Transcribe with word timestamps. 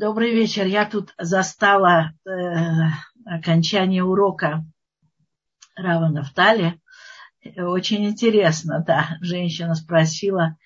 Добрый 0.00 0.32
вечер. 0.32 0.64
Я 0.64 0.88
тут 0.88 1.12
застала 1.18 2.12
э, 2.24 2.30
окончание 3.26 4.04
урока 4.04 4.64
Рава 5.74 6.06
Нафтали. 6.06 6.80
Очень 7.56 8.06
интересно, 8.06 8.78
да. 8.86 9.16
Женщина 9.20 9.74
спросила, 9.74 10.56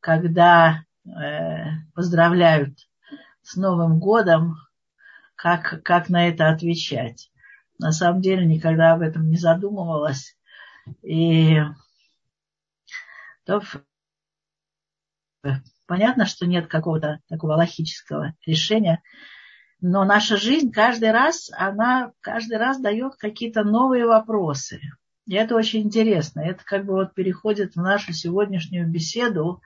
когда 0.00 0.84
э, 1.06 1.70
поздравляют 1.94 2.80
с 3.40 3.56
Новым 3.56 3.98
годом, 3.98 4.56
как, 5.36 5.82
как 5.82 6.10
на 6.10 6.28
это 6.28 6.50
отвечать. 6.50 7.30
На 7.78 7.92
самом 7.92 8.20
деле 8.20 8.44
никогда 8.44 8.92
об 8.92 9.00
этом 9.00 9.26
не 9.30 9.38
задумывалась. 9.38 10.36
И 11.00 11.56
то, 13.46 13.62
Понятно, 15.86 16.26
что 16.26 16.46
нет 16.46 16.68
какого-то 16.68 17.20
такого 17.28 17.54
логического 17.54 18.34
решения, 18.46 19.02
но 19.80 20.04
наша 20.04 20.36
жизнь 20.36 20.70
каждый 20.70 21.10
раз, 21.10 21.50
она 21.52 22.12
каждый 22.20 22.56
раз 22.56 22.80
дает 22.80 23.16
какие-то 23.16 23.64
новые 23.64 24.06
вопросы. 24.06 24.80
И 25.26 25.34
это 25.34 25.56
очень 25.56 25.82
интересно. 25.82 26.40
Это 26.40 26.64
как 26.64 26.84
бы 26.84 26.94
вот 26.94 27.14
переходит 27.14 27.74
в 27.74 27.80
нашу 27.80 28.12
сегодняшнюю 28.12 28.88
беседу 28.88 29.60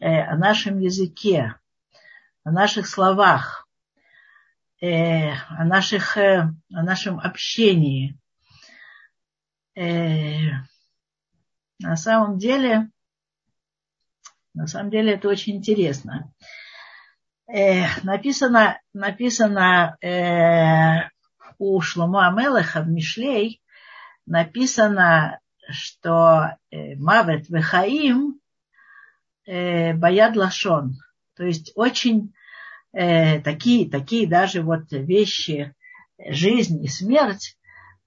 э, 0.00 0.22
о 0.22 0.36
нашем 0.36 0.78
языке, 0.78 1.54
о 2.44 2.50
наших 2.50 2.86
словах, 2.86 3.68
э, 4.80 5.32
о, 5.32 5.64
наших, 5.64 6.16
э, 6.16 6.50
о 6.72 6.82
нашем 6.82 7.20
общении. 7.20 8.16
На 11.82 11.96
самом 11.96 12.38
деле, 12.38 12.90
на 14.60 14.66
самом 14.66 14.90
деле 14.90 15.14
это 15.14 15.28
очень 15.28 15.56
интересно. 15.56 16.30
Э, 17.48 17.86
написано 18.02 18.78
написано 18.92 19.96
э, 20.02 21.08
у 21.58 21.80
Шлома 21.80 22.28
Амелеха 22.28 22.82
в 22.82 22.88
Мишлей, 22.88 23.62
написано, 24.26 25.40
что 25.70 26.56
э, 26.70 26.94
Мавет 26.96 27.48
Вехаим 27.48 28.38
э, 29.46 29.94
Баяд 29.94 30.36
Лашон. 30.36 30.98
То 31.36 31.44
есть 31.44 31.72
очень 31.74 32.34
э, 32.92 33.40
такие, 33.40 33.88
такие 33.88 34.28
даже 34.28 34.60
вот 34.60 34.92
вещи, 34.92 35.74
жизнь 36.18 36.84
и 36.84 36.88
смерть, 36.88 37.56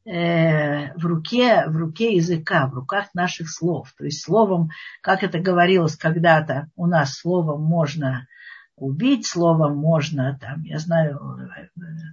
Э, 0.05 0.93
в 0.95 1.05
руке, 1.05 1.63
в 1.67 1.77
руке 1.77 2.15
языка, 2.15 2.67
в 2.67 2.73
руках 2.73 3.13
наших 3.13 3.49
слов. 3.49 3.93
То 3.97 4.03
есть 4.03 4.21
словом, 4.21 4.69
как 5.01 5.23
это 5.23 5.39
говорилось 5.39 5.95
когда-то, 5.95 6.69
у 6.75 6.87
нас 6.87 7.13
словом 7.13 7.61
можно 7.61 8.27
убить, 8.75 9.25
словом 9.25 9.77
можно, 9.77 10.37
там, 10.41 10.63
я 10.63 10.79
знаю, 10.79 11.21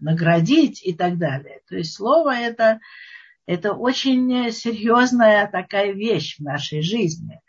наградить 0.01 0.87
и 0.87 0.95
так 0.95 1.19
далее. 1.19 1.63
То 1.69 1.75
есть 1.75 1.95
слово 1.95 2.37
это, 2.37 2.79
это 3.47 3.73
очень 3.73 4.53
серьезная 4.53 5.49
такая 5.49 5.91
вещь 5.91 6.37
в 6.39 6.45
нашей 6.45 6.83
жизни. 6.83 7.41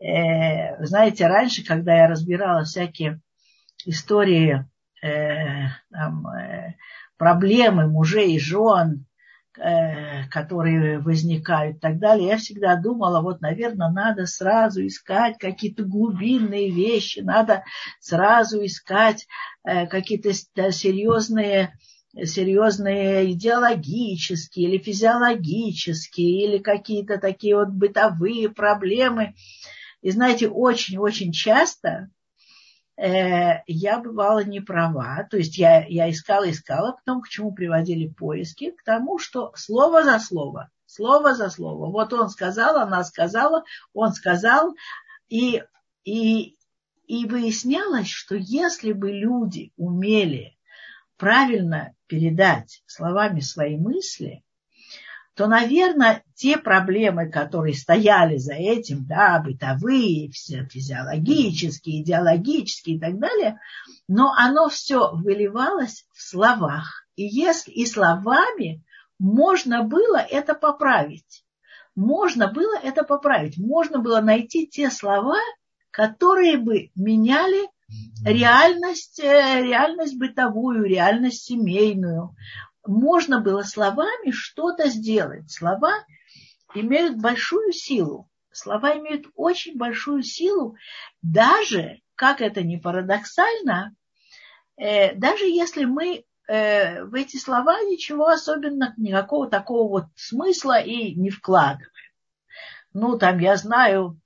Э, 0.00 0.84
знаете, 0.84 1.28
раньше, 1.28 1.64
когда 1.64 1.98
я 1.98 2.08
разбирала 2.08 2.64
всякие 2.64 3.20
истории, 3.86 4.66
э, 5.04 5.68
там, 5.92 6.26
проблемы 7.16 7.86
мужей 7.86 8.34
и 8.34 8.40
жен, 8.40 9.04
которые 10.30 11.00
возникают 11.00 11.76
и 11.76 11.80
так 11.80 11.98
далее, 11.98 12.28
я 12.28 12.36
всегда 12.36 12.76
думала, 12.76 13.20
вот, 13.20 13.40
наверное, 13.40 13.90
надо 13.90 14.26
сразу 14.26 14.86
искать 14.86 15.38
какие-то 15.38 15.84
глубинные 15.84 16.70
вещи, 16.70 17.20
надо 17.20 17.64
сразу 18.00 18.64
искать 18.64 19.26
э, 19.64 19.86
какие-то 19.86 20.32
серьезные 20.32 21.72
серьезные 22.24 23.32
идеологические 23.32 24.68
или 24.68 24.78
физиологические 24.78 26.44
или 26.44 26.58
какие-то 26.58 27.18
такие 27.18 27.54
вот 27.54 27.68
бытовые 27.68 28.48
проблемы. 28.48 29.34
И 30.00 30.10
знаете, 30.10 30.48
очень-очень 30.48 31.32
часто 31.32 32.10
Э, 32.98 33.62
я 33.68 34.00
бывала 34.00 34.42
не 34.42 34.60
права. 34.60 35.26
То 35.30 35.36
есть 35.36 35.56
я, 35.56 35.86
я 35.86 36.10
искала, 36.10 36.50
искала, 36.50 36.92
потом 36.92 37.22
к 37.22 37.28
чему 37.28 37.52
приводили 37.52 38.08
поиски? 38.08 38.72
К 38.72 38.82
тому, 38.82 39.18
что 39.18 39.52
слово 39.54 40.02
за 40.02 40.18
слово, 40.18 40.70
слово 40.86 41.34
за 41.34 41.48
слово. 41.48 41.90
Вот 41.90 42.12
он 42.12 42.28
сказал, 42.28 42.76
она 42.76 43.04
сказала, 43.04 43.62
он 43.92 44.12
сказал. 44.12 44.74
И, 45.28 45.62
и, 46.04 46.56
и 47.06 47.26
выяснялось, 47.26 48.08
что 48.08 48.34
если 48.34 48.92
бы 48.92 49.12
люди 49.12 49.72
умели 49.76 50.58
правильно 51.16 51.94
передать 52.08 52.82
словами 52.86 53.40
свои 53.40 53.76
мысли, 53.76 54.42
то, 55.38 55.46
наверное, 55.46 56.24
те 56.34 56.56
проблемы, 56.56 57.30
которые 57.30 57.72
стояли 57.72 58.38
за 58.38 58.54
этим, 58.54 59.06
да, 59.06 59.40
бытовые, 59.40 60.32
все 60.32 60.64
физиологические, 60.64 62.02
идеологические 62.02 62.96
и 62.96 62.98
так 62.98 63.20
далее, 63.20 63.60
но 64.08 64.32
оно 64.36 64.68
все 64.68 65.12
выливалось 65.12 66.06
в 66.12 66.20
словах. 66.20 67.06
И 67.14 67.22
если 67.22 67.70
и 67.70 67.86
словами 67.86 68.82
можно 69.20 69.84
было 69.84 70.16
это 70.16 70.54
поправить. 70.54 71.44
Можно 71.94 72.52
было 72.52 72.76
это 72.82 73.04
поправить. 73.04 73.58
Можно 73.58 74.00
было 74.00 74.20
найти 74.20 74.66
те 74.66 74.90
слова, 74.90 75.38
которые 75.92 76.56
бы 76.58 76.90
меняли 76.96 77.68
реальность, 78.24 79.20
э, 79.20 79.62
реальность 79.62 80.18
бытовую, 80.18 80.82
реальность 80.82 81.44
семейную 81.44 82.34
можно 82.86 83.40
было 83.40 83.62
словами 83.62 84.30
что-то 84.30 84.88
сделать. 84.88 85.50
Слова 85.50 85.92
имеют 86.74 87.16
большую 87.20 87.72
силу. 87.72 88.28
Слова 88.50 88.96
имеют 88.98 89.26
очень 89.34 89.76
большую 89.76 90.22
силу, 90.22 90.76
даже, 91.22 92.00
как 92.16 92.40
это 92.40 92.62
не 92.62 92.76
парадоксально, 92.76 93.94
э, 94.76 95.14
даже 95.14 95.44
если 95.44 95.84
мы 95.84 96.24
э, 96.48 97.04
в 97.04 97.14
эти 97.14 97.36
слова 97.36 97.80
ничего 97.82 98.26
особенно, 98.26 98.94
никакого 98.96 99.48
такого 99.48 99.88
вот 99.88 100.04
смысла 100.16 100.80
и 100.80 101.14
не 101.14 101.30
вкладываем. 101.30 101.92
Ну, 102.94 103.16
там, 103.18 103.38
я 103.38 103.56
знаю, 103.56 104.18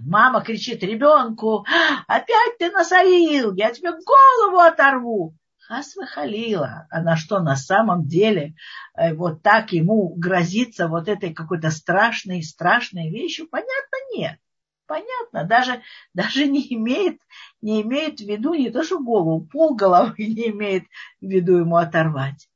мама 0.00 0.42
кричит 0.42 0.82
ребенку, 0.82 1.64
опять 2.06 2.58
ты 2.58 2.70
насорил, 2.70 3.54
я 3.54 3.72
тебе 3.72 3.92
голову 3.92 4.58
оторву. 4.58 5.34
Хасва 5.72 6.04
халила. 6.04 6.86
А 6.90 7.00
на 7.00 7.16
что 7.16 7.40
на 7.40 7.56
самом 7.56 8.06
деле 8.06 8.54
э, 8.94 9.14
вот 9.14 9.42
так 9.42 9.72
ему 9.72 10.14
грозится 10.14 10.86
вот 10.86 11.08
этой 11.08 11.32
какой-то 11.32 11.70
страшной, 11.70 12.42
страшной 12.42 13.08
вещью? 13.08 13.48
Понятно, 13.48 13.96
нет. 14.14 14.38
Понятно, 14.86 15.44
даже, 15.44 15.80
даже 16.14 16.46
не, 16.46 16.60
имеет, 16.74 17.22
не 17.62 17.80
имеет 17.80 18.18
в 18.20 18.24
виду 18.24 18.52
не 18.52 18.68
то, 18.68 18.82
что 18.82 18.98
голову, 18.98 19.46
пол 19.46 19.74
головы 19.74 20.14
не 20.18 20.50
имеет 20.50 20.84
в 21.22 21.26
виду 21.26 21.56
ему 21.56 21.76
оторвать. 21.76 22.50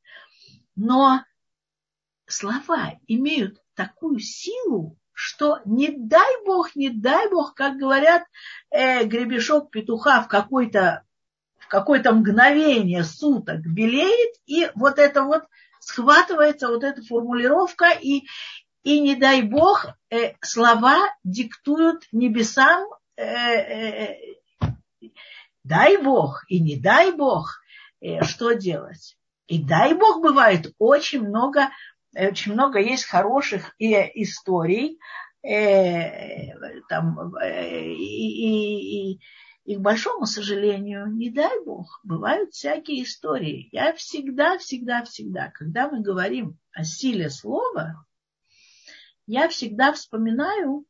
Но 0.75 1.25
слова 2.27 2.98
имеют 3.06 3.62
такую 3.75 4.19
силу, 4.19 4.98
что 5.15 5.60
не 5.65 5.88
дай 5.88 6.44
бог, 6.44 6.77
не 6.77 6.91
дай 6.91 7.31
бог, 7.31 7.54
как 7.54 7.78
говорят, 7.78 8.25
э, 8.69 9.06
гребешок 9.06 9.71
петуха 9.71 10.21
в 10.21 10.28
какой-то 10.28 11.06
какое-то 11.69 12.12
мгновение 12.12 13.04
суток 13.04 13.60
белеет, 13.60 14.34
и 14.47 14.71
вот 14.75 14.99
это 14.99 15.22
вот 15.22 15.44
схватывается 15.81 16.69
вот 16.69 16.84
эта 16.84 17.03
формулировка, 17.03 17.91
и, 17.91 18.25
и 18.82 19.00
не 19.00 19.15
дай 19.15 19.43
бог, 19.43 19.87
э, 20.10 20.34
слова 20.43 20.97
диктуют 21.25 22.04
небесам, 22.12 22.88
э, 23.16 23.25
э, 23.25 24.16
дай 25.65 25.97
бог 25.97 26.44
и 26.49 26.60
не 26.60 26.77
дай 26.77 27.12
бог, 27.12 27.60
э, 28.01 28.22
что 28.24 28.53
делать. 28.53 29.16
И 29.47 29.63
дай 29.63 29.95
бог 29.95 30.21
бывает 30.21 30.72
очень 30.78 31.22
много, 31.22 31.71
очень 32.15 32.53
много 32.53 32.80
есть 32.80 33.04
хороших 33.04 33.74
э, 33.78 34.10
историй, 34.15 34.98
э, 35.42 36.53
там, 36.89 37.34
э, 37.36 37.84
и, 37.84 39.13
и, 39.13 39.13
и 39.13 39.21
к 39.74 39.80
большому 39.80 40.27
сожалению, 40.27 41.07
не 41.07 41.28
дай 41.28 41.65
бог, 41.65 42.01
бывают 42.04 42.53
всякие 42.53 43.03
истории. 43.03 43.68
Я 43.72 43.92
всегда, 43.95 44.59
всегда, 44.59 45.03
всегда, 45.04 45.51
когда 45.51 45.91
мы 45.91 46.03
говорим 46.03 46.57
о 46.72 46.84
силе 46.84 47.30
слова, 47.30 48.07
я 49.27 49.48
всегда 49.48 49.92
вспоминаю 49.92 50.86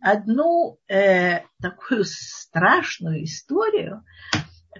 одну 0.00 0.78
э, 0.86 1.40
такую 1.60 2.04
страшную 2.04 3.24
историю, 3.24 4.04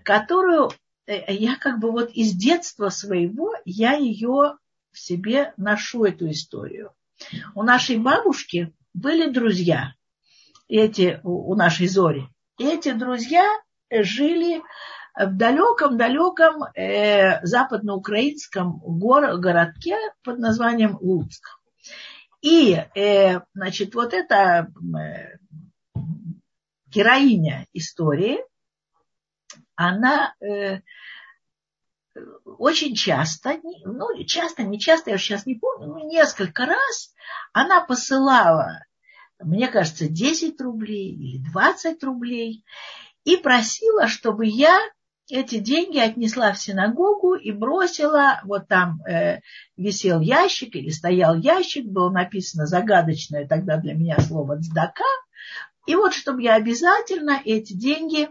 которую 0.04 0.70
э, 1.06 1.34
я 1.34 1.56
как 1.56 1.80
бы 1.80 1.90
вот 1.90 2.10
из 2.12 2.32
детства 2.34 2.88
своего, 2.88 3.52
я 3.64 3.94
ее 3.94 4.58
в 4.92 4.98
себе 4.98 5.54
ношу, 5.56 6.04
эту 6.04 6.30
историю. 6.30 6.92
У 7.56 7.64
нашей 7.64 7.98
бабушки 7.98 8.72
были 8.94 9.28
друзья, 9.28 9.94
эти 10.68 11.20
у 11.24 11.54
нашей 11.56 11.88
Зори 11.88 12.28
эти 12.60 12.92
друзья 12.92 13.48
жили 13.90 14.62
в 15.16 15.36
далеком-далеком 15.36 16.64
э, 16.74 17.44
западноукраинском 17.44 18.78
гор- 18.78 19.38
городке 19.38 19.96
под 20.22 20.38
названием 20.38 20.96
Луцк. 21.00 21.58
И, 22.42 22.72
э, 22.72 23.40
значит, 23.54 23.94
вот 23.94 24.14
эта 24.14 24.70
э, 24.96 25.38
героиня 26.86 27.66
истории, 27.72 28.38
она 29.74 30.34
э, 30.40 30.80
очень 32.44 32.94
часто, 32.94 33.58
ну, 33.84 34.24
часто, 34.24 34.62
не 34.62 34.78
часто, 34.78 35.10
я 35.10 35.18
сейчас 35.18 35.46
не 35.46 35.54
помню, 35.54 35.88
но 35.88 36.00
несколько 36.00 36.66
раз 36.66 37.14
она 37.52 37.80
посылала, 37.80 38.84
мне 39.42 39.68
кажется, 39.68 40.08
10 40.08 40.60
рублей 40.60 41.12
или 41.12 41.42
20 41.52 42.02
рублей 42.04 42.64
и 43.24 43.36
просила, 43.36 44.08
чтобы 44.08 44.46
я 44.46 44.78
эти 45.30 45.58
деньги 45.58 45.98
отнесла 45.98 46.52
в 46.52 46.58
синагогу 46.58 47.34
и 47.34 47.52
бросила, 47.52 48.40
вот 48.44 48.66
там 48.68 49.00
э, 49.06 49.40
висел 49.76 50.20
ящик 50.20 50.74
или 50.74 50.90
стоял 50.90 51.36
ящик, 51.36 51.86
было 51.86 52.10
написано 52.10 52.66
загадочное 52.66 53.46
тогда 53.46 53.76
для 53.76 53.94
меня 53.94 54.18
слово 54.20 54.60
«цдака», 54.60 55.04
и 55.86 55.94
вот 55.94 56.14
чтобы 56.14 56.42
я 56.42 56.54
обязательно 56.54 57.40
эти 57.44 57.72
деньги 57.72 58.28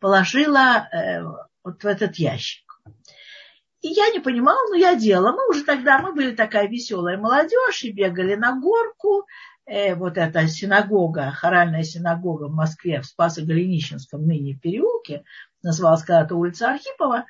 положила 0.00 0.88
э, 0.92 1.22
вот 1.62 1.82
в 1.82 1.86
этот 1.86 2.16
ящик. 2.16 2.64
И 3.80 3.88
я 3.88 4.10
не 4.10 4.18
понимала, 4.18 4.58
но 4.70 4.76
я 4.76 4.94
делала. 4.94 5.32
Мы 5.32 5.48
уже 5.48 5.62
тогда, 5.62 5.98
мы 5.98 6.14
были 6.14 6.34
такая 6.34 6.68
веселая 6.68 7.18
молодежь 7.18 7.84
и 7.84 7.92
бегали 7.92 8.34
на 8.34 8.58
горку. 8.58 9.26
Э, 9.66 9.94
вот 9.94 10.18
эта 10.18 10.46
синагога, 10.46 11.30
хоральная 11.30 11.84
синагога 11.84 12.48
в 12.48 12.54
Москве, 12.54 13.00
в 13.00 13.06
Спасо-Голенищенском 13.06 14.26
ныне 14.26 14.54
переулке, 14.54 15.24
называлась 15.62 16.02
когда-то 16.02 16.36
улица 16.36 16.70
Архипова. 16.70 17.24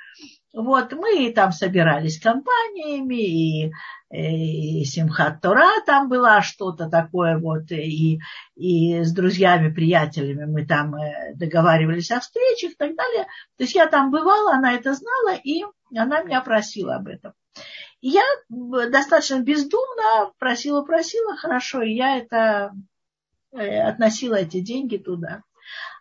Вот, 0.53 0.93
мы 0.93 1.33
там 1.33 1.53
собирались 1.53 2.21
компаниями, 2.21 3.69
и, 3.69 3.73
и 4.11 4.85
Симхат 4.85 5.41
Тора 5.41 5.81
там 5.87 6.09
была, 6.09 6.43
что-то 6.43 6.89
такое 6.89 7.39
вот, 7.39 7.71
и, 7.71 8.21
и 8.57 9.03
с 9.03 9.13
друзьями, 9.13 9.73
приятелями 9.73 10.45
мы 10.45 10.67
там 10.67 10.97
э, 10.97 11.35
договаривались 11.37 12.11
о 12.11 12.19
встречах 12.19 12.73
и 12.73 12.77
так 12.77 12.97
далее. 12.97 13.27
То 13.57 13.65
есть 13.65 13.77
я 13.77 13.87
там 13.87 14.11
бывала, 14.11 14.55
она 14.55 14.75
это 14.75 14.95
знала, 14.95 15.37
и 15.37 15.63
она 15.97 16.23
меня 16.23 16.41
просила 16.41 16.97
об 16.97 17.07
этом. 17.07 17.33
Я 18.07 18.23
достаточно 18.51 19.41
бездумно 19.41 20.31
просила-просила, 20.39 21.37
хорошо, 21.37 21.81
и 21.81 21.95
я 21.95 22.19
это 22.19 22.75
э, 23.51 23.81
относила 23.81 24.35
эти 24.35 24.61
деньги 24.61 24.99
туда. 24.99 25.43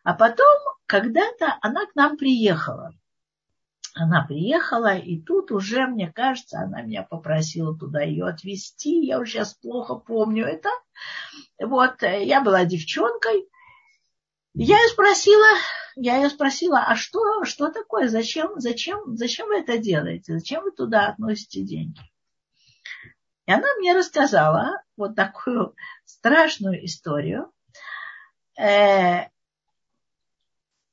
А 0.03 0.13
потом 0.13 0.53
когда-то 0.85 1.57
она 1.61 1.85
к 1.85 1.95
нам 1.95 2.17
приехала. 2.17 2.93
Она 3.95 4.25
приехала, 4.25 4.97
и 4.97 5.21
тут 5.21 5.53
уже, 5.53 5.87
мне 5.87 6.11
кажется, 6.11 6.59
она 6.59 6.81
меня 6.81 7.03
попросила 7.03 7.73
туда 7.73 8.01
ее 8.01 8.25
отвезти. 8.25 9.05
Я 9.05 9.21
уже 9.21 9.31
сейчас 9.31 9.53
плохо 9.53 9.95
помню 9.95 10.45
это. 10.45 10.71
Вот, 11.57 12.03
э, 12.03 12.25
я 12.25 12.41
была 12.41 12.65
девчонкой. 12.65 13.47
Я 14.53 14.77
ее 14.77 14.89
спросила, 14.89 15.47
я 15.95 16.17
ее 16.17 16.29
спросила, 16.29 16.79
а 16.79 16.95
что, 16.95 17.43
что 17.45 17.69
такое, 17.69 18.07
зачем, 18.07 18.59
зачем, 18.59 19.15
зачем 19.17 19.47
вы 19.47 19.59
это 19.59 19.77
делаете, 19.77 20.33
зачем 20.33 20.63
вы 20.63 20.71
туда 20.71 21.07
относите 21.07 21.61
деньги? 21.61 22.01
И 23.45 23.51
она 23.51 23.67
мне 23.77 23.93
рассказала 23.93 24.81
вот 24.95 25.15
такую 25.15 25.75
страшную 26.05 26.85
историю, 26.85 27.51
э, 28.57 29.27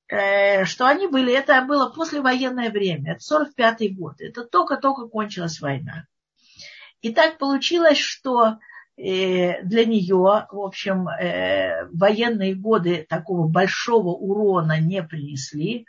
э, 0.08 0.64
что 0.64 0.87
они 0.87 1.06
были, 1.06 1.32
это 1.32 1.62
было 1.62 1.91
послевоенное 1.91 2.70
время, 2.70 3.12
это 3.12 3.35
45-й 3.35 3.88
год, 3.91 4.20
это 4.20 4.44
только-только 4.44 5.06
кончилась 5.06 5.61
война. 5.61 6.06
И 7.00 7.14
так 7.14 7.38
получилось, 7.38 7.99
что 7.99 8.58
для 9.02 9.87
нее, 9.87 10.47
в 10.50 10.58
общем, 10.58 11.08
э, 11.08 11.87
военные 11.93 12.55
годы 12.55 13.06
такого 13.08 13.49
большого 13.49 14.11
урона 14.11 14.79
не 14.79 15.02
принесли. 15.02 15.87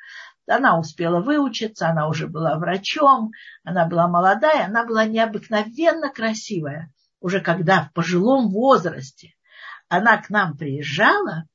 Она 0.48 0.80
успела 0.80 1.20
выучиться, 1.20 1.90
она 1.90 2.08
уже 2.08 2.28
была 2.28 2.58
врачом, 2.58 3.32
она 3.64 3.86
была 3.86 4.08
молодая, 4.08 4.66
она 4.66 4.86
была 4.86 5.06
необыкновенно 5.06 6.10
красивая. 6.10 6.92
Уже 7.20 7.42
когда 7.42 7.84
в 7.84 7.94
пожилом 7.94 8.50
возрасте 8.50 9.34
она 9.90 10.18
к 10.18 10.30
нам 10.30 10.56
приезжала, 10.56 11.46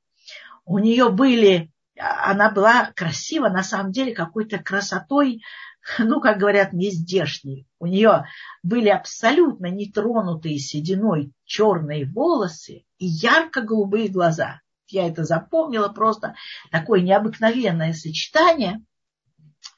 у 0.63 0.77
нее 0.77 1.09
были 1.09 1.71
она 1.99 2.51
была 2.51 2.91
красива, 2.95 3.49
на 3.49 3.63
самом 3.63 3.91
деле, 3.91 4.13
какой-то 4.13 4.59
красотой, 4.59 5.41
ну, 5.99 6.19
как 6.19 6.37
говорят, 6.37 6.73
не 6.73 6.89
здешней. 6.89 7.67
У 7.79 7.85
нее 7.85 8.25
были 8.63 8.89
абсолютно 8.89 9.67
нетронутые 9.67 10.57
сединой 10.57 11.31
черные 11.45 12.05
волосы 12.05 12.85
и 12.97 13.05
ярко-голубые 13.05 14.09
глаза. 14.09 14.61
Я 14.87 15.07
это 15.07 15.23
запомнила 15.23 15.89
просто. 15.89 16.35
Такое 16.71 17.01
необыкновенное 17.01 17.93
сочетание. 17.93 18.81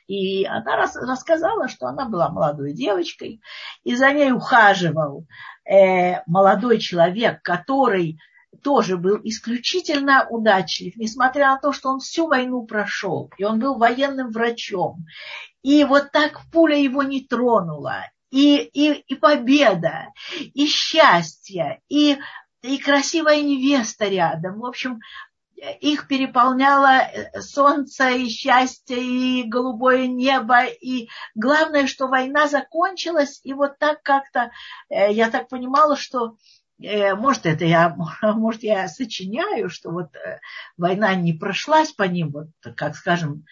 И 0.07 0.43
она 0.45 0.75
рас, 0.75 0.95
рассказала, 0.95 1.67
что 1.67 1.87
она 1.87 2.09
была 2.09 2.29
молодой 2.29 2.73
девочкой, 2.73 3.41
и 3.83 3.95
за 3.95 4.11
ней 4.11 4.31
ухаживал 4.31 5.27
э, 5.65 6.23
молодой 6.25 6.79
человек, 6.79 7.43
который 7.43 8.19
тоже 8.63 8.97
был 8.97 9.19
исключительно 9.23 10.27
удачлив, 10.29 10.95
несмотря 10.97 11.51
на 11.51 11.57
то, 11.59 11.71
что 11.71 11.89
он 11.89 11.99
всю 11.99 12.27
войну 12.27 12.63
прошел, 12.65 13.29
и 13.37 13.43
он 13.43 13.59
был 13.59 13.77
военным 13.77 14.31
врачом. 14.31 15.05
И 15.61 15.83
вот 15.83 16.11
так 16.11 16.41
пуля 16.51 16.77
его 16.77 17.03
не 17.03 17.21
тронула. 17.21 18.03
И, 18.31 18.57
и, 18.57 18.91
и 18.91 19.15
победа, 19.15 20.13
и 20.53 20.67
счастье, 20.67 21.81
и, 21.89 22.19
и 22.61 22.77
красивая 22.77 23.41
невеста 23.41 24.05
рядом. 24.05 24.59
В 24.59 24.65
общем, 24.65 24.99
их 25.81 26.07
переполняло 26.07 27.01
э, 27.01 27.41
солнце 27.41 28.09
и 28.11 28.29
счастье, 28.29 28.97
и 29.01 29.43
голубое 29.43 30.07
небо. 30.07 30.65
И 30.65 31.09
главное, 31.35 31.87
что 31.87 32.07
война 32.07 32.47
закончилась. 32.47 33.41
И 33.43 33.53
вот 33.53 33.77
так 33.79 34.01
как-то, 34.03 34.51
э, 34.89 35.11
я 35.11 35.29
так 35.29 35.49
понимала, 35.49 35.95
что 35.95 36.35
может, 36.79 37.45
это 37.45 37.65
я, 37.65 37.95
может, 38.21 38.63
я 38.63 38.87
сочиняю, 38.87 39.69
что 39.69 39.91
вот 39.91 40.15
э, 40.15 40.39
война 40.77 41.13
не 41.15 41.33
прошлась 41.33 41.91
по 41.91 42.03
ним, 42.03 42.31
вот, 42.31 42.47
как 42.75 42.95
скажем, 42.95 43.45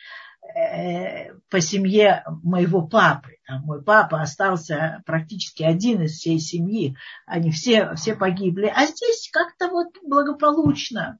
э, 0.55 1.33
по 1.49 1.59
семье 1.59 2.23
моего 2.43 2.87
папы. 2.87 3.37
Мой 3.49 3.83
папа 3.83 4.21
остался 4.21 5.03
практически 5.05 5.63
один 5.63 6.01
из 6.01 6.13
всей 6.13 6.39
семьи. 6.39 6.95
Они 7.25 7.51
все, 7.51 7.95
все 7.95 8.15
погибли. 8.15 8.71
А 8.73 8.85
здесь 8.85 9.29
как-то 9.31 9.69
вот 9.69 9.87
благополучно 10.03 11.19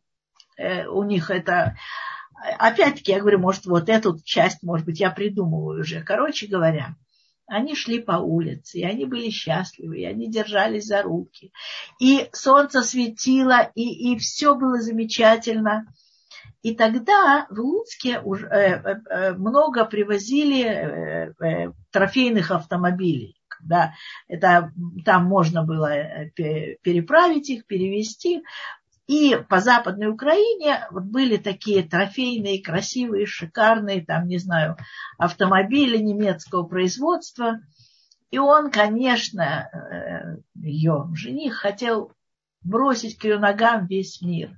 у 0.90 1.04
них 1.04 1.30
это... 1.30 1.78
Опять-таки, 2.60 3.12
я 3.12 3.20
говорю, 3.20 3.40
может, 3.40 3.66
вот 3.66 3.90
эту 3.90 4.20
часть, 4.24 4.64
может 4.64 4.86
быть, 4.86 5.00
я 5.00 5.12
придумываю 5.12 5.82
уже. 5.82 6.02
Короче 6.02 6.48
говоря, 6.48 6.96
они 7.48 7.76
шли 7.76 8.00
по 8.00 8.18
улице, 8.18 8.80
и 8.80 8.84
они 8.84 9.06
были 9.06 9.30
счастливы, 9.30 10.00
и 10.00 10.06
они 10.06 10.30
держались 10.30 10.86
за 10.86 11.02
руки. 11.02 11.52
И 12.00 12.30
солнце 12.34 12.82
светило, 12.84 13.72
и, 13.74 14.14
и 14.14 14.18
все 14.18 14.56
было 14.56 14.82
замечательно. 14.82 15.86
И 16.62 16.76
тогда 16.76 17.48
в 17.50 17.60
Луцке 17.60 18.20
уже, 18.20 18.46
э, 18.48 18.82
э, 18.84 18.96
э, 19.10 19.34
много 19.34 19.86
привозили 19.86 21.34
трофейных 21.92 22.52
автомобилей. 22.52 23.36
Да, 23.64 23.94
это, 24.28 24.72
там 25.04 25.26
можно 25.26 25.64
было 25.64 25.92
переправить 26.36 27.50
их, 27.50 27.66
перевести. 27.66 28.44
И 29.08 29.38
по 29.50 29.62
Западной 29.62 30.08
Украине 30.08 30.86
вот 30.92 31.04
были 31.04 31.38
такие 31.38 31.82
трофейные, 31.82 32.62
красивые, 32.62 33.26
шикарные, 33.26 34.06
там, 34.06 34.28
не 34.28 34.38
знаю, 34.38 34.78
автомобили 35.18 35.98
немецкого 35.98 36.64
производства. 36.64 37.62
И 38.32 38.38
он, 38.38 38.70
конечно, 38.70 39.70
э, 39.72 40.38
ее 40.56 41.10
жених 41.14 41.56
хотел 41.56 42.12
бросить 42.62 43.18
к 43.18 43.24
ее 43.24 43.40
ногам 43.40 43.88
весь 43.88 44.22
мир. 44.22 44.58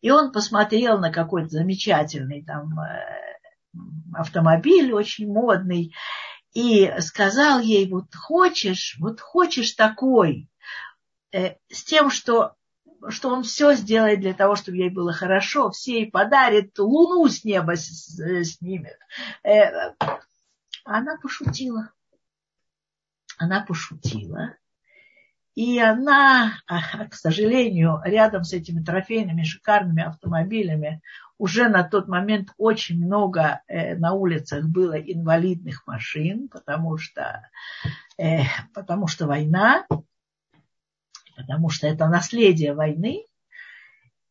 И 0.00 0.10
он 0.10 0.32
посмотрел 0.32 0.98
на 0.98 1.12
какой-то 1.12 1.50
замечательный 1.50 2.42
там 2.42 2.72
э, 2.80 3.78
автомобиль, 4.14 4.90
очень 4.94 5.30
модный, 5.30 5.94
и 6.54 6.90
сказал 7.00 7.60
ей, 7.60 7.90
вот 7.90 8.14
хочешь, 8.14 8.96
вот 8.98 9.20
хочешь 9.20 9.72
такой, 9.72 10.48
э, 11.30 11.56
с 11.70 11.84
тем, 11.84 12.10
что 12.10 12.56
что 13.08 13.30
он 13.30 13.42
все 13.42 13.74
сделает 13.74 14.20
для 14.20 14.34
того, 14.34 14.56
чтобы 14.56 14.78
ей 14.78 14.90
было 14.90 15.12
хорошо, 15.12 15.70
все 15.70 16.00
ей 16.00 16.10
подарит, 16.10 16.78
луну 16.78 17.28
с 17.28 17.44
неба 17.44 17.76
снимет. 17.76 18.98
Э, 19.44 19.92
она 20.84 21.16
пошутила. 21.16 21.90
Она 23.38 23.64
пошутила. 23.64 24.56
И 25.54 25.78
она, 25.78 26.54
к 27.10 27.14
сожалению, 27.14 28.00
рядом 28.04 28.42
с 28.42 28.54
этими 28.54 28.82
трофейными 28.82 29.42
шикарными 29.42 30.02
автомобилями 30.02 31.02
уже 31.36 31.68
на 31.68 31.82
тот 31.82 32.08
момент 32.08 32.50
очень 32.56 33.04
много 33.04 33.62
э, 33.66 33.96
на 33.96 34.12
улицах 34.12 34.64
было 34.64 34.94
инвалидных 34.94 35.86
машин, 35.86 36.48
потому 36.48 36.96
что, 36.98 37.50
э, 38.16 38.42
потому 38.72 39.08
что 39.08 39.26
война, 39.26 39.84
потому 41.36 41.70
что 41.70 41.86
это 41.86 42.06
наследие 42.06 42.74
войны. 42.74 43.26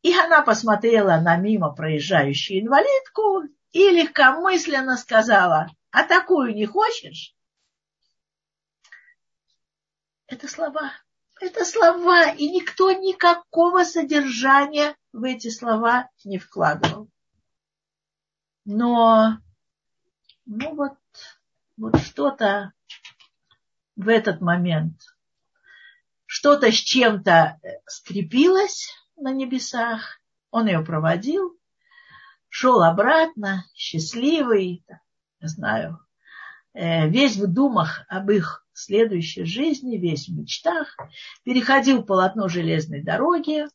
И 0.01 0.17
она 0.17 0.41
посмотрела 0.41 1.19
на 1.19 1.35
мимо 1.37 1.73
проезжающую 1.73 2.61
инвалидку 2.61 3.43
и 3.71 3.89
легкомысленно 3.89 4.97
сказала, 4.97 5.67
а 5.91 6.03
такую 6.03 6.55
не 6.55 6.65
хочешь? 6.65 7.35
Это 10.27 10.47
слова. 10.47 10.93
Это 11.39 11.65
слова, 11.65 12.29
и 12.29 12.49
никто 12.49 12.91
никакого 12.91 13.83
содержания 13.83 14.95
в 15.11 15.23
эти 15.23 15.49
слова 15.49 16.09
не 16.23 16.37
вкладывал. 16.37 17.09
Но, 18.63 19.39
ну 20.45 20.75
вот, 20.75 20.97
вот 21.77 21.99
что-то 21.99 22.73
в 23.95 24.07
этот 24.07 24.39
момент, 24.39 25.01
что-то 26.31 26.71
с 26.71 26.75
чем-то 26.75 27.59
скрепилось 27.87 28.87
на 29.17 29.33
небесах, 29.33 30.21
он 30.49 30.67
ее 30.67 30.79
проводил, 30.79 31.59
шел 32.47 32.81
обратно, 32.83 33.65
счастливый, 33.75 34.85
не 35.41 35.47
знаю, 35.49 35.99
э, 36.73 37.09
весь 37.09 37.35
в 37.35 37.47
думах 37.47 38.05
об 38.07 38.31
их 38.31 38.65
следующей 38.71 39.43
жизни, 39.43 39.97
весь 39.97 40.29
в 40.29 40.33
мечтах, 40.33 40.95
переходил 41.43 42.01
полотно 42.01 42.47
железной 42.47 43.03
дороги, 43.03 43.65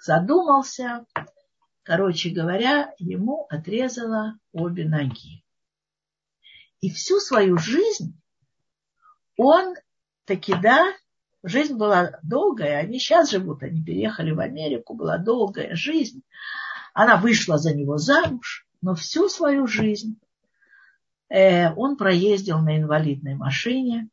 задумался. 0.00 1.06
Короче 1.82 2.30
говоря, 2.30 2.94
ему 2.98 3.48
отрезало 3.50 4.38
обе 4.52 4.88
ноги. 4.88 5.44
И 6.80 6.88
всю 6.88 7.18
свою 7.18 7.58
жизнь 7.58 8.16
он 9.36 9.74
таки, 10.24 10.54
да, 10.54 10.94
жизнь 11.42 11.76
была 11.76 12.18
долгая, 12.22 12.78
они 12.78 12.98
сейчас 12.98 13.30
живут, 13.30 13.62
они 13.62 13.82
переехали 13.82 14.30
в 14.32 14.40
Америку, 14.40 14.94
была 14.94 15.18
долгая 15.18 15.74
жизнь. 15.74 16.22
Она 16.92 17.16
вышла 17.16 17.58
за 17.58 17.74
него 17.74 17.98
замуж, 17.98 18.66
но 18.82 18.94
всю 18.94 19.28
свою 19.28 19.66
жизнь 19.66 20.18
э, 21.28 21.72
он 21.74 21.96
проездил 21.96 22.58
на 22.58 22.76
инвалидной 22.78 23.34
машине. 23.34 24.08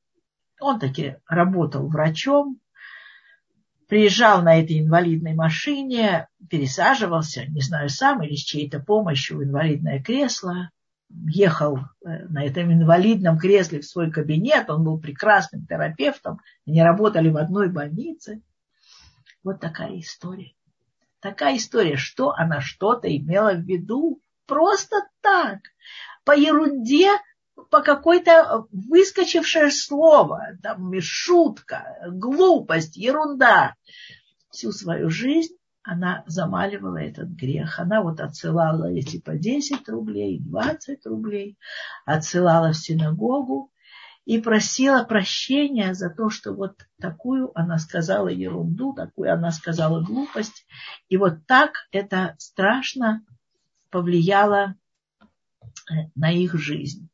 Он 0.60 0.80
таки 0.80 1.18
работал 1.28 1.88
врачом, 1.88 2.60
приезжал 3.88 4.42
на 4.42 4.60
этой 4.60 4.80
инвалидной 4.80 5.34
машине, 5.34 6.28
пересаживался, 6.50 7.46
не 7.46 7.62
знаю, 7.62 7.90
сам 7.90 8.22
или 8.24 8.36
с 8.36 8.44
чьей-то 8.44 8.80
помощью 8.80 9.38
в 9.38 9.44
инвалидное 9.44 10.02
кресло, 10.02 10.70
ехал 11.10 11.78
э, 11.78 12.26
на 12.28 12.44
этом 12.44 12.72
инвалидном 12.72 13.38
кресле 13.38 13.80
в 13.80 13.86
свой 13.86 14.12
кабинет, 14.12 14.70
он 14.70 14.84
был 14.84 15.00
прекрасным 15.00 15.66
терапевтом, 15.66 16.40
они 16.66 16.82
работали 16.82 17.30
в 17.30 17.38
одной 17.38 17.70
больнице. 17.70 18.42
Вот 19.44 19.60
такая 19.60 20.00
история. 20.00 20.54
Такая 21.20 21.58
история, 21.58 21.96
что 21.96 22.34
она 22.34 22.62
что-то 22.62 23.08
имела 23.16 23.54
в 23.54 23.62
виду. 23.62 24.22
Просто 24.46 24.96
так. 25.22 25.60
По 26.24 26.38
ерунде 26.38 27.10
по 27.70 27.82
какой-то 27.82 28.68
выскочившее 28.72 29.72
слово, 29.72 30.58
там 30.62 30.94
шутка, 31.02 31.98
глупость, 32.08 32.96
ерунда. 32.98 33.76
Всю 34.52 34.72
свою 34.72 35.10
жизнь 35.10 35.57
она 35.88 36.24
замаливала 36.28 36.98
этот 36.98 37.30
грех. 37.30 37.80
Она 37.80 38.02
вот 38.02 38.20
отсылала 38.20 38.92
эти 38.92 39.22
по 39.22 39.38
10 39.38 39.88
рублей, 39.88 40.38
20 40.40 41.06
рублей, 41.06 41.58
отсылала 42.06 42.74
в 42.74 42.78
синагогу 42.78 43.72
и 44.26 44.42
просила 44.42 45.06
прощения 45.06 45.94
за 45.94 46.10
то, 46.10 46.30
что 46.30 46.54
вот 46.54 46.86
такую 47.00 47.58
она 47.58 47.78
сказала 47.78 48.28
ерунду, 48.28 48.94
такую 48.94 49.32
она 49.32 49.52
сказала 49.52 50.04
глупость. 50.04 50.68
И 51.08 51.16
вот 51.16 51.46
так 51.48 51.88
это 51.92 52.36
страшно 52.38 53.24
повлияло 53.90 54.76
э, 55.90 55.94
на 56.16 56.32
их 56.32 56.56
жизнь. 56.56 57.08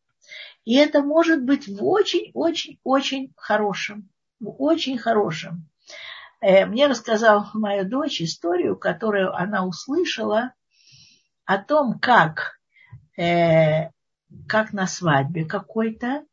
И 0.65 0.73
это 0.73 1.03
может 1.03 1.43
быть 1.43 1.67
в 1.67 1.85
очень-очень-очень 1.85 3.33
хорошем, 3.35 4.09
в 4.39 4.49
очень 4.59 4.97
хорошем. 4.97 5.69
Э, 6.43 6.65
мне 6.65 6.87
рассказала 6.87 7.49
моя 7.53 7.85
дочь 7.85 8.21
историю, 8.21 8.75
которую 8.75 9.33
она 9.33 9.65
услышала 9.65 10.53
о 11.45 11.57
том, 11.57 11.99
как, 11.99 12.59
э, 13.17 13.89
как 14.49 14.73
на 14.73 14.85
свадьбе 14.85 15.45
какой-то 15.45 16.25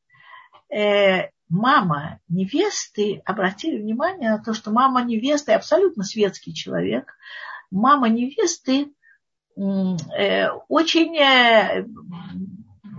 э, 0.68 1.28
мама 1.48 2.18
невесты, 2.28 3.22
обратили 3.24 3.80
внимание 3.80 4.30
на 4.30 4.42
то, 4.42 4.52
что 4.52 4.72
мама 4.72 5.04
невесты 5.04 5.52
абсолютно 5.52 6.02
светский 6.02 6.54
человек, 6.54 7.14
мама 7.70 8.08
невесты 8.08 8.92
очень 9.56 11.16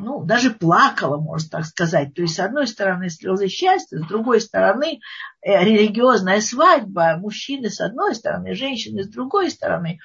ну, 0.02 0.24
даже 0.24 0.52
плакала, 0.52 1.18
можно 1.18 1.50
так 1.50 1.66
сказать. 1.66 2.14
То 2.14 2.24
есть, 2.24 2.36
с 2.36 2.40
одной 2.40 2.68
стороны, 2.68 3.10
слезы 3.10 3.48
счастья, 3.48 4.00
с 4.00 4.08
другой 4.08 4.42
стороны, 4.42 5.00
э, 5.42 5.64
религиозная 5.64 6.42
свадьба, 6.42 7.18
мужчины 7.18 7.70
с 7.70 7.80
одной 7.80 8.16
стороны, 8.16 8.56
женщины 8.56 9.04
с 9.04 9.08
другой 9.08 9.52
стороны. 9.52 10.00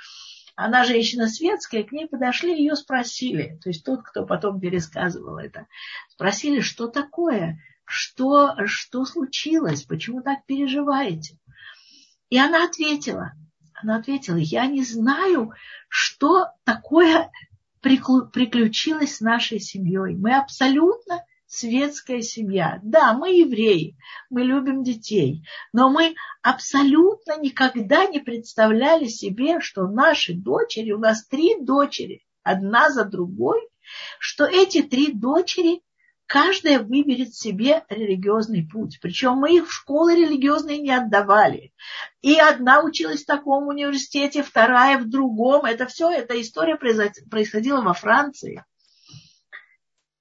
Она 0.54 0.84
женщина 0.84 1.28
светская, 1.28 1.82
к 1.82 1.92
ней 1.92 2.06
подошли, 2.06 2.56
ее 2.56 2.76
спросили, 2.76 3.58
то 3.62 3.68
есть 3.68 3.84
тот, 3.84 4.02
кто 4.02 4.24
потом 4.24 4.60
пересказывал 4.60 5.38
это, 5.38 5.66
спросили, 6.08 6.60
что 6.60 6.88
такое, 6.88 7.58
что, 7.84 8.54
что 8.66 9.04
случилось, 9.04 9.82
почему 9.82 10.22
так 10.22 10.46
переживаете. 10.46 11.38
И 12.30 12.38
она 12.38 12.64
ответила, 12.64 13.32
она 13.74 13.96
ответила, 13.96 14.36
я 14.36 14.66
не 14.66 14.82
знаю, 14.82 15.52
что 15.88 16.46
такое 16.64 17.30
приключилось 18.32 19.16
с 19.16 19.20
нашей 19.20 19.60
семьей. 19.60 20.16
Мы 20.16 20.36
абсолютно 20.36 21.24
светская 21.46 22.22
семья. 22.22 22.80
Да, 22.82 23.12
мы 23.14 23.30
евреи, 23.30 23.96
мы 24.30 24.42
любим 24.42 24.82
детей, 24.82 25.46
но 25.72 25.88
мы 25.88 26.14
абсолютно 26.42 27.38
никогда 27.38 28.06
не 28.06 28.18
представляли 28.18 29.06
себе, 29.06 29.60
что 29.60 29.86
наши 29.86 30.34
дочери, 30.34 30.92
у 30.92 30.98
нас 30.98 31.26
три 31.26 31.60
дочери, 31.60 32.24
одна 32.42 32.90
за 32.90 33.04
другой, 33.04 33.60
что 34.18 34.44
эти 34.44 34.82
три 34.82 35.12
дочери 35.12 35.82
каждая 36.26 36.80
выберет 36.80 37.34
себе 37.34 37.84
религиозный 37.88 38.68
путь. 38.70 38.98
Причем 39.00 39.34
мы 39.34 39.56
их 39.56 39.68
в 39.68 39.72
школы 39.72 40.14
религиозные 40.14 40.78
не 40.78 40.92
отдавали. 40.92 41.72
И 42.22 42.38
одна 42.38 42.82
училась 42.82 43.22
в 43.22 43.26
таком 43.26 43.68
университете, 43.68 44.42
вторая 44.42 44.98
в 44.98 45.08
другом. 45.08 45.64
Это 45.64 45.86
все, 45.86 46.10
эта 46.10 46.40
история 46.40 46.76
происходила 46.76 47.80
во 47.80 47.94
Франции. 47.94 48.64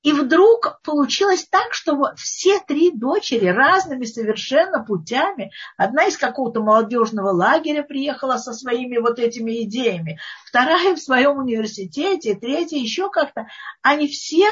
И 0.05 0.13
вдруг 0.13 0.81
получилось 0.83 1.47
так, 1.49 1.73
что 1.73 1.99
все 2.15 2.59
три 2.59 2.91
дочери 2.91 3.47
разными 3.47 4.05
совершенно 4.05 4.83
путями, 4.83 5.51
одна 5.77 6.05
из 6.05 6.15
какого-то 6.15 6.61
молодежного 6.61 7.31
лагеря 7.31 7.81
приехала 7.81 8.37
со 8.37 8.53
своими 8.53 8.97
вот 8.97 9.17
этими 9.17 9.63
идеями, 9.63 10.19
вторая 10.45 10.93
в 10.93 10.99
своем 10.99 11.39
университете, 11.39 12.35
третья 12.35 12.77
еще 12.77 13.09
как-то, 13.09 13.47
они 13.81 14.07
все 14.07 14.45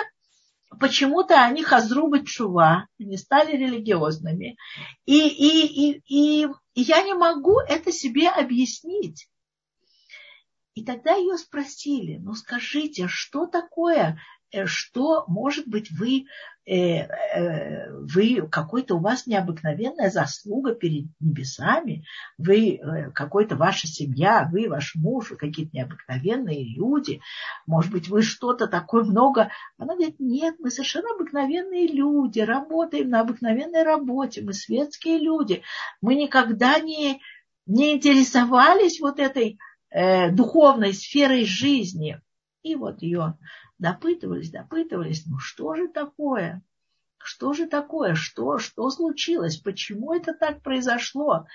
почему-то 0.79 1.41
они 1.41 1.63
хазрубы 1.63 2.25
чува, 2.25 2.87
они 2.99 3.17
стали 3.17 3.55
религиозными. 3.55 4.57
И, 5.05 5.27
и, 5.27 5.91
и, 5.91 6.01
и, 6.07 6.47
я 6.75 7.03
не 7.03 7.13
могу 7.13 7.59
это 7.59 7.91
себе 7.91 8.29
объяснить. 8.29 9.29
И 10.75 10.83
тогда 10.83 11.13
ее 11.15 11.37
спросили, 11.37 12.17
ну 12.17 12.33
скажите, 12.33 13.07
что 13.07 13.45
такое 13.45 14.17
Э, 14.53 14.67
что, 14.67 15.25
может 15.27 15.67
быть, 15.67 15.89
вы, 15.91 16.27
вы 16.65 18.47
какой-то 18.49 18.95
у 18.95 18.99
вас 18.99 19.27
необыкновенная 19.27 20.09
заслуга 20.09 20.73
перед 20.73 21.07
небесами, 21.19 22.05
вы 22.37 22.79
какой-то 23.13 23.55
ваша 23.55 23.87
семья, 23.87 24.47
вы, 24.51 24.69
ваш 24.69 24.95
муж, 24.95 25.33
какие-то 25.37 25.75
необыкновенные 25.75 26.63
люди, 26.63 27.19
может 27.65 27.91
быть, 27.91 28.07
вы 28.07 28.21
что-то 28.21 28.67
такое 28.67 29.03
много. 29.03 29.51
Она 29.77 29.95
говорит, 29.95 30.19
нет, 30.19 30.55
мы 30.59 30.71
совершенно 30.71 31.09
обыкновенные 31.15 31.87
люди, 31.87 32.39
работаем 32.39 33.09
на 33.09 33.21
обыкновенной 33.21 33.83
работе, 33.83 34.41
мы 34.41 34.53
светские 34.53 35.19
люди, 35.19 35.63
мы 36.01 36.15
никогда 36.15 36.79
не, 36.79 37.21
не 37.65 37.93
интересовались 37.93 38.99
вот 39.01 39.19
этой 39.19 39.57
э, 39.89 40.31
духовной 40.31 40.93
сферой 40.93 41.45
жизни. 41.45 42.21
И 42.63 42.75
вот 42.75 43.01
ее 43.01 43.37
допытывались, 43.77 44.49
допытывались, 44.49 45.25
ну 45.25 45.37
что 45.37 45.75
же 45.75 45.89
такое? 45.89 46.63
Что 47.17 47.53
же 47.53 47.67
такое? 47.67 48.15
Что, 48.15 48.57
что 48.57 48.89
случилось? 48.89 49.57
Почему 49.57 50.13
это 50.13 50.33
так 50.33 50.61
произошло? 50.61 51.45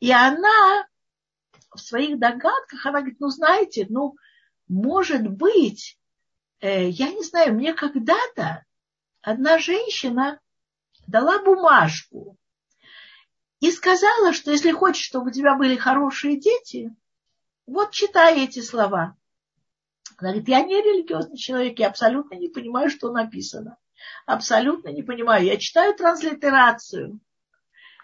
И 0.00 0.12
она 0.12 0.86
в 1.70 1.78
своих 1.78 2.18
догадках, 2.18 2.84
она 2.84 3.00
говорит, 3.00 3.20
ну 3.20 3.28
знаете, 3.28 3.86
ну 3.88 4.16
может 4.68 5.28
быть, 5.28 5.98
э, 6.60 6.88
я 6.88 7.12
не 7.12 7.22
знаю, 7.22 7.54
мне 7.54 7.72
когда-то 7.72 8.64
одна 9.20 9.58
женщина 9.58 10.40
дала 11.06 11.42
бумажку 11.42 12.36
и 13.60 13.70
сказала, 13.70 14.32
что 14.32 14.50
если 14.50 14.72
хочешь, 14.72 15.04
чтобы 15.04 15.28
у 15.28 15.32
тебя 15.32 15.56
были 15.56 15.76
хорошие 15.76 16.38
дети, 16.38 16.94
вот 17.66 17.92
читай 17.92 18.44
эти 18.44 18.60
слова. 18.60 19.16
Она 20.18 20.30
говорит, 20.30 20.48
я 20.48 20.62
не 20.62 20.80
религиозный 20.80 21.36
человек, 21.36 21.78
я 21.78 21.88
абсолютно 21.88 22.34
не 22.34 22.48
понимаю, 22.48 22.88
что 22.90 23.10
написано. 23.10 23.76
Абсолютно 24.26 24.88
не 24.88 25.02
понимаю. 25.02 25.44
Я 25.44 25.56
читаю 25.56 25.94
транслитерацию. 25.94 27.20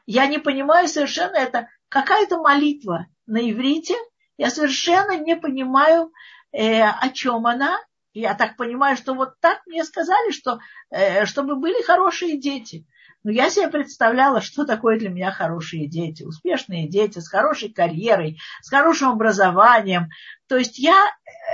Я 0.06 0.26
не 0.26 0.38
понимаю 0.38 0.88
совершенно 0.88 1.36
это. 1.36 1.68
Какая-то 1.88 2.38
молитва 2.38 3.06
на 3.26 3.38
иврите. 3.38 3.94
Я 4.36 4.50
совершенно 4.50 5.16
не 5.16 5.36
понимаю, 5.36 6.12
э, 6.52 6.82
о 6.82 7.08
чем 7.10 7.46
она. 7.46 7.78
Я 8.12 8.34
так 8.34 8.56
понимаю, 8.56 8.96
что 8.96 9.14
вот 9.14 9.38
так 9.40 9.60
мне 9.66 9.84
сказали, 9.84 10.32
что 10.32 10.58
э, 10.90 11.26
чтобы 11.26 11.56
были 11.56 11.82
хорошие 11.82 12.38
дети. 12.38 12.86
Но 13.22 13.30
я 13.30 13.50
себе 13.50 13.68
представляла, 13.68 14.40
что 14.40 14.64
такое 14.64 14.98
для 14.98 15.10
меня 15.10 15.30
хорошие 15.30 15.86
дети, 15.86 16.22
успешные 16.22 16.88
дети 16.88 17.18
с 17.18 17.28
хорошей 17.28 17.70
карьерой, 17.70 18.38
с 18.62 18.70
хорошим 18.70 19.10
образованием. 19.10 20.08
То 20.48 20.56
есть 20.56 20.78
я, 20.78 21.06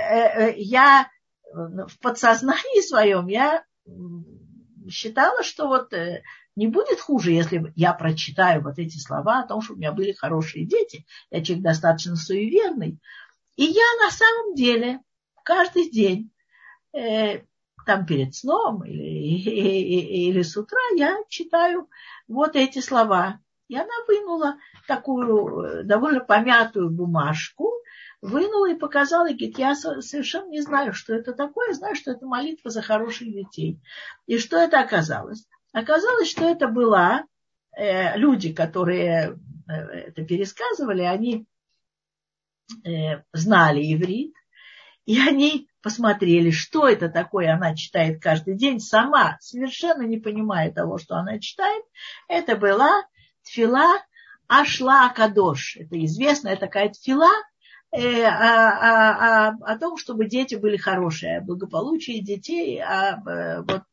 э, 0.09 0.15
э, 0.15 0.53
я 0.57 1.09
в 1.53 1.99
подсознании 2.01 2.81
своем 2.81 3.27
я 3.27 3.63
считала, 4.89 5.43
что 5.43 5.67
вот 5.67 5.91
э, 5.93 6.23
не 6.55 6.67
будет 6.67 7.01
хуже, 7.01 7.31
если 7.31 7.73
я 7.75 7.93
прочитаю 7.93 8.63
вот 8.63 8.79
эти 8.79 8.97
слова 8.97 9.39
о 9.39 9.47
том, 9.47 9.61
что 9.61 9.73
у 9.73 9.77
меня 9.77 9.91
были 9.91 10.13
хорошие 10.13 10.65
дети. 10.65 11.05
Я 11.31 11.43
человек 11.43 11.65
достаточно 11.65 12.15
суеверный. 12.15 12.97
И 13.57 13.63
я 13.63 14.05
на 14.05 14.11
самом 14.11 14.55
деле 14.55 14.99
каждый 15.43 15.89
день 15.89 16.31
там 17.87 18.05
перед 18.05 18.35
сном 18.35 18.83
или, 18.83 19.06
или 19.17 20.41
с 20.41 20.55
утра 20.57 20.79
я 20.95 21.17
читаю 21.29 21.89
вот 22.27 22.55
эти 22.55 22.79
слова. 22.79 23.39
И 23.67 23.75
она 23.75 23.93
вынула 24.07 24.57
такую 24.87 25.61
э, 25.61 25.83
довольно 25.83 26.21
помятую 26.21 26.89
бумажку, 26.89 27.73
вынула 28.21 28.71
и 28.71 28.75
показала, 28.75 29.29
и 29.29 29.33
говорит, 29.33 29.59
я 29.59 29.75
совершенно 29.75 30.49
не 30.49 30.61
знаю, 30.61 30.93
что 30.93 31.13
это 31.13 31.33
такое, 31.33 31.73
знаю, 31.73 31.95
что 31.95 32.11
это 32.11 32.25
молитва 32.25 32.69
за 32.69 32.81
хороших 32.81 33.31
детей. 33.31 33.79
И 34.25 34.37
что 34.37 34.57
это 34.57 34.79
оказалось? 34.79 35.45
Оказалось, 35.73 36.29
что 36.29 36.45
это 36.45 36.67
была 36.67 37.25
э, 37.75 38.17
люди, 38.17 38.53
которые 38.53 39.37
э, 39.67 39.73
это 39.73 40.23
пересказывали, 40.25 41.01
они 41.01 41.45
э, 42.85 43.21
знали 43.33 43.81
иврит, 43.93 44.33
и 45.05 45.19
они 45.19 45.69
посмотрели, 45.87 46.51
что 46.51 46.85
это 46.85 47.07
такое 47.07 47.53
она 47.53 47.73
читает 47.73 48.21
каждый 48.21 48.57
день, 48.57 48.81
сама, 48.81 49.37
совершенно 49.39 50.01
не 50.01 50.17
понимая 50.17 50.69
того, 50.69 50.97
что 50.97 51.15
она 51.15 51.39
читает. 51.39 51.81
Это 52.27 52.57
была 52.57 53.05
тфила 53.43 54.03
Ашла 54.49 55.07
Кадош. 55.15 55.77
Это 55.77 56.03
известная 56.03 56.57
такая 56.57 56.89
тфила 56.89 57.29
о, 57.91 57.99
о, 57.99 59.47
о, 59.47 59.55
о 59.61 59.79
том, 59.79 59.95
чтобы 59.95 60.25
дети 60.25 60.55
были 60.55 60.75
хорошие, 60.75 61.37
о 61.37 61.41
благополучии 61.41 62.19
детей. 62.19 62.81
О, 62.83 63.23
э, 63.25 63.61
вот, 63.61 63.83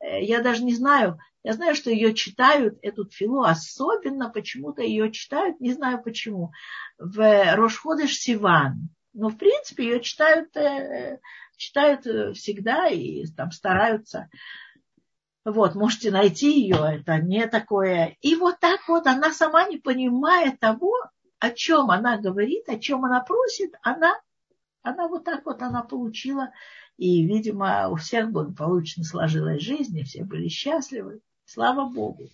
э, 0.00 0.24
я 0.24 0.42
даже 0.42 0.64
не 0.64 0.74
знаю, 0.74 1.20
я 1.44 1.52
знаю, 1.52 1.76
что 1.76 1.88
ее 1.88 2.14
читают, 2.14 2.80
эту 2.82 3.04
тфилу, 3.04 3.44
особенно 3.44 4.28
почему-то 4.28 4.82
ее 4.82 5.12
читают, 5.12 5.60
не 5.60 5.72
знаю 5.72 6.02
почему, 6.02 6.50
в 6.98 7.54
Рошходыш 7.54 8.18
Сиван 8.18 8.90
но, 9.14 9.28
в 9.28 9.36
принципе, 9.36 9.84
ее 9.84 10.00
читают, 10.00 10.56
э, 10.56 11.20
читают 11.56 12.06
э, 12.06 12.32
всегда 12.32 12.88
и 12.88 13.26
там 13.26 13.50
стараются. 13.50 14.30
Вот, 15.44 15.74
можете 15.74 16.10
найти 16.10 16.60
ее, 16.60 17.00
это 17.00 17.18
не 17.18 17.46
такое. 17.48 18.16
И 18.20 18.36
вот 18.36 18.60
так 18.60 18.86
вот 18.88 19.06
она 19.06 19.32
сама 19.32 19.68
не 19.68 19.78
понимая 19.78 20.56
того, 20.56 20.94
о 21.40 21.50
чем 21.50 21.90
она 21.90 22.16
говорит, 22.16 22.68
о 22.68 22.78
чем 22.78 23.04
она 23.04 23.20
просит, 23.20 23.74
она, 23.82 24.14
она 24.82 25.08
вот 25.08 25.24
так 25.24 25.44
вот 25.44 25.60
она 25.60 25.82
получила. 25.82 26.50
И, 26.96 27.26
видимо, 27.26 27.88
у 27.88 27.96
всех 27.96 28.30
благополучно 28.30 29.02
сложилась 29.02 29.62
жизнь, 29.62 29.98
и 29.98 30.04
все 30.04 30.22
были 30.22 30.46
счастливы. 30.48 31.20
Слава 31.44 31.88
Богу. 31.88 32.28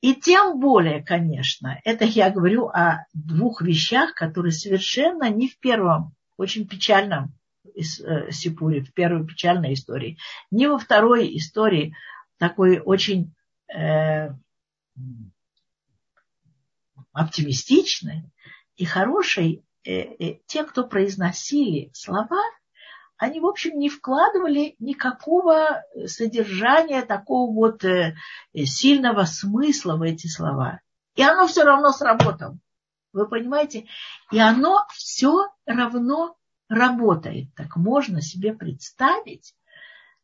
И 0.00 0.14
тем 0.14 0.60
более, 0.60 1.04
конечно, 1.04 1.78
это 1.84 2.04
я 2.04 2.30
говорю 2.30 2.68
о 2.68 3.04
двух 3.12 3.60
вещах, 3.60 4.14
которые 4.14 4.52
совершенно 4.52 5.28
не 5.28 5.48
в 5.48 5.58
первом, 5.58 6.14
очень 6.38 6.66
печальном 6.66 7.34
э, 7.74 8.30
Сипуре, 8.30 8.82
в 8.82 8.94
первой 8.94 9.26
печальной 9.26 9.74
истории, 9.74 10.16
не 10.50 10.66
во 10.68 10.78
второй 10.78 11.36
истории, 11.36 11.94
такой 12.38 12.80
очень 12.80 13.34
э, 13.74 14.30
оптимистичной 17.12 18.24
и 18.76 18.84
хорошей, 18.86 19.62
э, 19.84 19.92
э, 19.92 20.38
те, 20.46 20.64
кто 20.64 20.86
произносили 20.86 21.90
слова, 21.92 22.40
они, 23.20 23.38
в 23.38 23.46
общем, 23.46 23.78
не 23.78 23.90
вкладывали 23.90 24.76
никакого 24.78 25.84
содержания, 26.06 27.02
такого 27.02 27.52
вот 27.52 27.84
э, 27.84 28.16
сильного 28.54 29.24
смысла 29.24 29.96
в 29.96 30.02
эти 30.02 30.26
слова. 30.26 30.80
И 31.16 31.22
оно 31.22 31.46
все 31.46 31.64
равно 31.64 31.92
сработало. 31.92 32.58
Вы 33.12 33.28
понимаете? 33.28 33.86
И 34.32 34.38
оно 34.38 34.86
все 34.94 35.48
равно 35.66 36.38
работает. 36.70 37.54
Так 37.54 37.76
можно 37.76 38.22
себе 38.22 38.54
представить, 38.54 39.54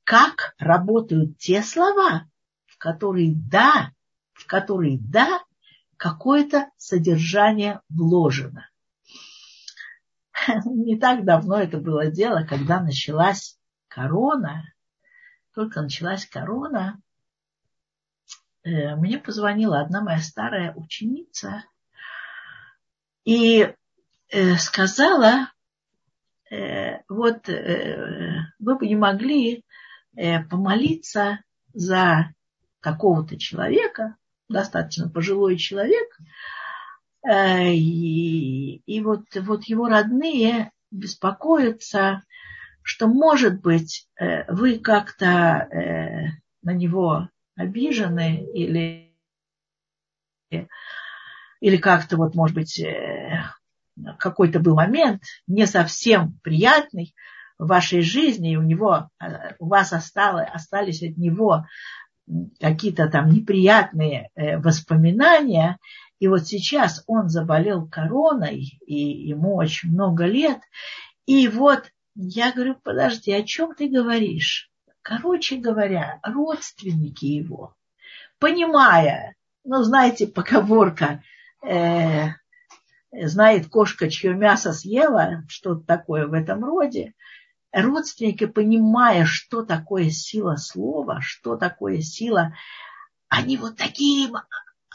как 0.03 0.55
работают 0.59 1.37
те 1.37 1.63
слова, 1.63 2.27
в 2.65 2.79
которые 2.79 3.35
да, 3.37 3.93
в 4.33 4.47
которые 4.47 4.97
да, 4.99 5.43
какое-то 5.99 6.71
содержание 6.79 7.83
вложено. 7.91 8.71
не 10.65 10.99
так 10.99 11.25
давно 11.25 11.61
это 11.61 11.79
было 11.79 12.07
дело, 12.07 12.45
когда 12.49 12.81
началась 12.81 13.59
корона, 13.89 14.65
только 15.55 15.83
началась 15.83 16.27
корона, 16.27 17.01
э, 18.63 18.95
мне 18.97 19.19
позвонила 19.19 19.81
одна 19.81 20.03
моя 20.03 20.21
старая 20.21 20.75
ученица 20.75 21.65
и 23.25 23.73
э, 24.29 24.57
сказала, 24.57 25.51
э, 26.51 27.03
вот 27.09 27.49
вы 27.49 28.79
бы 28.79 28.87
не 28.87 28.97
могли 28.97 29.65
помолиться 30.49 31.41
за 31.75 32.33
какого-то 32.81 33.39
человека, 33.39 34.17
достаточно 34.49 35.11
пожилой 35.11 35.57
человек, 35.57 36.09
и, 37.29 38.77
и 38.87 39.01
вот, 39.01 39.25
вот 39.35 39.65
его 39.65 39.89
родные 39.89 40.71
беспокоятся, 40.91 42.23
что, 42.83 43.09
может 43.09 43.61
быть, 43.61 44.09
э, 44.19 44.51
вы 44.53 44.79
как-то 44.79 45.27
э, 45.27 46.27
на 46.63 46.71
него 46.71 47.29
обижены 47.57 48.47
или, 48.55 49.13
или 51.61 51.77
как-то 51.79 52.17
вот, 52.17 52.35
может 52.35 52.55
быть, 52.55 52.81
какой-то 54.19 54.61
был 54.61 54.77
момент 54.77 55.23
не 55.47 55.67
совсем 55.67 56.39
приятный 56.43 57.15
в 57.59 57.67
вашей 57.67 58.03
жизни, 58.03 58.53
и 58.53 58.57
у 58.57 58.63
него, 58.63 59.09
у 59.59 59.67
вас 59.67 59.93
осталось, 59.93 60.49
остались 60.53 61.03
от 61.03 61.17
него 61.17 61.65
какие-то 62.61 63.09
там 63.09 63.31
неприятные 63.31 64.31
воспоминания, 64.37 65.79
и 66.19 66.29
вот 66.29 66.47
сейчас 66.47 67.05
он 67.07 67.29
заболел 67.29 67.87
короной, 67.87 68.79
и 68.87 68.95
ему 69.29 69.57
очень 69.57 69.91
много 69.91 70.25
лет. 70.25 70.61
И 71.27 71.49
вот 71.49 71.85
я 72.15 72.53
говорю, 72.53 72.77
подожди, 72.83 73.33
о 73.33 73.43
чем 73.43 73.75
ты 73.75 73.89
говоришь? 73.89 74.71
Короче 75.03 75.57
говоря, 75.57 76.19
родственники 76.23 77.27
его, 77.27 77.77
понимая, 78.39 79.37
ну, 79.65 79.83
знаете, 79.83 80.27
поговорка, 80.27 81.23
э, 81.63 82.31
знает 83.13 83.69
кошка, 83.69 84.11
чье 84.11 84.35
мясо 84.35 84.73
съела, 84.73 85.45
что-то 85.49 85.83
такое 85.83 86.27
в 86.27 86.33
этом 86.33 86.65
роде, 86.65 87.15
родственники, 87.73 88.47
понимая, 88.47 89.27
что 89.27 89.65
такое 89.65 90.11
сила 90.11 90.57
слова, 90.57 91.21
что 91.21 91.57
такое 91.57 92.01
сила, 92.01 92.55
они 93.29 93.57
вот 93.59 93.77
такие 93.77 94.31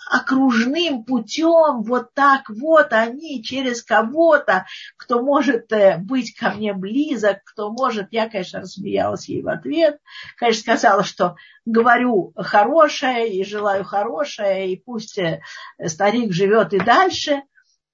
окружным 0.09 1.03
путем, 1.03 1.83
вот 1.83 2.13
так 2.13 2.49
вот 2.49 2.91
они 2.93 3.43
через 3.43 3.83
кого-то, 3.83 4.65
кто 4.97 5.21
может 5.21 5.71
э, 5.71 5.97
быть 5.97 6.35
ко 6.35 6.51
мне 6.51 6.73
близок, 6.73 7.43
кто 7.45 7.71
может, 7.71 8.07
я, 8.11 8.29
конечно, 8.29 8.61
рассмеялась 8.61 9.29
ей 9.29 9.41
в 9.41 9.47
ответ, 9.47 9.99
конечно, 10.37 10.61
сказала, 10.61 11.03
что 11.03 11.35
говорю 11.65 12.33
хорошее 12.35 13.33
и 13.33 13.43
желаю 13.43 13.83
хорошее, 13.83 14.73
и 14.73 14.81
пусть 14.81 15.17
э, 15.17 15.41
старик 15.85 16.33
живет 16.33 16.73
и 16.73 16.79
дальше, 16.79 17.43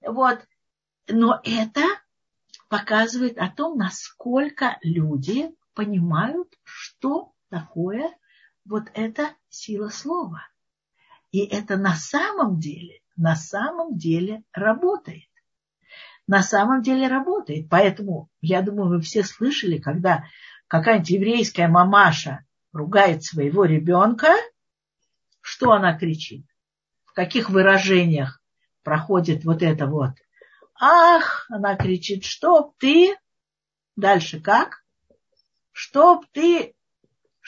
вот, 0.01 0.39
но 1.07 1.39
это 1.43 1.81
показывает 2.69 3.37
о 3.37 3.49
том, 3.49 3.77
насколько 3.77 4.77
люди 4.81 5.49
понимают, 5.73 6.49
что 6.63 7.33
такое 7.49 8.11
вот 8.65 8.83
эта 8.93 9.29
сила 9.49 9.89
слова. 9.89 10.47
И 11.31 11.45
это 11.45 11.77
на 11.77 11.95
самом 11.95 12.59
деле, 12.59 13.01
на 13.15 13.35
самом 13.35 13.97
деле 13.97 14.43
работает. 14.53 15.29
На 16.25 16.43
самом 16.43 16.81
деле 16.81 17.07
работает. 17.07 17.69
Поэтому, 17.69 18.29
я 18.41 18.61
думаю, 18.61 18.89
вы 18.89 19.01
все 19.01 19.23
слышали, 19.23 19.77
когда 19.77 20.25
какая-нибудь 20.67 21.09
еврейская 21.09 21.67
мамаша 21.67 22.45
ругает 22.73 23.23
своего 23.23 23.65
ребенка, 23.65 24.29
что 25.41 25.71
она 25.71 25.97
кричит? 25.97 26.45
В 27.05 27.13
каких 27.13 27.49
выражениях 27.49 28.41
проходит 28.83 29.45
вот 29.45 29.63
это 29.63 29.87
вот? 29.87 30.11
Ах, 30.79 31.47
она 31.49 31.75
кричит, 31.75 32.23
чтоб 32.23 32.77
ты, 32.77 33.15
дальше 33.95 34.39
как? 34.41 34.83
Чтоб 35.71 36.25
ты 36.31 36.75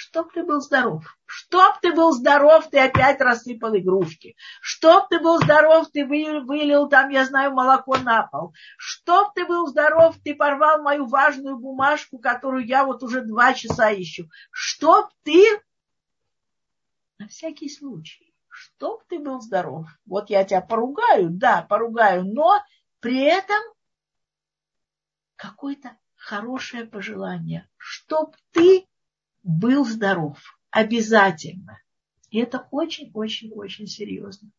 Чтоб 0.02 0.32
ты 0.32 0.46
был 0.46 0.62
здоров. 0.62 1.04
Чтоб 1.26 1.78
ты 1.82 1.94
был 1.94 2.14
здоров, 2.14 2.70
ты 2.70 2.80
опять 2.80 3.20
рассыпал 3.20 3.76
игрушки. 3.76 4.38
Чтоб 4.62 5.10
ты 5.10 5.20
был 5.20 5.44
здоров, 5.44 5.90
ты 5.92 6.06
вылил 6.06 6.88
там, 6.88 7.10
я 7.10 7.26
знаю, 7.26 7.52
молоко 7.52 7.98
на 7.98 8.24
пол. 8.24 8.54
Чтоб 8.78 9.34
ты 9.34 9.46
был 9.46 9.68
здоров, 9.68 10.16
ты 10.24 10.36
порвал 10.36 10.82
мою 10.82 11.06
важную 11.06 11.58
бумажку, 11.58 12.18
которую 12.18 12.66
я 12.66 12.86
вот 12.86 13.04
уже 13.04 13.26
два 13.26 13.54
часа 13.54 13.94
ищу. 13.94 14.30
Чтоб 14.52 15.10
ты... 15.24 15.44
На 17.18 17.28
всякий 17.28 17.70
случай. 17.70 18.34
Чтоб 18.48 19.04
ты 19.10 19.20
был 19.20 19.42
здоров. 19.42 19.86
Вот 20.06 20.30
я 20.30 20.46
тебя 20.46 20.62
поругаю, 20.62 21.30
да, 21.30 21.62
поругаю, 21.62 22.24
но 22.24 22.64
при 23.02 23.20
этом 23.20 23.60
какое-то 25.36 25.98
хорошее 26.16 26.86
пожелание. 26.86 27.70
Чтоб 27.78 28.34
ты 28.54 28.89
был 29.44 29.86
здоров. 29.86 30.38
Обязательно. 30.72 31.80
И 32.30 32.40
это 32.40 32.68
очень-очень-очень 32.72 33.88
серьезно. 33.88 34.50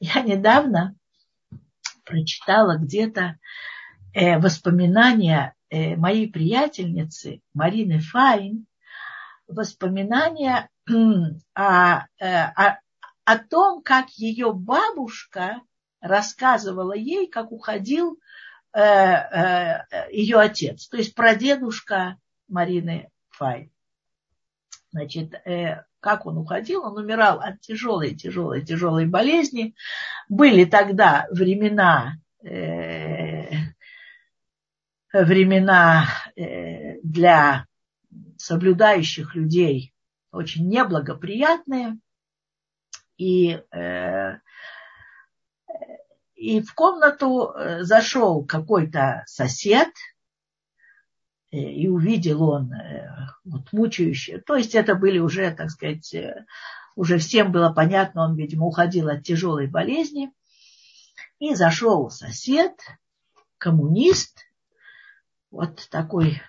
Я 0.00 0.20
недавно 0.20 0.96
прочитала 2.04 2.76
где-то 2.76 3.38
э, 4.12 4.38
воспоминания 4.38 5.54
э, 5.70 5.96
моей 5.96 6.30
приятельницы 6.30 7.40
Марины 7.54 8.00
Файн, 8.00 8.66
воспоминания 9.46 10.68
э, 10.88 10.94
о, 11.54 12.06
о, 12.20 12.80
о 13.24 13.38
том, 13.38 13.82
как 13.82 14.10
ее 14.10 14.52
бабушка 14.52 15.62
рассказывала 16.00 16.92
ей, 16.92 17.26
как 17.26 17.50
уходил 17.50 18.20
э, 18.72 18.80
э, 18.80 19.84
ее 20.12 20.38
отец, 20.38 20.86
то 20.88 20.98
есть 20.98 21.14
прадедушка 21.14 22.18
Марины 22.48 23.10
Файн. 23.30 23.70
Значит, 24.94 25.34
э, 25.44 25.82
как 25.98 26.24
он 26.24 26.38
уходил? 26.38 26.84
Он 26.84 26.96
умирал 26.96 27.40
от 27.40 27.60
тяжелой, 27.60 28.14
тяжелой, 28.14 28.64
тяжелой 28.64 29.06
болезни. 29.06 29.74
Были 30.28 30.64
тогда 30.64 31.26
времена, 31.32 32.12
э, 32.44 33.48
времена 35.12 36.06
э, 36.36 37.00
для 37.02 37.66
соблюдающих 38.36 39.34
людей 39.34 39.92
очень 40.30 40.68
неблагоприятные. 40.68 41.98
И, 43.16 43.60
э, 43.72 44.38
и 46.36 46.60
в 46.60 46.72
комнату 46.72 47.50
э, 47.50 47.82
зашел 47.82 48.44
какой-то 48.46 49.24
сосед– 49.26 49.88
и 51.54 51.88
увидел 51.88 52.42
он 52.42 52.72
э, 52.72 53.28
вот, 53.44 53.72
мучающее. 53.72 54.40
То 54.40 54.56
есть 54.56 54.74
это 54.74 54.94
были 54.94 55.18
уже, 55.18 55.50
так 55.52 55.70
сказать, 55.70 56.12
э, 56.14 56.44
уже 56.96 57.18
всем 57.18 57.52
было 57.52 57.70
понятно, 57.70 58.22
он, 58.22 58.36
видимо, 58.36 58.66
уходил 58.66 59.08
от 59.08 59.22
тяжелой 59.22 59.66
болезни. 59.66 60.32
И 61.38 61.54
зашел 61.54 62.10
сосед, 62.10 62.72
коммунист, 63.58 64.46
вот 65.50 65.88
такой 65.90 66.40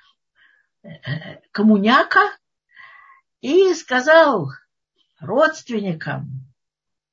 коммуняка, 1.51 2.31
и 3.41 3.73
сказал 3.73 4.51
родственникам, 5.19 6.45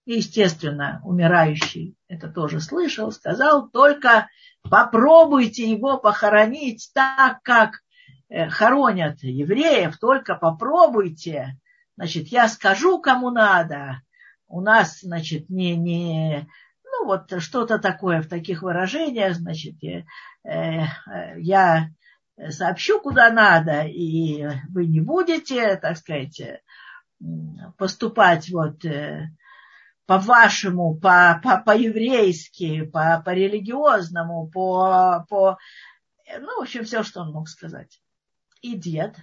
естественно, 0.04 1.00
умирающий 1.04 1.96
это 2.08 2.28
тоже 2.28 2.60
слышал, 2.60 3.12
сказал, 3.12 3.68
только 3.68 4.28
попробуйте 4.68 5.70
его 5.70 5.98
похоронить 5.98 6.90
так, 6.94 7.42
как 7.42 7.80
э, 8.28 8.48
хоронят 8.48 9.22
евреев, 9.22 9.98
только 9.98 10.34
попробуйте. 10.34 11.58
Значит, 11.96 12.28
я 12.28 12.48
скажу, 12.48 13.00
кому 13.00 13.30
надо. 13.30 14.02
У 14.48 14.60
нас, 14.60 15.00
значит, 15.00 15.48
не, 15.48 15.76
не, 15.76 16.48
ну 16.84 17.06
вот 17.06 17.32
что-то 17.40 17.78
такое 17.78 18.22
в 18.22 18.28
таких 18.28 18.62
выражениях, 18.62 19.36
значит, 19.36 19.82
э, 19.84 20.04
э, 20.44 20.84
я 21.38 21.88
сообщу, 22.48 23.00
куда 23.00 23.30
надо, 23.30 23.82
и 23.82 24.48
вы 24.70 24.86
не 24.86 25.00
будете, 25.00 25.76
так 25.76 25.96
сказать, 25.96 26.40
поступать 27.76 28.50
вот 28.50 28.84
по-вашему, 30.06 30.94
по, 30.96 31.40
по, 31.42 31.58
по-еврейски, 31.58 32.82
по, 32.82 33.22
по-религиозному, 33.24 34.48
по, 34.48 35.26
по... 35.28 35.58
Ну, 36.38 36.58
в 36.58 36.62
общем, 36.62 36.84
все, 36.84 37.02
что 37.02 37.20
он 37.20 37.32
мог 37.32 37.48
сказать. 37.48 38.00
И 38.60 38.76
дед, 38.76 39.16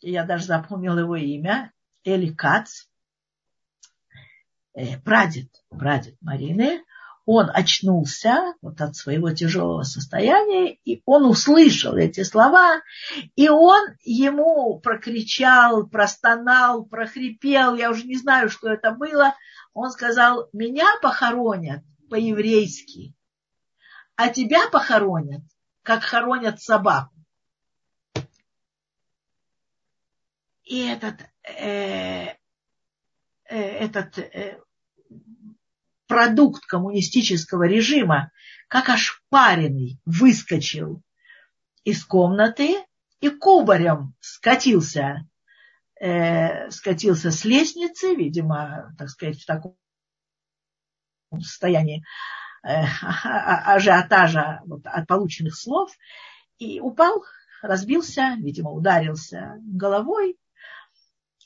я 0.00 0.24
даже 0.24 0.44
запомнил 0.44 0.98
его 0.98 1.16
имя, 1.16 1.72
Эли 2.04 2.32
Кац, 2.32 2.84
э, 4.74 4.98
прадед, 4.98 5.48
прадед 5.68 6.16
Марины, 6.20 6.82
он 7.30 7.50
очнулся 7.52 8.54
вот 8.62 8.80
от 8.80 8.96
своего 8.96 9.30
тяжелого 9.34 9.82
состояния, 9.82 10.72
и 10.86 11.02
он 11.04 11.26
услышал 11.26 11.94
эти 11.94 12.22
слова, 12.22 12.80
и 13.36 13.50
он 13.50 13.88
ему 14.02 14.80
прокричал, 14.80 15.86
простонал, 15.86 16.86
прохрипел, 16.86 17.74
я 17.74 17.90
уже 17.90 18.04
не 18.04 18.16
знаю, 18.16 18.48
что 18.48 18.70
это 18.70 18.92
было, 18.92 19.34
он 19.74 19.90
сказал, 19.90 20.48
меня 20.54 20.86
похоронят 21.02 21.82
по-еврейски, 22.08 23.12
а 24.16 24.30
тебя 24.30 24.66
похоронят, 24.70 25.42
как 25.82 26.04
хоронят 26.04 26.62
собаку. 26.62 27.12
И 30.64 30.80
этот, 30.86 31.20
э, 31.42 32.28
э, 32.30 32.36
этот 33.50 34.16
э, 34.16 34.62
продукт 36.08 36.64
коммунистического 36.66 37.64
режима, 37.64 38.32
как 38.66 38.88
ошпаренный, 38.88 40.00
выскочил 40.04 41.02
из 41.84 42.04
комнаты 42.04 42.76
и 43.20 43.28
кубарем 43.30 44.14
скатился 44.20 45.28
э, 46.00 46.70
скатился 46.70 47.30
с 47.30 47.44
лестницы, 47.44 48.14
видимо, 48.14 48.94
так 48.98 49.08
сказать, 49.08 49.40
в 49.40 49.46
таком 49.46 49.76
состоянии 51.40 52.04
э, 52.62 52.82
ажиотажа 53.24 54.60
вот, 54.66 54.86
от 54.86 55.06
полученных 55.06 55.56
слов, 55.56 55.90
и 56.58 56.80
упал, 56.80 57.24
разбился, 57.62 58.36
видимо, 58.38 58.70
ударился 58.70 59.56
головой. 59.60 60.38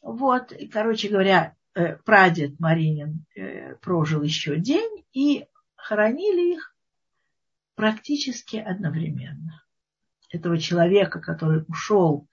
Вот, 0.02 0.52
и, 0.52 0.68
короче 0.68 1.08
говоря, 1.08 1.54
прадед 2.04 2.58
Маринин 2.60 3.24
э, 3.34 3.74
прожил 3.76 4.22
еще 4.22 4.58
день, 4.58 5.04
и 5.12 5.46
хоронили 5.74 6.54
их 6.54 6.74
практически 7.74 8.56
одновременно. 8.56 9.64
Этого 10.30 10.58
человека, 10.58 11.20
который 11.20 11.64
ушел 11.68 12.28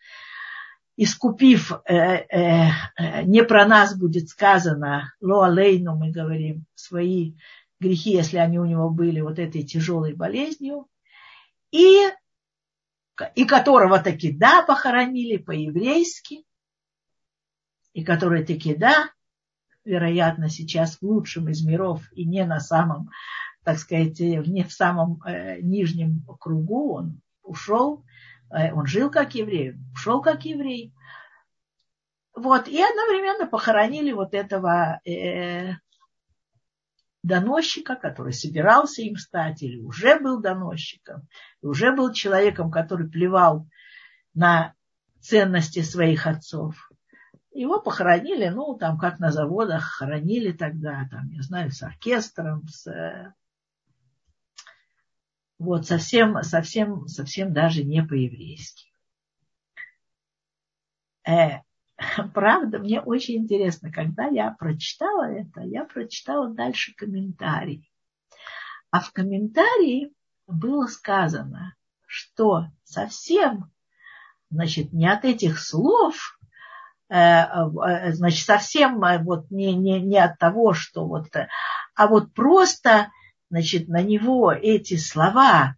искупив, 1.01 1.71
э, 1.85 1.95
э, 1.95 2.71
э, 2.97 3.23
не 3.23 3.41
про 3.45 3.65
нас 3.65 3.97
будет 3.97 4.27
сказано, 4.27 5.13
ло 5.21 5.45
алейну 5.45 5.95
мы 5.95 6.11
говорим, 6.11 6.65
свои 6.75 7.35
грехи, 7.79 8.11
если 8.11 8.37
они 8.37 8.59
у 8.59 8.65
него 8.65 8.89
были 8.89 9.21
вот 9.21 9.39
этой 9.39 9.63
тяжелой 9.63 10.13
болезнью, 10.13 10.87
и, 11.71 11.99
и 13.33 13.45
которого 13.45 13.99
таки 13.99 14.33
да 14.33 14.61
похоронили 14.61 15.37
по-еврейски, 15.37 16.43
и 17.93 18.03
который 18.03 18.43
таки 18.43 18.75
да, 18.75 19.09
вероятно, 19.85 20.49
сейчас 20.49 20.97
в 20.97 21.03
лучшем 21.03 21.49
из 21.49 21.63
миров 21.65 22.01
и 22.13 22.25
не 22.25 22.45
на 22.45 22.59
самом, 22.59 23.09
так 23.63 23.77
сказать, 23.77 24.19
не 24.19 24.63
в 24.63 24.71
самом 24.71 25.21
э, 25.23 25.59
нижнем 25.61 26.25
кругу, 26.39 26.93
он 26.93 27.21
ушел 27.43 28.03
Э, 28.51 28.73
он 28.73 28.85
жил 28.85 29.09
как 29.09 29.35
еврей, 29.35 29.75
ушел 29.93 30.21
как 30.21 30.45
еврей. 30.45 30.93
Вот, 32.35 32.67
и 32.67 32.81
одновременно 32.81 33.47
похоронили 33.47 34.11
вот 34.11 34.33
этого, 34.33 35.01
э, 35.05 35.73
доносчика, 37.21 37.95
который 37.95 38.33
собирался 38.33 39.01
им 39.01 39.17
стать 39.17 39.61
или 39.61 39.77
уже 39.79 40.19
был 40.19 40.39
доносчиком, 40.39 41.27
уже 41.61 41.91
был 41.93 42.13
человеком, 42.13 42.71
который 42.71 43.09
плевал 43.09 43.67
на 44.33 44.73
ценности 45.19 45.81
своих 45.81 46.27
отцов. 46.27 46.88
Его 47.59 47.81
похоронили, 47.81 48.47
ну, 48.47 48.77
там, 48.77 48.97
как 48.97 49.19
на 49.19 49.33
заводах 49.33 49.83
хоронили 49.83 50.53
тогда, 50.53 51.05
там, 51.11 51.29
я 51.31 51.41
знаю, 51.41 51.71
с 51.71 51.83
оркестром, 51.83 52.65
с... 52.69 53.35
Вот, 55.57 55.85
совсем, 55.85 56.41
совсем, 56.41 57.05
совсем 57.09 57.51
даже 57.51 57.83
не 57.83 58.01
по-еврейски. 58.01 58.93
Э, 61.27 61.59
правда, 62.33 62.79
мне 62.79 63.01
очень 63.01 63.39
интересно, 63.39 63.91
когда 63.91 64.27
я 64.27 64.51
прочитала 64.51 65.29
это, 65.29 65.59
я 65.59 65.83
прочитала 65.83 66.53
дальше 66.53 66.93
комментарий. 66.95 67.91
А 68.89 69.01
в 69.01 69.11
комментарии 69.11 70.13
было 70.47 70.85
сказано, 70.85 71.75
что 72.05 72.67
совсем, 72.85 73.69
значит, 74.49 74.93
не 74.93 75.11
от 75.11 75.25
этих 75.25 75.59
слов, 75.59 76.15
э, 76.15 76.38
э, 76.38 76.38
значит, 77.09 78.45
совсем 78.45 79.03
э, 79.03 79.17
вот 79.23 79.49
не, 79.49 79.73
не, 79.73 79.99
не 79.99 80.17
от 80.17 80.37
того, 80.37 80.73
что 80.73 81.05
вот, 81.05 81.27
а 81.95 82.07
вот 82.07 82.33
просто, 82.33 83.11
значит, 83.49 83.87
на 83.87 84.01
него 84.01 84.51
эти 84.51 84.95
слова 84.97 85.75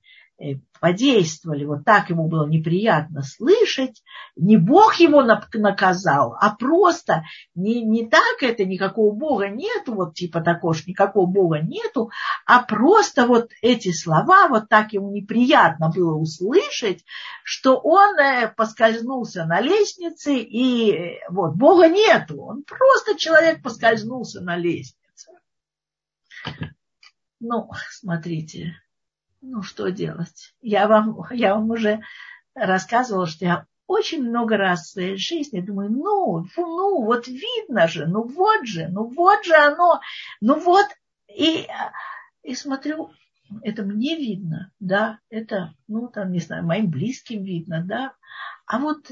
подействовали, 0.82 1.64
вот 1.64 1.86
так 1.86 2.10
ему 2.10 2.28
было 2.28 2.48
неприятно 2.48 3.22
слышать, 3.22 4.02
не 4.36 4.58
Бог 4.58 4.96
его 4.96 5.22
наказал, 5.22 6.36
а 6.42 6.56
просто 6.56 7.24
не, 7.54 7.84
не 7.84 8.10
так 8.10 8.42
это, 8.42 8.66
никакого 8.66 9.14
Бога 9.14 9.48
нету, 9.48 9.94
вот 9.94 10.16
типа 10.16 10.42
такого, 10.42 10.74
что 10.74 10.90
никакого 10.90 11.28
Бога 11.28 11.60
нету, 11.60 12.10
а 12.48 12.64
просто 12.64 13.28
вот 13.28 13.52
эти 13.62 13.94
слова, 13.94 14.48
вот 14.48 14.70
так 14.70 14.92
ему 14.94 15.12
неприятно 15.12 15.92
было 15.96 16.16
услышать, 16.16 17.06
что 17.44 17.78
он 17.78 18.18
э, 18.18 18.52
поскользнулся 18.58 19.46
на 19.46 19.62
лестнице, 19.62 20.36
и 20.36 20.92
э, 20.92 21.20
вот 21.30 21.54
Бога 21.54 21.90
нету, 21.90 22.42
он 22.42 22.64
просто 22.64 23.16
человек 23.16 23.62
поскользнулся 23.62 24.42
на 24.42 24.58
лестнице. 24.58 25.30
Ну, 27.40 27.70
смотрите, 27.92 28.82
ну 29.42 29.62
что 29.62 29.90
делать? 29.90 30.54
Я 30.62 30.88
вам, 30.88 31.26
я 31.32 31.56
вам 31.56 31.70
уже 31.70 32.02
рассказывала, 32.54 33.28
что 33.28 33.46
я 33.46 33.66
очень 33.88 34.24
много 34.24 34.56
раз 34.56 34.82
в 34.82 34.92
своей 34.92 35.18
жизни 35.18 35.60
думаю, 35.60 35.92
ну, 35.92 36.46
ну, 36.56 37.04
вот 37.04 37.28
видно 37.28 37.88
же, 37.88 38.06
ну 38.08 38.24
вот 38.24 38.66
же, 38.66 38.88
ну 38.88 39.04
вот 39.04 39.44
же 39.44 39.54
оно, 39.56 40.00
ну 40.40 40.60
вот, 40.60 40.86
и, 41.28 41.68
и 42.44 42.56
смотрю, 42.56 43.12
это 43.64 43.84
мне 43.84 44.16
видно, 44.16 44.72
да, 44.80 45.20
это, 45.30 45.74
ну, 45.88 46.08
там, 46.08 46.32
не 46.32 46.40
знаю, 46.40 46.66
моим 46.66 46.90
близким 46.90 47.44
видно, 47.44 47.84
да, 47.86 48.14
а 48.66 48.80
вот 48.80 49.12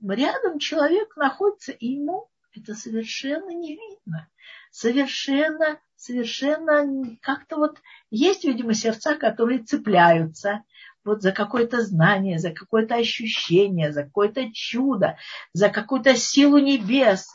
рядом 0.00 0.60
человек 0.60 1.16
находится, 1.16 1.72
и 1.72 1.86
ему 1.94 2.28
это 2.52 2.74
совершенно 2.74 3.50
не 3.50 3.76
видно, 3.76 4.28
совершенно 4.70 5.78
совершенно 5.98 7.16
как-то 7.20 7.56
вот 7.56 7.82
есть, 8.10 8.44
видимо, 8.44 8.72
сердца, 8.72 9.16
которые 9.16 9.64
цепляются 9.64 10.62
вот 11.04 11.22
за 11.22 11.32
какое-то 11.32 11.82
знание, 11.82 12.38
за 12.38 12.52
какое-то 12.52 12.94
ощущение, 12.94 13.92
за 13.92 14.04
какое-то 14.04 14.52
чудо, 14.52 15.18
за 15.52 15.68
какую-то 15.70 16.14
силу 16.16 16.58
небес. 16.58 17.28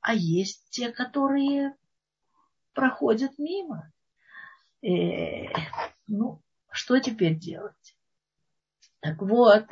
А 0.00 0.14
есть 0.14 0.68
те, 0.70 0.90
которые 0.90 1.74
проходят 2.74 3.38
мимо. 3.38 3.92
И, 4.80 4.90
э, 4.90 5.52
ну, 6.08 6.42
что 6.72 6.98
теперь 6.98 7.36
делать? 7.36 7.96
Так 9.00 9.22
вот, 9.22 9.66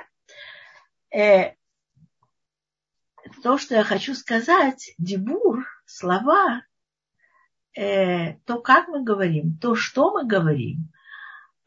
э, 1.13 1.55
то, 3.43 3.59
что 3.59 3.75
я 3.75 3.85
хочу 3.85 4.15
сказать, 4.15 4.95
дебур, 4.99 5.67
слова, 5.87 6.63
э, 7.77 8.35
то, 8.45 8.61
как 8.61 8.89
мы 8.89 9.03
говорим, 9.03 9.57
то, 9.59 9.75
что 9.75 10.13
мы 10.13 10.27
говорим, 10.27 10.93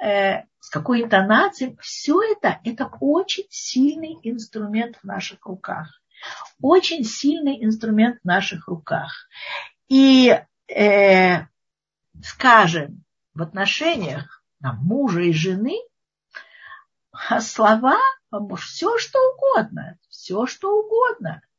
э, 0.03 0.43
с 0.59 0.69
какой 0.69 1.03
интонацией, 1.03 1.77
все 1.81 2.21
это, 2.21 2.59
это 2.63 2.89
очень 2.99 3.45
сильный 3.49 4.19
инструмент 4.23 4.97
в 4.97 5.03
наших 5.03 5.45
руках. 5.45 6.01
Очень 6.61 7.03
сильный 7.03 7.63
инструмент 7.63 8.19
в 8.21 8.25
наших 8.25 8.67
руках. 8.67 9.27
И, 9.89 10.39
э, 10.67 11.45
скажем, 12.21 13.03
в 13.33 13.41
отношениях 13.41 14.43
там, 14.61 14.77
мужа 14.77 15.21
и 15.21 15.33
жены, 15.33 15.77
а 17.11 17.41
слова, 17.41 17.99
все 18.57 18.97
что 18.97 19.19
угодно, 19.33 19.97
все 20.09 20.45
что 20.45 20.79
угодно– 20.79 21.41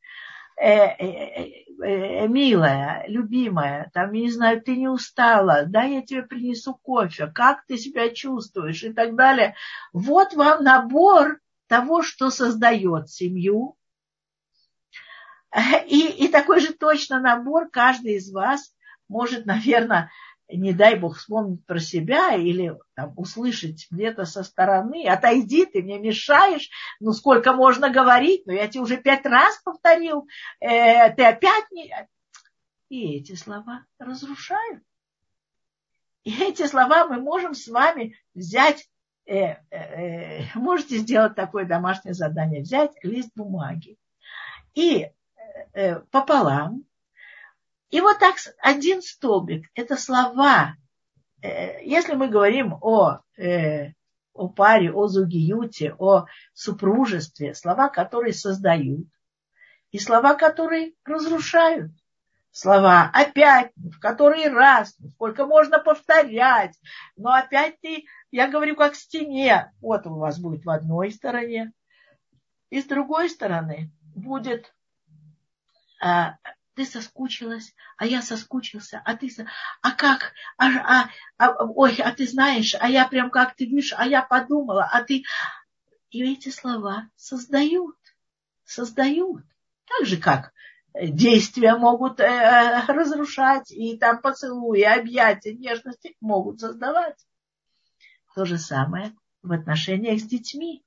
милая, 1.79 3.05
любимая, 3.09 3.91
там, 3.93 4.13
не 4.13 4.31
знаю, 4.31 4.63
ты 4.63 4.77
не 4.77 4.89
устала, 4.89 5.65
да, 5.67 5.83
я 5.83 6.03
тебе 6.03 6.23
принесу 6.23 6.75
кофе, 6.75 7.27
как 7.27 7.67
ты 7.67 7.77
себя 7.77 8.11
чувствуешь 8.11 8.85
и 8.85 8.93
так 8.93 9.17
далее. 9.17 9.57
Вот 9.93 10.35
вам 10.35 10.63
набор 10.63 11.41
того, 11.67 12.03
что 12.03 12.31
создает 12.31 13.11
семью. 13.11 13.77
И, 15.87 16.09
и 16.09 16.29
такой 16.29 16.61
же 16.61 16.73
точно 16.73 17.21
набор 17.21 17.69
каждый 17.71 18.15
из 18.17 18.33
вас 18.33 18.75
может, 19.09 19.47
наверное, 19.47 20.11
не 20.49 20.73
дай 20.73 20.97
бог 20.97 21.17
вспомнить 21.17 21.65
про 21.67 21.79
себя 21.79 22.35
или 22.35 22.77
там, 22.95 23.15
услышать 23.17 23.87
где-то 23.91 24.25
со 24.25 24.43
стороны, 24.43 25.07
отойди, 25.09 25.67
ты 25.67 25.83
мне 25.83 25.99
мешаешь, 25.99 26.69
ну 27.01 27.13
сколько 27.13 27.53
можно 27.53 27.91
говорить, 27.91 28.47
ну 28.47 28.53
я 28.53 28.69
тебе 28.69 28.83
уже 28.83 28.97
пять 28.97 29.25
раз 29.25 29.61
повторил, 29.63 30.29
э, 30.61 31.13
ты 31.15 31.25
опять 31.25 31.71
не... 31.71 31.93
И 32.91 33.17
эти 33.17 33.35
слова 33.35 33.85
разрушают. 33.99 34.83
И 36.23 36.43
эти 36.43 36.67
слова 36.67 37.07
мы 37.07 37.21
можем 37.21 37.55
с 37.55 37.67
вами 37.69 38.17
взять, 38.35 38.89
э, 39.27 39.35
э, 39.37 39.59
э 39.71 40.45
можете 40.55 40.99
сделать 40.99 41.35
такое 41.35 41.65
домашнее 41.65 42.15
задание, 42.15 42.63
взять 42.63 42.93
лист 43.03 43.31
бумаги 43.35 43.99
и 44.75 45.03
э, 45.03 45.11
э 45.73 46.01
пополам 46.11 46.85
и 47.95 48.01
вот 48.01 48.19
так 48.19 48.35
один 48.59 49.03
столбик– 49.03 49.71
это 49.77 49.97
слова. 49.97 50.75
Э, 51.43 51.81
если 51.85 52.17
мы 52.17 52.27
говорим 52.27 52.75
о, 52.81 53.21
э, 53.39 53.93
о 54.33 54.49
паре, 54.49 54.91
о 54.93 55.07
зугиюте, 55.07 55.95
о 56.01 56.27
супружестве, 56.55 57.55
слова, 57.55 57.89
которые 57.89 58.33
создают, 58.33 59.07
и 59.93 60.01
слова, 60.01 60.35
которые 60.35 60.95
разрушают. 61.05 61.93
Слова 62.51 63.13
опять, 63.15 63.71
в 63.77 64.01
который 64.01 64.49
раз, 64.49 64.97
сколько 65.13 65.47
можно 65.47 65.79
повторять, 65.79 66.77
но 67.17 67.33
опять 67.33 67.81
ты, 67.81 68.07
я 68.33 68.49
говорю, 68.49 68.75
как 68.75 68.97
стене. 68.97 69.73
Вот 69.81 70.05
у 70.09 70.17
вас 70.17 70.41
будет 70.41 70.65
в 70.65 70.71
одной 70.71 71.13
стороне, 71.13 71.71
и 72.71 72.83
с 72.83 72.87
другой 72.87 73.31
стороны 73.31 73.93
будет 74.17 74.75
а, 76.03 76.39
ты 76.75 76.85
соскучилась, 76.85 77.75
а 77.97 78.07
я 78.07 78.23
соскучился, 78.23 79.01
а 79.05 79.17
ты, 79.17 79.31
а 79.83 79.93
как, 79.93 80.33
а, 80.59 80.67
а, 80.67 81.11
а, 81.39 81.65
ой, 81.65 81.97
а 81.97 82.13
ты 82.13 82.27
знаешь, 82.27 82.75
а 82.79 82.89
я 82.89 83.07
прям 83.07 83.31
как 83.31 83.55
ты 83.55 83.65
видишь, 83.65 83.95
а 83.97 84.07
я 84.07 84.23
подумала, 84.23 84.89
а 84.91 85.03
ты, 85.03 85.25
и 86.11 86.33
эти 86.33 86.49
слова 86.51 87.09
создают, 87.17 87.97
создают, 88.65 89.45
так 89.87 90.07
же 90.07 90.17
как 90.17 90.53
действия 90.95 91.77
могут 91.77 92.21
э, 92.21 92.85
разрушать, 92.87 93.71
и 93.73 93.97
там 93.97 94.21
поцелуи, 94.21 94.83
объятия, 94.83 95.55
нежности 95.55 96.17
могут 96.21 96.61
создавать. 96.61 97.17
То 98.35 98.45
же 98.45 98.59
самое 98.59 99.15
в 99.43 99.53
отношениях 99.53 100.21
с 100.21 100.25
детьми. 100.25 100.85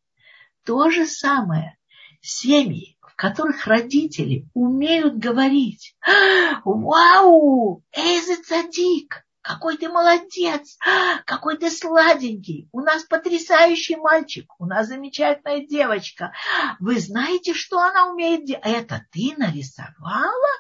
То 0.64 0.90
же 0.90 1.06
самое. 1.06 1.78
Семьи 2.22 2.97
которых 3.18 3.66
родители 3.66 4.48
умеют 4.54 5.18
говорить. 5.18 5.98
Вау! 6.64 7.84
Эйзы 7.92 8.42
цадик! 8.44 9.26
Какой 9.42 9.78
ты 9.78 9.90
молодец! 9.90 10.78
Какой 11.26 11.58
ты 11.58 11.72
сладенький! 11.72 12.70
У 12.72 12.82
нас 12.82 13.04
потрясающий 13.06 13.96
мальчик! 13.96 14.52
У 14.60 14.66
нас 14.66 14.88
замечательная 14.88 15.66
девочка! 15.66 16.34
Вы 16.80 17.00
знаете, 17.00 17.54
что 17.54 17.80
она 17.80 18.12
умеет 18.12 18.46
делать? 18.46 18.64
Это 18.66 19.06
ты 19.12 19.34
нарисовала? 19.38 20.52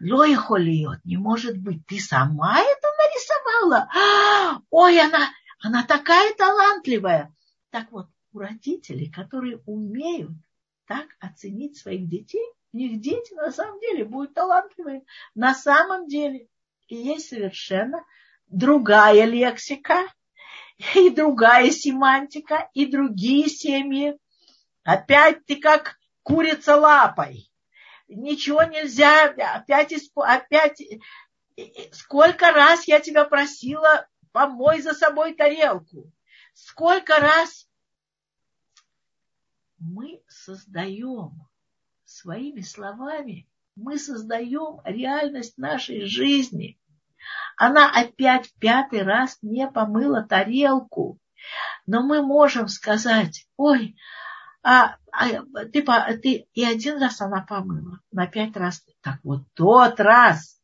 Лоихолиот, 0.00 1.00
не 1.04 1.16
может 1.16 1.58
быть, 1.58 1.84
ты 1.86 1.98
сама 1.98 2.60
это 2.60 2.88
нарисовала? 2.98 4.60
Ой, 4.70 5.00
она, 5.00 5.30
она 5.60 5.82
такая 5.82 6.32
талантливая! 6.34 7.34
Так 7.70 7.90
вот, 7.90 8.06
у 8.32 8.38
родителей, 8.38 9.10
которые 9.10 9.60
умеют 9.66 10.30
так 10.88 11.06
оценить 11.20 11.76
своих 11.76 12.08
детей, 12.08 12.44
у 12.72 12.76
них 12.76 13.00
дети 13.00 13.34
на 13.34 13.52
самом 13.52 13.78
деле 13.80 14.04
будут 14.04 14.34
талантливые. 14.34 15.04
На 15.34 15.54
самом 15.54 16.08
деле. 16.08 16.48
и 16.88 16.96
есть 16.96 17.28
совершенно 17.28 18.04
другая 18.46 19.24
лексика, 19.24 20.06
и 20.94 21.10
другая 21.10 21.70
семантика, 21.70 22.70
и 22.72 22.86
другие 22.86 23.48
семьи. 23.48 24.16
Опять 24.84 25.44
ты 25.44 25.56
как 25.56 25.98
курица 26.22 26.76
лапой. 26.76 27.50
Ничего 28.08 28.62
нельзя, 28.62 29.24
опять, 29.24 29.92
опять, 30.14 30.82
сколько 31.92 32.52
раз 32.52 32.88
я 32.88 33.00
тебя 33.00 33.26
просила, 33.26 34.08
помой 34.32 34.80
за 34.80 34.94
собой 34.94 35.34
тарелку. 35.34 36.10
Сколько 36.54 37.18
раз 37.18 37.67
мы 39.78 40.22
создаем 40.28 41.46
своими 42.04 42.60
словами, 42.60 43.48
мы 43.76 43.98
создаем 43.98 44.80
реальность 44.84 45.58
нашей 45.58 46.06
жизни. 46.06 46.78
Она 47.56 47.90
опять 47.90 48.52
пятый 48.58 49.02
раз 49.02 49.38
не 49.42 49.68
помыла 49.68 50.22
тарелку. 50.22 51.18
Но 51.86 52.02
мы 52.02 52.22
можем 52.22 52.68
сказать, 52.68 53.46
ой, 53.56 53.96
а, 54.62 54.96
а 55.12 55.28
ты, 55.72 55.84
ты, 56.22 56.48
и 56.52 56.64
один 56.64 57.00
раз 57.00 57.20
она 57.20 57.42
помыла, 57.42 58.00
на 58.10 58.26
пять 58.26 58.56
раз. 58.56 58.84
Так 59.00 59.18
вот, 59.22 59.44
тот 59.54 60.00
раз, 60.00 60.60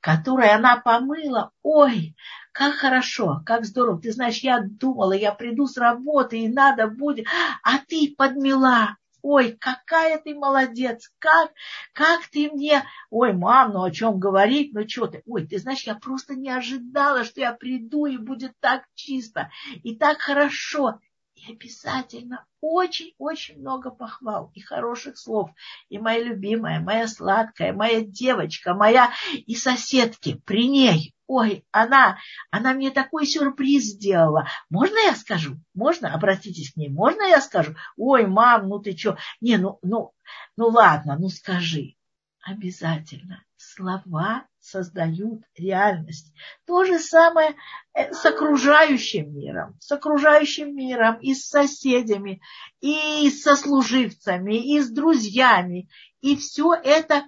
который 0.00 0.50
она 0.50 0.76
помыла, 0.76 1.52
ой, 1.62 2.16
как 2.56 2.76
хорошо, 2.76 3.42
как 3.44 3.66
здорово. 3.66 4.00
Ты 4.00 4.12
знаешь, 4.12 4.38
я 4.38 4.60
думала, 4.60 5.12
я 5.12 5.32
приду 5.32 5.66
с 5.66 5.76
работы, 5.76 6.40
и 6.40 6.48
надо 6.48 6.86
будет, 6.86 7.26
а 7.62 7.78
ты 7.86 8.14
подмела 8.16 8.96
ой, 9.20 9.56
какая 9.60 10.18
ты 10.18 10.36
молодец, 10.36 11.10
как, 11.18 11.50
как 11.92 12.28
ты 12.28 12.48
мне, 12.48 12.84
ой, 13.10 13.32
мам, 13.32 13.72
ну 13.72 13.82
о 13.82 13.90
чем 13.90 14.20
говорить, 14.20 14.72
ну 14.72 14.88
что 14.88 15.08
ты, 15.08 15.22
ой, 15.26 15.44
ты 15.44 15.58
знаешь, 15.58 15.82
я 15.82 15.96
просто 15.96 16.36
не 16.36 16.48
ожидала, 16.48 17.24
что 17.24 17.40
я 17.40 17.52
приду 17.52 18.06
и 18.06 18.18
будет 18.18 18.52
так 18.60 18.84
чисто 18.94 19.50
и 19.82 19.96
так 19.96 20.18
хорошо. 20.18 21.00
И 21.34 21.52
обязательно 21.52 22.46
очень-очень 22.60 23.58
много 23.58 23.90
похвал 23.90 24.52
и 24.54 24.60
хороших 24.60 25.18
слов. 25.18 25.50
И 25.88 25.98
моя 25.98 26.22
любимая, 26.22 26.80
моя 26.80 27.08
сладкая, 27.08 27.72
моя 27.72 28.02
девочка, 28.02 28.74
моя 28.74 29.10
и 29.34 29.56
соседки 29.56 30.40
при 30.46 30.68
ней 30.68 31.15
ой, 31.26 31.64
она, 31.70 32.18
она 32.50 32.72
мне 32.74 32.90
такой 32.90 33.26
сюрприз 33.26 33.84
сделала. 33.84 34.48
Можно 34.70 34.98
я 35.06 35.14
скажу? 35.14 35.56
Можно? 35.74 36.12
Обратитесь 36.12 36.72
к 36.72 36.76
ней. 36.76 36.88
Можно 36.88 37.22
я 37.22 37.40
скажу? 37.40 37.74
Ой, 37.96 38.26
мам, 38.26 38.68
ну 38.68 38.78
ты 38.78 38.96
что? 38.96 39.18
Не, 39.40 39.56
ну, 39.56 39.78
ну, 39.82 40.12
ну 40.56 40.68
ладно, 40.68 41.16
ну 41.18 41.28
скажи. 41.28 41.96
Обязательно. 42.42 43.42
Слова 43.56 44.46
создают 44.60 45.42
реальность. 45.56 46.32
То 46.64 46.84
же 46.84 46.98
самое 46.98 47.56
э, 47.92 48.12
с 48.12 48.24
окружающим 48.24 49.36
миром, 49.36 49.76
с 49.80 49.90
окружающим 49.90 50.76
миром 50.76 51.16
и 51.20 51.34
с 51.34 51.48
соседями, 51.48 52.40
и 52.80 53.30
со 53.30 53.56
служивцами, 53.56 54.54
и 54.54 54.80
с 54.80 54.90
друзьями. 54.90 55.88
И 56.20 56.36
все 56.36 56.74
это, 56.74 57.24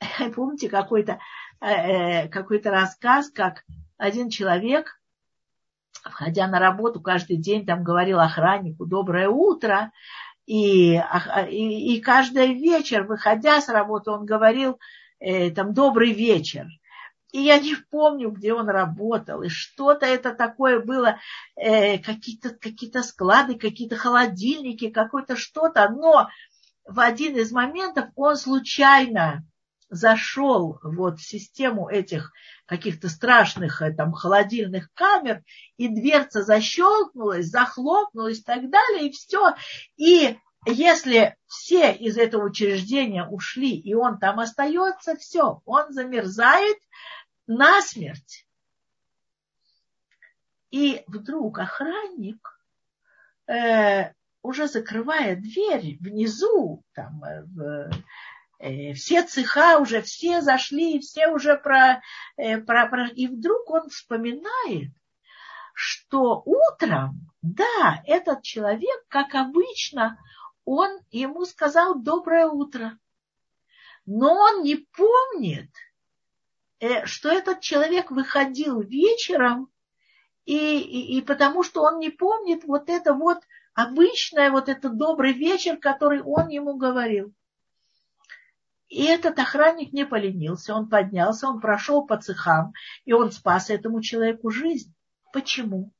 помните, 0.34 0.68
какой-то 0.68 1.18
какой-то 2.30 2.70
рассказ, 2.70 3.30
как 3.30 3.64
один 3.96 4.28
человек, 4.28 5.00
входя 6.02 6.46
на 6.46 6.58
работу, 6.58 7.00
каждый 7.00 7.36
день 7.36 7.64
там 7.64 7.82
говорил 7.82 8.20
охраннику 8.20 8.86
«доброе 8.86 9.28
утро», 9.28 9.92
и, 10.46 11.00
и, 11.48 11.96
и 11.96 12.00
каждый 12.00 12.52
вечер, 12.52 13.04
выходя 13.04 13.62
с 13.62 13.68
работы, 13.68 14.10
он 14.10 14.26
говорил 14.26 14.78
э, 15.18 15.50
там 15.50 15.72
«добрый 15.72 16.12
вечер». 16.12 16.66
И 17.32 17.40
я 17.40 17.58
не 17.58 17.74
помню, 17.74 18.30
где 18.30 18.52
он 18.52 18.68
работал, 18.68 19.42
и 19.42 19.48
что-то 19.48 20.06
это 20.06 20.34
такое 20.34 20.80
было, 20.80 21.18
э, 21.56 21.98
какие-то 21.98 22.50
какие 22.50 22.90
склады, 23.00 23.58
какие-то 23.58 23.96
холодильники, 23.96 24.90
какое-то 24.90 25.34
что-то, 25.34 25.88
но 25.88 26.28
в 26.86 27.00
один 27.00 27.36
из 27.36 27.50
моментов 27.50 28.10
он 28.14 28.36
случайно 28.36 29.42
зашел 29.94 30.78
вот 30.82 31.18
в 31.18 31.26
систему 31.26 31.88
этих 31.88 32.32
каких-то 32.66 33.08
страшных 33.08 33.82
э, 33.82 33.92
там 33.92 34.12
холодильных 34.12 34.92
камер, 34.94 35.42
и 35.76 35.88
дверца 35.88 36.42
защелкнулась, 36.42 37.46
захлопнулась 37.46 38.40
и 38.40 38.42
так 38.42 38.70
далее, 38.70 39.08
и 39.08 39.12
все. 39.12 39.54
И 39.96 40.38
если 40.66 41.36
все 41.46 41.92
из 41.92 42.16
этого 42.16 42.44
учреждения 42.44 43.26
ушли, 43.26 43.76
и 43.76 43.94
он 43.94 44.18
там 44.18 44.40
остается, 44.40 45.16
все, 45.16 45.60
он 45.64 45.92
замерзает 45.92 46.78
насмерть. 47.46 48.46
И 50.70 51.04
вдруг 51.06 51.58
охранник, 51.58 52.60
э, 53.46 54.12
уже 54.42 54.66
закрывая 54.68 55.36
дверь 55.36 55.98
внизу, 56.00 56.82
там, 56.94 57.22
э, 57.24 57.44
в, 57.44 57.90
все 58.94 59.22
цеха 59.22 59.78
уже, 59.78 60.00
все 60.00 60.40
зашли, 60.40 60.98
все 60.98 61.28
уже 61.28 61.56
про, 61.56 62.02
э, 62.36 62.58
про, 62.58 62.86
про... 62.86 63.08
И 63.08 63.26
вдруг 63.26 63.70
он 63.70 63.88
вспоминает, 63.90 64.90
что 65.74 66.42
утром, 66.46 67.30
да, 67.42 68.02
этот 68.06 68.42
человек, 68.42 69.04
как 69.08 69.34
обычно, 69.34 70.18
он 70.64 71.00
ему 71.10 71.44
сказал 71.44 72.00
доброе 72.00 72.46
утро. 72.46 72.98
Но 74.06 74.32
он 74.34 74.62
не 74.62 74.76
помнит, 74.76 75.70
э, 76.80 77.04
что 77.04 77.28
этот 77.28 77.60
человек 77.60 78.10
выходил 78.10 78.80
вечером, 78.80 79.68
и, 80.46 80.78
и, 80.78 81.18
и 81.18 81.22
потому 81.22 81.62
что 81.62 81.82
он 81.82 81.98
не 81.98 82.10
помнит 82.10 82.64
вот 82.64 82.88
это 82.88 83.12
вот 83.12 83.38
обычное, 83.74 84.50
вот 84.50 84.68
этот 84.68 84.96
добрый 84.96 85.32
вечер, 85.32 85.76
который 85.76 86.22
он 86.22 86.48
ему 86.48 86.76
говорил. 86.76 87.34
И 88.94 89.06
этот 89.06 89.40
охранник 89.40 89.92
не 89.92 90.06
поленился, 90.06 90.72
он 90.72 90.88
поднялся, 90.88 91.48
он 91.48 91.58
прошел 91.58 92.06
по 92.06 92.16
цехам, 92.16 92.74
и 93.04 93.12
он 93.12 93.32
спас 93.32 93.68
этому 93.68 94.00
человеку 94.00 94.50
жизнь. 94.50 94.94
Почему? 95.32 95.90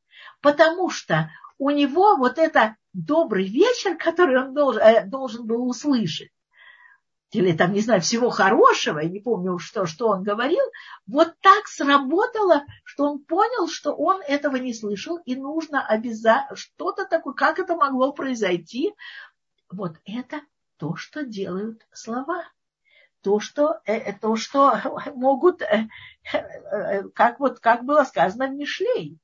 Потому 0.40 0.90
что 0.90 1.28
у 1.58 1.70
него 1.70 2.14
вот 2.14 2.38
это 2.38 2.76
добрый 2.92 3.48
вечер, 3.48 3.96
который 3.98 4.40
он 4.40 4.54
должен, 4.54 4.80
э, 4.80 5.06
должен 5.06 5.44
был 5.44 5.68
услышать, 5.68 6.30
или 7.32 7.50
там, 7.50 7.72
не 7.72 7.80
знаю, 7.80 8.00
всего 8.00 8.30
хорошего, 8.30 9.00
я 9.00 9.08
не 9.08 9.18
помню, 9.18 9.58
что, 9.58 9.86
что 9.86 10.10
он 10.10 10.22
говорил, 10.22 10.64
вот 11.08 11.34
так 11.40 11.66
сработало, 11.66 12.62
что 12.84 13.06
он 13.10 13.24
понял, 13.24 13.66
что 13.66 13.92
он 13.92 14.22
этого 14.22 14.54
не 14.54 14.72
слышал, 14.72 15.16
и 15.16 15.34
нужно 15.34 15.84
обязательно 15.84 16.54
что-то 16.54 17.06
такое, 17.06 17.34
как 17.34 17.58
это 17.58 17.74
могло 17.74 18.12
произойти. 18.12 18.94
Вот 19.68 19.96
это 20.04 20.42
то, 20.76 20.94
что 20.94 21.24
делают 21.24 21.84
слова 21.92 22.44
то, 23.24 23.40
что, 23.40 23.80
э, 23.86 23.96
э, 23.96 24.12
то, 24.12 24.36
что 24.36 24.74
могут, 25.16 25.62
э, 25.62 25.88
как, 27.14 27.40
вот, 27.40 27.58
как 27.58 27.84
было 27.84 28.04
сказано 28.04 28.48
в 28.48 28.54
Мишлей, 28.54 29.18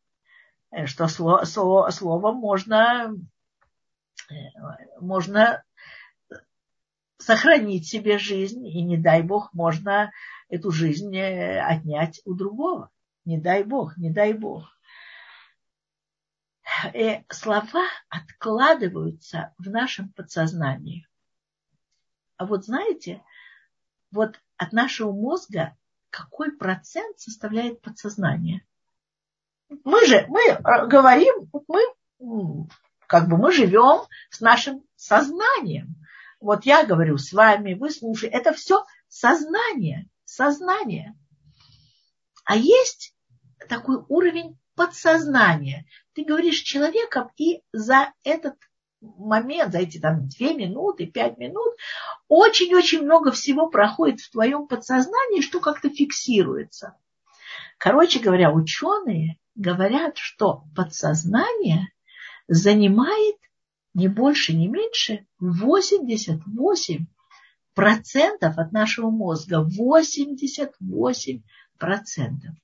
что 0.86 1.06
слово, 1.06 1.44
слово, 1.44 1.90
словом 1.90 2.36
можно, 2.36 3.14
можно 5.00 5.62
сохранить 7.18 7.88
себе 7.88 8.18
жизнь, 8.18 8.66
и 8.66 8.82
не 8.82 8.96
дай 8.96 9.22
Бог, 9.22 9.52
можно 9.52 10.12
эту 10.48 10.70
жизнь 10.70 11.18
отнять 11.18 12.22
у 12.24 12.34
другого. 12.34 12.90
Не 13.24 13.38
дай 13.38 13.64
Бог, 13.64 13.98
не 13.98 14.10
дай 14.10 14.32
Бог. 14.32 14.64
И 16.94 17.22
слова 17.28 17.84
откладываются 18.08 19.52
в 19.58 19.68
нашем 19.68 20.10
подсознании. 20.12 21.06
А 22.36 22.46
вот 22.46 22.64
знаете, 22.64 23.22
вот 24.10 24.40
от 24.56 24.72
нашего 24.72 25.12
мозга 25.12 25.76
какой 26.10 26.52
процент 26.52 27.18
составляет 27.18 27.80
подсознание? 27.80 28.66
Мы 29.84 30.04
же, 30.06 30.26
мы 30.28 30.40
э, 30.40 30.86
говорим, 30.86 31.50
мы 31.68 32.66
как 33.06 33.28
бы 33.28 33.36
мы 33.36 33.52
живем 33.52 34.06
с 34.30 34.40
нашим 34.40 34.84
сознанием. 34.96 35.96
Вот 36.40 36.64
я 36.64 36.84
говорю 36.84 37.18
с 37.18 37.32
вами, 37.32 37.74
вы 37.74 37.90
слушаете. 37.90 38.36
Это 38.36 38.52
все 38.52 38.84
сознание, 39.08 40.08
сознание. 40.24 41.16
А 42.44 42.56
есть 42.56 43.14
такой 43.68 44.04
уровень 44.08 44.58
подсознания. 44.74 45.86
Ты 46.14 46.24
говоришь 46.24 46.60
человеком, 46.60 47.30
и 47.36 47.62
за 47.72 48.12
этот 48.24 48.56
момент, 49.00 49.72
за 49.72 49.78
эти 49.78 49.98
там 49.98 50.28
две 50.28 50.54
минуты, 50.54 51.06
пять 51.06 51.38
минут, 51.38 51.74
очень-очень 52.28 53.02
много 53.02 53.32
всего 53.32 53.68
проходит 53.68 54.20
в 54.20 54.30
твоем 54.30 54.66
подсознании, 54.66 55.40
что 55.40 55.60
как-то 55.60 55.88
фиксируется. 55.88 56.96
Короче 57.78 58.20
говоря, 58.20 58.52
ученые 58.52 59.38
говорят, 59.54 60.18
что 60.18 60.64
подсознание 60.76 61.88
занимает 62.46 63.36
не 63.94 64.08
больше, 64.08 64.52
не 64.54 64.68
меньше 64.68 65.26
88 65.40 67.06
процентов 67.74 68.58
от 68.58 68.72
нашего 68.72 69.10
мозга. 69.10 69.62
88 69.62 71.42
процентов. 71.78 72.54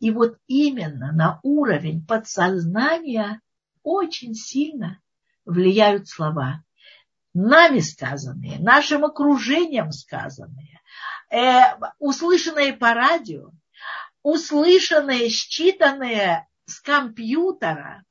И 0.00 0.10
вот 0.10 0.38
именно 0.46 1.12
на 1.12 1.38
уровень 1.42 2.04
подсознания 2.04 3.40
очень 3.82 4.34
сильно 4.34 5.00
влияют 5.44 6.08
слова. 6.08 6.64
Нами 7.34 7.80
сказанные, 7.80 8.58
нашим 8.58 9.04
окружением 9.04 9.90
сказанные, 9.90 10.80
э, 11.30 11.62
услышанные 11.98 12.74
по 12.74 12.92
радио, 12.92 13.50
услышанные, 14.22 15.28
считанные 15.28 16.42
с 16.66 16.80
компьютера. 16.80 18.04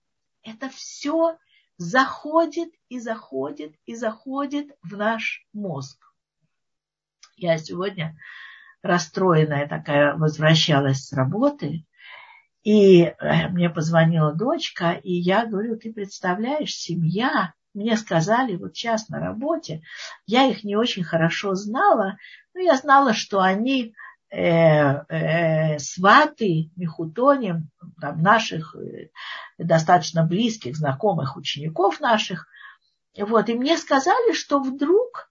Это 0.43 0.69
все 0.69 1.38
заходит 1.78 2.69
и 2.89 2.99
заходит 2.99 3.76
и 3.86 3.95
заходит 3.95 4.72
в 4.82 4.97
наш 4.97 5.45
мозг. 5.53 5.97
Я 7.36 7.57
сегодня 7.57 8.17
расстроенная 8.82 9.67
такая 9.67 10.15
возвращалась 10.15 11.07
с 11.07 11.13
работы, 11.13 11.86
и 12.64 13.03
э, 13.03 13.47
мне 13.49 13.70
позвонила 13.70 14.34
дочка, 14.34 14.91
и 14.91 15.14
я 15.14 15.45
говорю, 15.45 15.78
ты 15.78 15.91
представляешь, 15.91 16.76
семья, 16.76 17.53
мне 17.74 17.97
сказали 17.97 18.55
вот 18.55 18.76
сейчас 18.76 19.09
на 19.09 19.20
работе, 19.20 19.82
я 20.28 20.45
их 20.45 20.64
не 20.64 20.76
очень 20.76 21.03
хорошо 21.03 21.55
знала, 21.55 22.18
но 22.53 22.62
я 22.62 22.76
знала, 22.76 23.14
что 23.14 23.39
они 23.39 23.95
э, 24.30 24.39
э, 24.39 25.80
сваты, 25.80 26.70
мехутоним, 26.76 27.70
там, 27.99 28.22
наших 28.22 28.76
достаточно 29.57 30.24
близких, 30.24 30.76
знакомых 30.76 31.38
учеников 31.38 31.99
наших. 31.99 32.47
Вот, 33.18 33.49
и 33.49 33.55
мне 33.55 33.78
сказали, 33.78 34.34
что 34.34 34.59
вдруг 34.59 35.30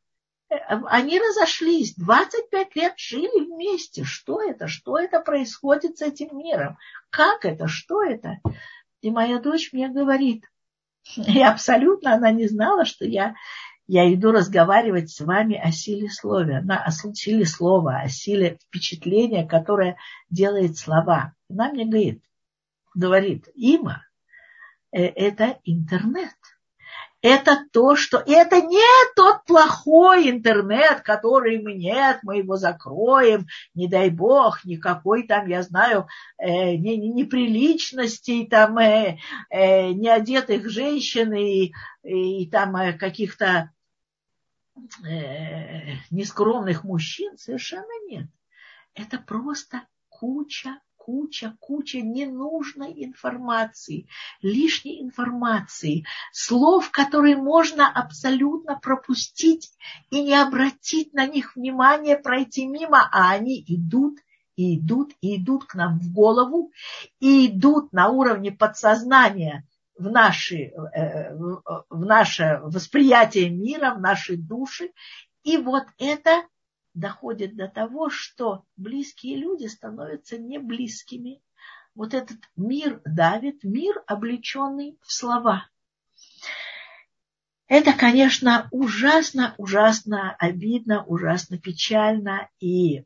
они 0.51 1.20
разошлись, 1.20 1.94
25 1.94 2.76
лет 2.76 2.94
жили 2.96 3.44
вместе. 3.44 4.05
Что 4.05 4.42
это? 4.42 4.66
Что 4.66 4.98
это 4.98 5.20
происходит 5.20 5.98
с 5.98 6.03
этим 6.03 6.36
миром? 6.36 6.76
Как 7.11 7.44
это? 7.44 7.68
Что 7.68 8.03
это? 8.03 8.38
И 9.01 9.11
моя 9.11 9.38
дочь 9.38 9.72
мне 9.72 9.88
говорит, 9.88 10.44
и 11.16 11.40
абсолютно 11.40 12.14
она 12.14 12.32
не 12.32 12.48
знала, 12.48 12.84
что 12.84 13.05
я, 13.05 13.34
я 13.86 14.12
иду 14.12 14.32
разговаривать 14.32 15.11
с 15.11 15.20
вами 15.20 15.57
о 15.57 15.70
силе 15.70 16.11
слова, 16.11 16.62
о 16.66 16.90
силе 16.90 17.46
слова, 17.46 18.01
о 18.01 18.09
силе 18.09 18.59
впечатления, 18.66 19.46
которое 19.46 19.96
делает 20.30 20.76
слова. 20.76 21.34
Она 21.48 21.70
мне 21.70 21.84
говорит, 21.84 22.24
говорит, 22.94 23.48
има 23.55 24.05
э,– 24.90 25.03
это 25.05 25.61
интернет– 25.64 26.34
это 27.23 27.66
то, 27.73 27.97
что... 27.97 28.18
это 28.18 28.61
не 28.62 29.14
тот 29.14 29.45
плохой 29.45 30.31
интернет, 30.31 31.03
который 31.03 31.61
мы 31.61 31.75
нет, 31.75 32.21
мы 32.23 32.39
его 32.39 32.57
закроем, 32.57 33.47
не 33.75 33.89
дай 33.89 34.11
бог, 34.11 34.64
никакой 34.64 35.27
там, 35.27 35.47
я 35.47 35.62
знаю, 35.62 36.07
э, 36.39 36.77
неприличностей, 36.77 38.47
там, 38.47 38.79
э, 38.79 39.18
э, 39.51 39.93
неодетых 39.93 40.68
женщин 40.71 41.33
и, 41.35 41.73
и 42.03 42.49
там 42.51 42.77
э, 42.77 42.95
каких-то 42.95 43.71
э, 45.07 45.97
нескромных 46.11 46.85
мужчин 46.85 47.37
совершенно 47.37 48.09
нет. 48.09 48.27
Это 48.95 49.18
просто 49.18 49.83
куча 50.09 50.79
куча, 51.01 51.57
куча 51.61 52.01
ненужной 52.03 52.92
информации, 53.05 54.07
лишней 54.42 55.03
информации, 55.03 56.05
слов, 56.32 56.90
которые 56.90 57.36
можно 57.36 57.90
абсолютно 57.90 58.78
пропустить 58.78 59.72
и 60.11 60.22
не 60.22 60.34
обратить 60.34 61.14
на 61.14 61.26
них 61.26 61.57
внимание, 61.57 62.16
пройти 62.16 62.66
мимо, 62.66 63.09
а 63.12 63.30
они 63.30 63.64
идут 63.66 64.18
и 64.57 64.78
идут 64.78 65.12
и 65.22 65.36
идут 65.36 65.64
к 65.64 65.74
нам 65.74 65.98
в 65.98 66.12
голову 66.12 66.70
и 67.18 67.46
идут 67.46 67.92
на 67.92 68.09
уровне 68.09 68.53
подсознания 68.53 69.66
в, 69.98 70.11
наши, 70.11 70.72
э, 70.94 71.34
в 71.34 72.05
наше 72.05 72.61
восприятие 72.62 73.48
мира, 73.48 73.94
в 73.94 74.01
наши 74.01 74.36
души. 74.36 74.90
И 75.44 75.57
вот 75.57 75.84
это 75.98 76.42
доходит 76.95 77.57
до 77.57 77.68
того, 77.68 78.11
что 78.11 78.64
близкие 78.76 79.36
люди 79.36 79.66
становятся 79.66 80.38
не 80.38 80.59
близкими. 80.59 81.43
Вот 81.95 82.14
этот 82.14 82.38
мир 82.57 83.01
давит, 83.05 83.64
мир, 83.64 84.03
облеченный 84.07 84.99
в 85.03 85.12
слова. 85.12 85.68
Это, 87.66 87.93
конечно, 87.93 88.68
ужасно, 88.72 89.55
ужасно 89.57 90.34
обидно, 90.38 91.05
ужасно 91.05 91.59
печально. 91.59 92.49
И 92.59 93.05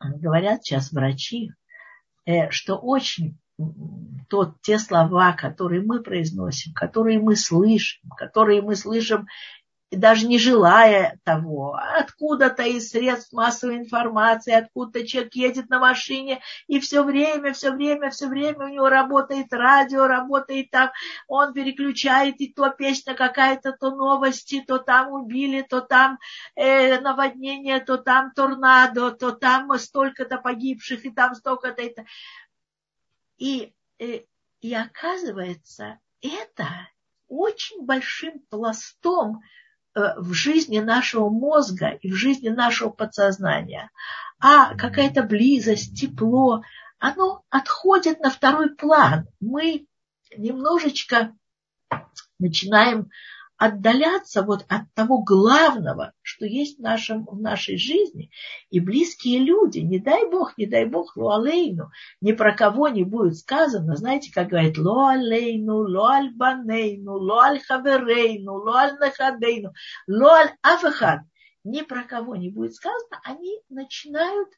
говорят 0.00 0.64
сейчас 0.64 0.90
врачи, 0.90 1.52
э, 2.24 2.50
что 2.50 2.76
очень 2.76 3.38
тот, 4.28 4.60
те 4.62 4.78
слова, 4.78 5.32
которые 5.32 5.82
мы 5.82 6.02
произносим, 6.02 6.72
которые 6.72 7.20
мы 7.20 7.36
слышим, 7.36 8.10
которые 8.16 8.62
мы 8.62 8.74
слышим 8.74 9.26
даже 9.96 10.26
не 10.26 10.38
желая 10.38 11.18
того, 11.24 11.78
откуда-то 11.98 12.62
из 12.62 12.90
средств 12.90 13.32
массовой 13.32 13.76
информации, 13.76 14.52
откуда-то 14.52 15.06
человек 15.06 15.34
едет 15.34 15.70
на 15.70 15.78
машине, 15.78 16.40
и 16.66 16.80
все 16.80 17.02
время, 17.02 17.52
все 17.52 17.70
время, 17.70 18.10
все 18.10 18.28
время 18.28 18.66
у 18.66 18.68
него 18.68 18.88
работает 18.88 19.52
радио, 19.52 20.06
работает 20.06 20.70
там, 20.70 20.90
он 21.28 21.52
переключает, 21.52 22.40
и 22.40 22.52
то 22.52 22.70
песня 22.70 23.14
какая-то, 23.14 23.72
то 23.72 23.90
новости, 23.90 24.64
то 24.66 24.78
там 24.78 25.12
убили, 25.12 25.62
то 25.62 25.80
там 25.80 26.18
э, 26.56 27.00
наводнение, 27.00 27.80
то 27.80 27.96
там 27.96 28.32
торнадо, 28.32 29.10
то 29.10 29.32
там 29.32 29.76
столько-то 29.78 30.38
погибших, 30.38 31.04
и 31.04 31.10
там 31.10 31.34
столько-то. 31.34 31.82
Это. 31.82 32.04
И, 33.38 33.72
э, 33.98 34.20
и 34.60 34.74
оказывается, 34.74 35.98
это 36.22 36.66
очень 37.28 37.84
большим 37.84 38.40
пластом 38.48 39.42
в 39.94 40.32
жизни 40.32 40.80
нашего 40.80 41.28
мозга 41.28 41.88
и 42.00 42.10
в 42.10 42.14
жизни 42.14 42.48
нашего 42.48 42.90
подсознания. 42.90 43.90
А 44.40 44.74
какая-то 44.74 45.22
близость, 45.22 45.98
тепло, 45.98 46.62
оно 46.98 47.44
отходит 47.50 48.20
на 48.20 48.30
второй 48.30 48.74
план. 48.74 49.28
Мы 49.40 49.86
немножечко 50.36 51.34
начинаем 52.38 53.10
отдаляться 53.56 54.42
вот 54.42 54.64
от 54.68 54.82
того 54.94 55.22
главного, 55.22 56.12
что 56.22 56.44
есть 56.44 56.78
в, 56.78 56.82
нашем, 56.82 57.24
в 57.24 57.40
нашей 57.40 57.76
жизни. 57.78 58.30
И 58.70 58.80
близкие 58.80 59.38
люди, 59.38 59.78
не 59.78 59.98
дай 59.98 60.28
бог, 60.28 60.58
не 60.58 60.66
дай 60.66 60.84
бог, 60.86 61.16
луалейну, 61.16 61.90
ни 62.20 62.32
про 62.32 62.54
кого 62.54 62.88
не 62.88 63.04
будет 63.04 63.36
сказано, 63.36 63.96
знаете, 63.96 64.32
как 64.32 64.48
говорит, 64.48 64.76
луалейну, 64.76 65.76
луаль 65.76 66.30
банейну, 66.34 67.14
луаль 67.14 67.60
хаверейну, 67.60 68.54
луаль 70.06 70.50
афахад, 70.62 71.20
ни 71.64 71.82
про 71.82 72.02
кого 72.02 72.36
не 72.36 72.50
будет 72.50 72.74
сказано, 72.74 73.20
они 73.24 73.60
начинают 73.68 74.48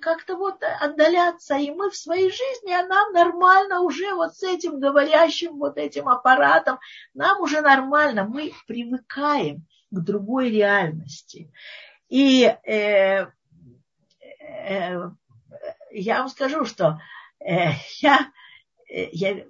как-то 0.00 0.36
вот 0.36 0.62
отдаляться, 0.62 1.56
и 1.56 1.70
мы 1.70 1.90
в 1.90 1.96
своей 1.96 2.30
жизни, 2.30 2.72
а 2.72 2.86
нам 2.86 3.12
нормально 3.12 3.80
уже 3.80 4.14
вот 4.14 4.36
с 4.36 4.42
этим 4.42 4.80
говорящим 4.80 5.58
вот 5.58 5.78
этим 5.78 6.08
аппаратом, 6.08 6.78
нам 7.14 7.40
уже 7.40 7.60
нормально, 7.60 8.24
мы 8.24 8.52
привыкаем 8.66 9.66
к 9.90 9.98
другой 10.00 10.50
реальности. 10.50 11.52
И 12.08 12.44
э, 12.44 13.26
э, 14.40 15.10
я 15.90 16.18
вам 16.18 16.28
скажу, 16.28 16.64
что 16.64 17.00
э, 17.40 17.70
я, 18.00 18.20
э, 18.20 18.24
я 19.12 19.44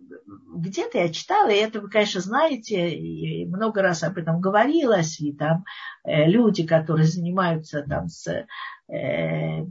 где-то 0.55 0.99
я 0.99 1.09
читала, 1.09 1.49
и 1.49 1.57
это 1.57 1.81
вы, 1.81 1.91
конечно, 1.91 2.21
знаете, 2.21 2.91
и 2.91 3.45
много 3.47 3.83
раз 3.83 4.03
об 4.03 4.19
этом 4.19 4.41
говорилось, 4.41 5.21
и 5.21 5.33
там 5.33 5.65
э, 6.05 6.29
люди, 6.29 6.67
которые 6.67 7.07
занимаются 7.07 7.83
там 7.83 8.09
с 8.09 8.47
Э, 8.93 9.63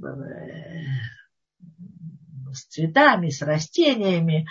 с 2.54 2.66
цветами, 2.66 3.30
с 3.30 3.42
растениями. 3.42 4.48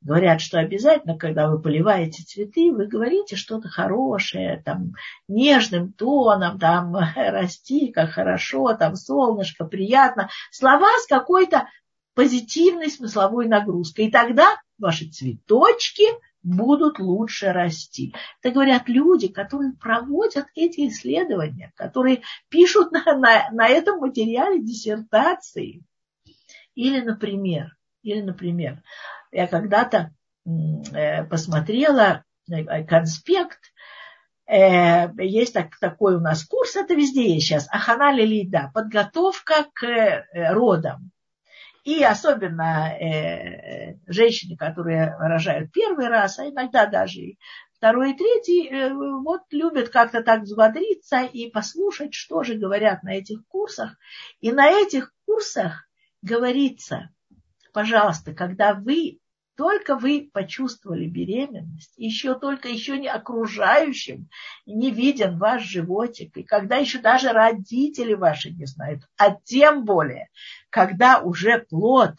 Говорят, 0.00 0.40
что 0.40 0.58
обязательно, 0.58 1.16
когда 1.16 1.48
вы 1.48 1.60
поливаете 1.60 2.24
цветы, 2.24 2.72
вы 2.72 2.86
говорите 2.86 3.36
что-то 3.36 3.68
хорошее, 3.68 4.60
там, 4.64 4.94
нежным 5.28 5.92
тоном, 5.92 6.58
там, 6.58 6.96
расти, 7.16 7.92
как 7.92 8.10
хорошо, 8.10 8.74
там, 8.74 8.96
солнышко, 8.96 9.64
приятно. 9.66 10.30
Слова 10.50 10.88
с 10.98 11.06
какой-то 11.06 11.68
позитивной 12.14 12.90
смысловой 12.90 13.46
нагрузкой. 13.46 14.06
И 14.06 14.10
тогда 14.10 14.56
ваши 14.84 15.08
цветочки 15.08 16.04
будут 16.42 16.98
лучше 16.98 17.52
расти. 17.52 18.14
Это 18.42 18.54
говорят 18.54 18.88
люди, 18.88 19.28
которые 19.28 19.72
проводят 19.72 20.46
эти 20.54 20.88
исследования, 20.88 21.72
которые 21.74 22.22
пишут 22.48 22.92
на, 22.92 23.02
на, 23.16 23.50
на 23.50 23.66
этом 23.66 23.98
материале 23.98 24.62
диссертации. 24.62 25.82
Или, 26.74 27.00
например, 27.00 27.76
или, 28.02 28.20
например, 28.20 28.82
я 29.32 29.46
когда-то 29.46 30.14
э, 30.46 31.24
посмотрела 31.24 32.24
э, 32.50 32.84
конспект 32.84 33.60
Э, 34.46 35.08
есть 35.18 35.54
так, 35.54 35.78
такой 35.80 36.16
у 36.16 36.20
нас 36.20 36.44
курс, 36.44 36.76
это 36.76 36.94
везде 36.94 37.32
есть 37.32 37.46
сейчас, 37.46 37.66
Ахана 37.70 38.12
Лилида, 38.12 38.70
подготовка 38.74 39.66
к 39.72 40.26
родам. 40.34 41.10
И 41.84 42.02
особенно 42.02 42.96
э, 42.98 43.98
женщины, 44.06 44.56
которые 44.56 45.14
рожают 45.18 45.70
первый 45.70 46.08
раз, 46.08 46.38
а 46.38 46.48
иногда 46.48 46.86
даже 46.86 47.20
и 47.20 47.38
второй 47.74 48.12
и 48.12 48.16
третий, 48.16 48.68
э, 48.68 48.92
вот 48.94 49.42
любят 49.50 49.90
как-то 49.90 50.22
так 50.22 50.42
взбодриться 50.42 51.24
и 51.24 51.50
послушать, 51.50 52.14
что 52.14 52.42
же 52.42 52.54
говорят 52.54 53.02
на 53.02 53.12
этих 53.14 53.46
курсах. 53.48 53.98
И 54.40 54.50
на 54.50 54.70
этих 54.70 55.12
курсах 55.26 55.86
говорится, 56.22 57.10
пожалуйста, 57.74 58.32
когда 58.32 58.72
вы 58.72 59.18
только 59.56 59.96
вы 59.96 60.30
почувствовали 60.32 61.06
беременность, 61.06 61.94
еще 61.96 62.38
только 62.38 62.68
еще 62.68 62.98
не 62.98 63.08
окружающим 63.08 64.28
не 64.66 64.90
виден 64.90 65.38
ваш 65.38 65.62
животик, 65.62 66.36
и 66.36 66.42
когда 66.42 66.76
еще 66.76 66.98
даже 66.98 67.30
родители 67.30 68.14
ваши 68.14 68.50
не 68.50 68.66
знают, 68.66 69.02
а 69.16 69.30
тем 69.32 69.84
более, 69.84 70.28
когда 70.70 71.20
уже 71.20 71.58
плод 71.58 72.14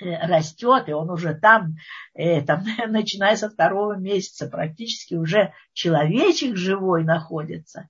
э, 0.00 0.26
растет, 0.26 0.88
и 0.88 0.92
он 0.92 1.10
уже 1.10 1.34
там, 1.34 1.76
э, 2.14 2.40
там, 2.42 2.64
начиная 2.88 3.36
со 3.36 3.50
второго 3.50 3.94
месяца, 3.96 4.48
практически 4.48 5.14
уже 5.14 5.52
человечек 5.72 6.56
живой 6.56 7.04
находится, 7.04 7.88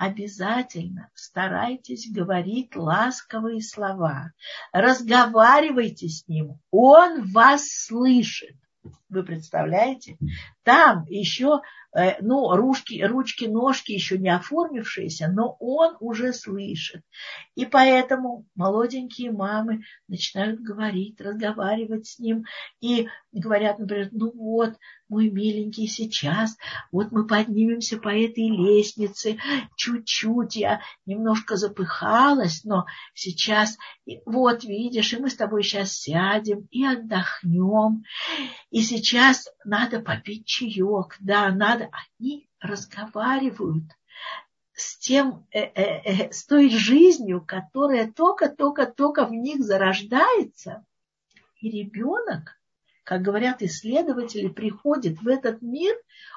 обязательно 0.00 1.10
старайтесь 1.12 2.10
говорить 2.10 2.74
ласковые 2.74 3.60
слова. 3.60 4.32
Разговаривайте 4.72 6.08
с 6.08 6.26
ним. 6.26 6.58
Он 6.70 7.30
вас 7.30 7.68
слышит. 7.68 8.56
Вы 9.10 9.24
представляете? 9.24 10.16
Там 10.70 11.04
еще, 11.08 11.62
э, 11.96 12.22
ну, 12.22 12.54
ручки, 12.54 13.02
ручки, 13.02 13.46
ножки 13.46 13.90
еще 13.90 14.18
не 14.18 14.28
оформившиеся, 14.28 15.26
но 15.26 15.56
он 15.58 15.96
уже 15.98 16.32
слышит. 16.32 17.02
И 17.56 17.66
поэтому 17.66 18.46
молоденькие 18.54 19.32
мамы 19.32 19.82
начинают 20.06 20.60
говорить, 20.60 21.20
разговаривать 21.20 22.06
с 22.06 22.20
ним. 22.20 22.44
И 22.80 23.08
говорят, 23.32 23.80
например, 23.80 24.10
ну 24.12 24.30
вот, 24.32 24.76
мой 25.10 25.28
миленький, 25.28 25.88
сейчас 25.88 26.56
вот 26.92 27.10
мы 27.10 27.26
поднимемся 27.26 27.98
по 27.98 28.08
этой 28.08 28.48
лестнице, 28.48 29.38
чуть-чуть 29.76 30.56
я 30.56 30.80
немножко 31.04 31.56
запыхалась, 31.56 32.62
но 32.64 32.86
сейчас, 33.12 33.76
вот 34.24 34.62
видишь, 34.64 35.12
и 35.12 35.18
мы 35.18 35.28
с 35.28 35.36
тобой 35.36 35.64
сейчас 35.64 35.92
сядем 35.94 36.68
и 36.70 36.84
отдохнем, 36.84 38.04
и 38.70 38.80
сейчас 38.82 39.48
надо 39.64 40.00
попить 40.00 40.46
чаек, 40.60 41.16
да, 41.20 41.50
надо, 41.50 41.90
они 42.18 42.48
разговаривают 42.60 43.84
с 44.74 44.98
тем, 44.98 45.46
э, 45.52 45.60
э, 45.60 46.02
э, 46.04 46.32
с 46.32 46.44
той 46.44 46.70
жизнью, 46.70 47.44
которая 47.46 48.10
только-только-только 48.10 49.26
в 49.26 49.32
них 49.32 49.62
зарождается. 49.62 50.84
И 51.60 51.70
ребенок 51.70 52.60
как 53.10 53.22
говорят 53.22 53.60
исследователи, 53.60 54.46
приходит 54.46 55.20
в 55.20 55.26
этот 55.26 55.62
мир 55.62 55.96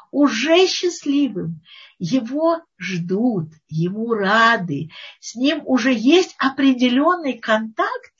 уже 0.10 0.66
счастливым. 0.66 1.62
Его 2.00 2.62
ждут, 2.80 3.50
ему 3.70 4.16
рады, 4.16 4.90
с 5.20 5.36
ним 5.36 5.62
уже 5.66 5.94
есть 5.94 6.36
определенный 6.40 7.38
контакт, 7.38 8.13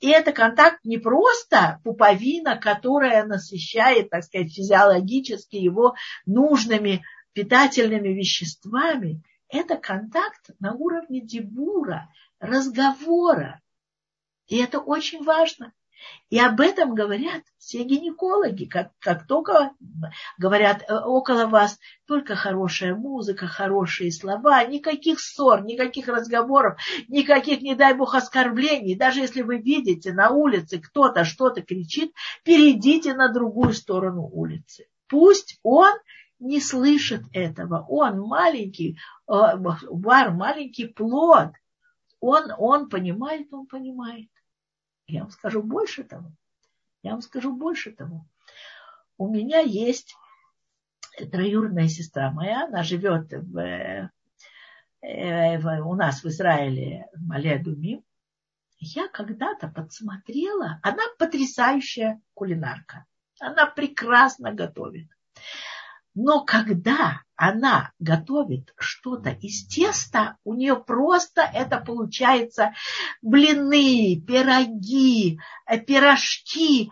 и 0.00 0.08
это 0.08 0.32
контакт 0.32 0.84
не 0.84 0.98
просто 0.98 1.80
пуповина, 1.84 2.56
которая 2.56 3.24
насыщает, 3.24 4.10
так 4.10 4.24
сказать, 4.24 4.52
физиологически 4.52 5.56
его 5.56 5.94
нужными 6.26 7.04
питательными 7.32 8.08
веществами. 8.08 9.22
Это 9.48 9.76
контакт 9.76 10.50
на 10.58 10.74
уровне 10.74 11.20
дебура, 11.20 12.10
разговора. 12.40 13.60
И 14.46 14.58
это 14.58 14.80
очень 14.80 15.22
важно. 15.24 15.72
И 16.28 16.38
об 16.38 16.60
этом 16.60 16.94
говорят 16.94 17.42
все 17.58 17.82
гинекологи, 17.82 18.64
как, 18.64 18.90
как 18.98 19.26
только 19.26 19.70
говорят 20.38 20.82
э, 20.82 20.94
около 20.94 21.46
вас 21.46 21.78
только 22.06 22.34
хорошая 22.34 22.94
музыка, 22.94 23.46
хорошие 23.46 24.10
слова, 24.12 24.64
никаких 24.64 25.20
ссор, 25.20 25.62
никаких 25.64 26.08
разговоров, 26.08 26.78
никаких, 27.08 27.62
не 27.62 27.74
дай 27.74 27.94
бог, 27.94 28.14
оскорблений. 28.14 28.96
Даже 28.96 29.20
если 29.20 29.42
вы 29.42 29.58
видите 29.58 30.12
на 30.12 30.30
улице 30.30 30.80
кто-то 30.80 31.24
что-то 31.24 31.62
кричит, 31.62 32.12
перейдите 32.44 33.14
на 33.14 33.28
другую 33.28 33.72
сторону 33.72 34.28
улицы. 34.32 34.86
Пусть 35.08 35.58
он 35.62 35.92
не 36.38 36.60
слышит 36.60 37.22
этого. 37.32 37.86
Он 37.88 38.20
маленький, 38.20 38.98
э, 39.28 39.32
маленький 39.32 40.86
плод. 40.86 41.50
Он, 42.20 42.52
он 42.58 42.88
понимает, 42.88 43.52
он 43.52 43.66
понимает. 43.66 44.28
Я 45.06 45.22
вам 45.22 45.30
скажу 45.30 45.62
больше 45.62 46.04
того. 46.04 46.32
Я 47.02 47.12
вам 47.12 47.22
скажу 47.22 47.54
больше 47.54 47.92
того. 47.92 48.26
У 49.18 49.28
меня 49.28 49.60
есть 49.60 50.14
троюродная 51.30 51.88
сестра 51.88 52.30
моя, 52.30 52.64
она 52.66 52.82
живет 52.82 53.32
в, 53.32 53.58
э, 53.58 54.10
в, 55.58 55.80
у 55.86 55.94
нас 55.94 56.22
в 56.22 56.26
Израиле, 56.26 57.06
в 57.14 57.22
Малядуми. 57.26 58.02
Я 58.78 59.08
когда-то 59.08 59.68
подсмотрела, 59.68 60.80
она 60.82 61.02
потрясающая 61.18 62.20
кулинарка. 62.34 63.06
Она 63.40 63.66
прекрасно 63.66 64.52
готовит. 64.52 65.08
Но 66.16 66.44
когда 66.46 67.20
она 67.36 67.92
готовит 67.98 68.72
что-то 68.78 69.28
из 69.28 69.66
теста, 69.66 70.38
у 70.44 70.54
нее 70.54 70.74
просто 70.74 71.42
это 71.42 71.78
получается 71.78 72.72
блины, 73.20 74.18
пироги, 74.26 75.38
э, 75.66 75.78
пирожки. 75.78 76.90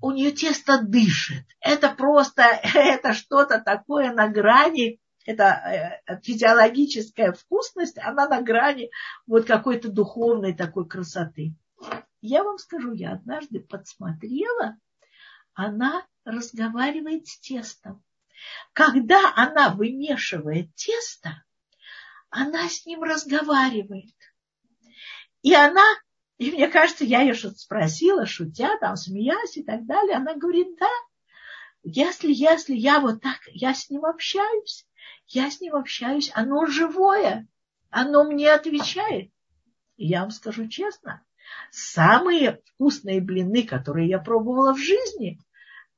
У 0.00 0.10
нее 0.10 0.32
тесто 0.32 0.82
дышит. 0.82 1.44
Это 1.60 1.90
просто, 1.90 2.42
это 2.74 3.14
что-то 3.14 3.60
такое 3.60 4.12
на 4.12 4.26
грани, 4.26 4.98
это 5.24 5.44
э, 6.08 6.20
физиологическая 6.22 7.32
вкусность, 7.32 7.98
она 7.98 8.26
на 8.26 8.42
грани 8.42 8.90
вот 9.28 9.46
какой-то 9.46 9.88
духовной 9.88 10.52
такой 10.52 10.88
красоты. 10.88 11.54
Я 12.20 12.42
вам 12.42 12.58
скажу, 12.58 12.90
я 12.92 13.12
однажды 13.12 13.60
подсмотрела, 13.60 14.78
она 15.54 16.04
разговаривает 16.24 17.28
с 17.28 17.38
тестом. 17.38 18.02
Когда 18.72 19.32
она 19.34 19.70
вымешивает 19.70 20.74
тесто, 20.74 21.44
она 22.30 22.68
с 22.68 22.86
ним 22.86 23.02
разговаривает. 23.02 24.14
И 25.42 25.54
она, 25.54 25.84
и 26.38 26.50
мне 26.50 26.68
кажется, 26.68 27.04
я 27.04 27.20
ее 27.20 27.34
что-то 27.34 27.58
спросила, 27.58 28.26
шутя, 28.26 28.78
там, 28.80 28.96
смеясь 28.96 29.56
и 29.56 29.62
так 29.62 29.84
далее. 29.86 30.16
Она 30.16 30.34
говорит, 30.34 30.68
да, 30.78 30.88
если, 31.82 32.32
если 32.32 32.74
я 32.74 33.00
вот 33.00 33.20
так, 33.20 33.38
я 33.48 33.74
с 33.74 33.90
ним 33.90 34.06
общаюсь, 34.06 34.86
я 35.26 35.50
с 35.50 35.60
ним 35.60 35.74
общаюсь, 35.74 36.30
оно 36.34 36.66
живое, 36.66 37.48
оно 37.90 38.24
мне 38.24 38.52
отвечает. 38.52 39.30
И 39.96 40.06
я 40.06 40.22
вам 40.22 40.30
скажу 40.30 40.68
честно, 40.68 41.22
самые 41.70 42.60
вкусные 42.66 43.20
блины, 43.20 43.64
которые 43.64 44.08
я 44.08 44.18
пробовала 44.18 44.74
в 44.74 44.78
жизни, 44.78 45.38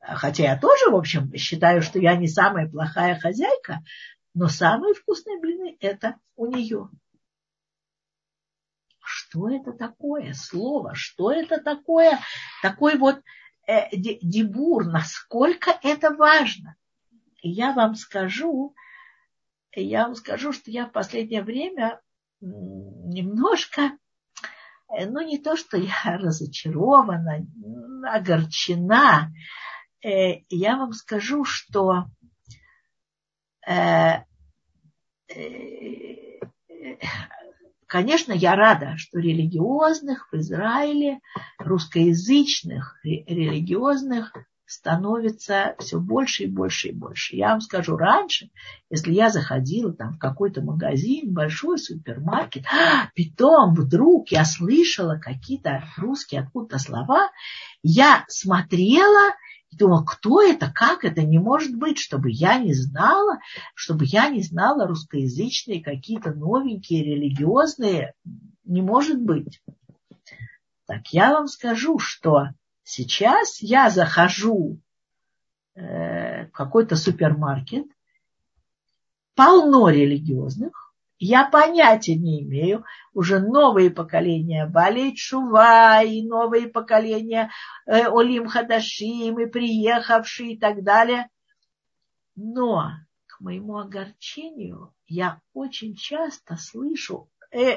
Хотя 0.06 0.44
я 0.44 0.58
тоже, 0.58 0.90
в 0.90 0.96
общем, 0.96 1.34
считаю, 1.34 1.80
что 1.80 1.98
я 1.98 2.16
не 2.16 2.28
самая 2.28 2.68
плохая 2.68 3.18
хозяйка, 3.18 3.82
но 4.34 4.48
самые 4.48 4.94
вкусные 4.94 5.40
блины 5.40 5.76
это 5.80 6.16
у 6.36 6.46
нее. 6.46 6.90
Что 9.02 9.50
это 9.50 9.72
такое 9.72 10.34
слово? 10.34 10.94
Что 10.94 11.30
это 11.30 11.60
такое? 11.60 12.18
Такой 12.62 12.98
вот 12.98 13.20
э, 13.66 13.88
дебур, 13.92 14.86
насколько 14.86 15.78
это 15.82 16.10
важно. 16.14 16.76
Я 17.42 17.72
вам 17.72 17.94
скажу, 17.94 18.74
я 19.72 20.04
вам 20.04 20.14
скажу, 20.14 20.52
что 20.52 20.70
я 20.70 20.86
в 20.86 20.92
последнее 20.92 21.42
время 21.42 22.00
немножко, 22.40 23.92
э, 24.88 25.06
ну 25.06 25.20
не 25.20 25.38
то, 25.38 25.56
что 25.56 25.76
я 25.76 25.94
разочарована, 26.04 27.46
огорчена, 28.06 29.32
Э, 30.04 30.40
я 30.50 30.76
вам 30.76 30.92
скажу, 30.92 31.44
что 31.44 32.04
э, 33.66 34.18
э, 35.34 36.38
конечно, 37.86 38.32
я 38.34 38.54
рада, 38.54 38.98
что 38.98 39.18
религиозных 39.18 40.28
в 40.30 40.36
Израиле, 40.36 41.20
русскоязычных 41.58 43.00
религиозных 43.02 44.34
становится 44.66 45.74
все 45.78 45.98
больше 45.98 46.44
и 46.44 46.46
больше 46.48 46.88
и 46.88 46.92
больше. 46.92 47.36
Я 47.36 47.50
вам 47.50 47.62
скажу, 47.62 47.96
раньше, 47.96 48.50
если 48.90 49.12
я 49.12 49.30
заходила 49.30 49.92
там 49.94 50.14
в 50.14 50.18
какой-то 50.18 50.60
магазин, 50.60 51.32
большой 51.32 51.78
супермаркет, 51.78 52.66
а, 52.66 53.10
потом 53.16 53.74
вдруг 53.74 54.28
я 54.32 54.44
слышала 54.44 55.16
какие-то 55.16 55.84
русские 55.96 56.42
откуда-то 56.42 56.78
слова, 56.78 57.30
я 57.82 58.24
смотрела 58.28 59.34
И 59.74 59.76
думала, 59.76 60.04
кто 60.04 60.40
это, 60.40 60.70
как 60.72 61.04
это, 61.04 61.22
не 61.22 61.38
может 61.38 61.76
быть, 61.76 61.98
чтобы 61.98 62.30
я 62.30 62.58
не 62.58 62.74
знала, 62.74 63.40
чтобы 63.74 64.04
я 64.04 64.28
не 64.28 64.40
знала 64.40 64.86
русскоязычные 64.86 65.82
какие-то 65.82 66.32
новенькие 66.32 67.02
религиозные, 67.02 68.14
не 68.64 68.82
может 68.82 69.20
быть. 69.20 69.60
Так 70.86 71.08
я 71.08 71.32
вам 71.32 71.48
скажу, 71.48 71.98
что 71.98 72.50
сейчас 72.84 73.60
я 73.60 73.90
захожу 73.90 74.78
э, 75.74 76.46
в 76.46 76.50
какой-то 76.52 76.94
супермаркет, 76.94 77.86
полно 79.34 79.88
религиозных, 79.88 80.83
я 81.18 81.48
понятия 81.48 82.16
не 82.16 82.42
имею. 82.42 82.84
Уже 83.12 83.38
новые 83.38 83.90
поколения 83.90 84.66
болеют 84.66 85.18
Шува, 85.18 86.02
и 86.02 86.26
новые 86.26 86.68
поколения 86.68 87.50
э, 87.86 88.06
Олим 88.08 88.48
Хадашим, 88.48 89.38
и 89.38 89.46
приехавшие 89.46 90.54
и 90.54 90.58
так 90.58 90.82
далее. 90.82 91.28
Но, 92.34 92.90
к 93.26 93.40
моему 93.40 93.78
огорчению, 93.78 94.92
я 95.06 95.40
очень 95.52 95.94
часто 95.94 96.56
слышу 96.56 97.30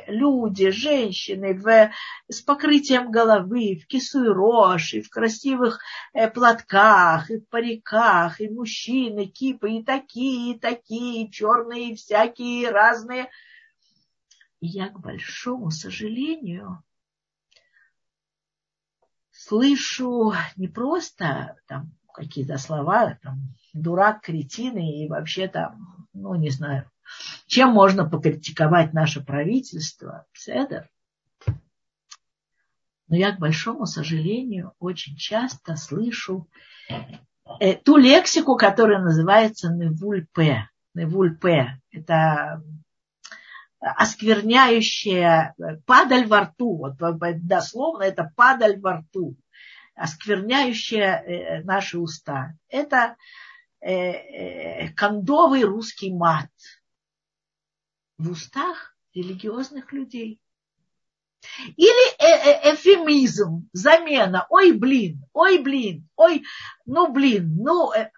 люди, 0.07 0.71
женщины 0.71 1.53
в, 1.53 1.91
с 2.29 2.41
покрытием 2.41 3.11
головы, 3.11 3.79
в 3.81 3.87
кису 3.87 4.23
и 4.23 5.01
в 5.01 5.09
красивых 5.09 5.79
э, 6.13 6.29
платках, 6.29 7.29
и 7.29 7.37
в 7.37 7.47
париках, 7.47 8.41
и 8.41 8.49
мужчины, 8.49 9.27
кипы, 9.27 9.73
и 9.73 9.83
такие, 9.83 10.55
и 10.55 10.59
такие, 10.59 11.25
и 11.25 11.31
черные, 11.31 11.91
и 11.91 11.95
всякие 11.95 12.71
разные. 12.71 13.29
И 14.59 14.67
я, 14.67 14.89
к 14.89 14.99
большому 14.99 15.69
сожалению, 15.69 16.83
слышу 19.31 20.33
не 20.55 20.67
просто 20.67 21.55
там 21.67 21.91
какие-то 22.11 22.57
слова, 22.57 23.19
там, 23.21 23.53
дурак, 23.73 24.21
кретины 24.21 25.03
и 25.03 25.07
вообще 25.07 25.47
там, 25.47 26.07
ну, 26.13 26.33
не 26.33 26.49
знаю, 26.49 26.89
чем 27.47 27.71
можно 27.71 28.07
покритиковать 28.07 28.93
наше 28.93 29.21
правительство, 29.21 30.25
Седер. 30.33 30.89
Но 33.07 33.15
я, 33.15 33.31
к 33.31 33.39
большому 33.39 33.85
сожалению, 33.85 34.73
очень 34.79 35.15
часто 35.15 35.75
слышу 35.75 36.49
э, 37.59 37.75
ту 37.75 37.97
лексику, 37.97 38.57
которая 38.57 38.99
называется 38.99 39.71
невульпе. 39.71 40.69
Невульпе. 40.93 41.79
Это 41.91 42.61
оскверняющая 43.79 45.55
падаль 45.85 46.27
во 46.27 46.41
рту. 46.41 46.77
Вот 46.77 46.97
дословно 47.45 48.03
это 48.03 48.31
падаль 48.35 48.79
во 48.79 48.97
рту. 48.97 49.37
Оскверняющая 49.95 51.15
э, 51.15 51.63
наши 51.63 51.97
уста. 51.97 52.53
Это 52.67 53.15
э, 53.79 54.89
кондовый 54.89 55.63
русский 55.63 56.13
мат 56.13 56.49
в 58.17 58.31
устах 58.31 58.95
религиозных 59.13 59.91
людей. 59.91 60.41
Или 61.75 62.15
э 62.19 62.71
-э 62.71 62.75
эфемизм, 62.75 63.69
замена. 63.71 64.47
Ой, 64.49 64.71
блин, 64.71 65.23
ой, 65.33 65.59
блин, 65.59 66.07
ой, 66.15 66.43
ну, 66.85 67.11
блин, 67.11 67.55
ну. 67.57 67.91
Э. 67.93 68.11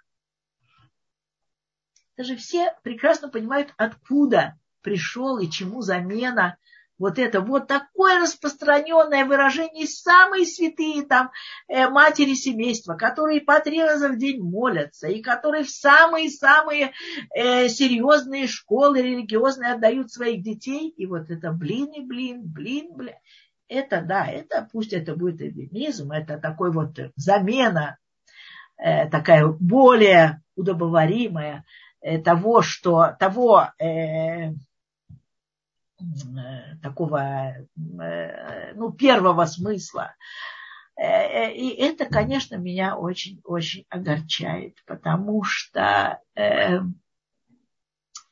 Даже 2.18 2.36
все 2.36 2.76
прекрасно 2.84 3.30
понимают, 3.30 3.74
откуда 3.78 4.58
пришел 4.82 5.38
и 5.40 5.50
чему 5.50 5.82
замена 5.82 6.58
вот 7.00 7.18
это 7.18 7.42
вот 7.42 7.68
такое 7.68 8.20
распространенное 8.20 9.26
выражение, 9.26 9.88
самые 9.88 10.46
святые 10.46 11.04
там 11.04 11.32
э, 11.68 11.90
матери 11.90 12.34
семейства, 12.34 12.96
которые 12.96 13.42
по 13.42 13.60
три 13.60 13.82
раза 13.82 14.10
в 14.10 14.18
день 14.18 14.42
молятся, 14.42 15.08
и 15.08 15.22
которые 15.22 15.64
в 15.64 15.70
самые-самые 15.70 16.92
э, 17.34 17.70
серьезные 17.70 18.48
школы 18.48 19.02
религиозные 19.02 19.74
отдают 19.74 20.12
своих 20.12 20.44
детей, 20.44 20.90
и 20.90 21.06
вот 21.06 21.32
это 21.32 21.52
блин 21.52 21.88
и 21.94 22.02
блин, 22.02 22.42
блин, 22.44 22.92
блин, 22.94 23.16
это 23.70 24.02
да, 24.02 24.28
это 24.28 24.68
пусть 24.72 24.94
это 24.94 25.16
будет 25.16 25.42
эвенизм, 25.42 26.12
это 26.12 26.38
такой 26.38 26.72
вот 26.72 27.00
замена, 27.16 27.98
э, 28.78 29.10
такая 29.10 29.48
более 29.48 30.44
удобоваримая 30.56 31.64
э, 32.02 32.20
того, 32.20 32.62
что 32.62 33.16
того 33.18 33.70
Э, 33.80 34.52
такого, 36.82 37.20
э, 37.22 38.74
ну, 38.74 38.92
первого 38.92 39.46
смысла. 39.46 40.16
Э, 40.96 41.52
и 41.54 41.70
это, 41.70 42.06
конечно, 42.06 42.56
меня 42.56 42.98
очень-очень 42.98 43.86
огорчает, 43.90 44.78
потому 44.86 45.44
что, 45.44 46.22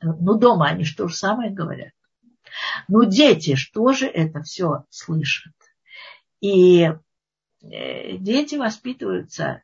ну, 0.02 0.38
дома 0.38 0.68
они 0.68 0.84
что 0.84 1.08
же 1.08 1.16
самое 1.16 1.52
говорят. 1.52 1.94
Ну, 2.88 3.04
дети, 3.04 3.56
что 3.56 3.94
же 3.94 4.08
это 4.08 4.42
все 4.42 4.86
слышат? 4.90 5.54
И 6.40 6.92
дети 7.62 8.56
воспитываются 8.56 9.64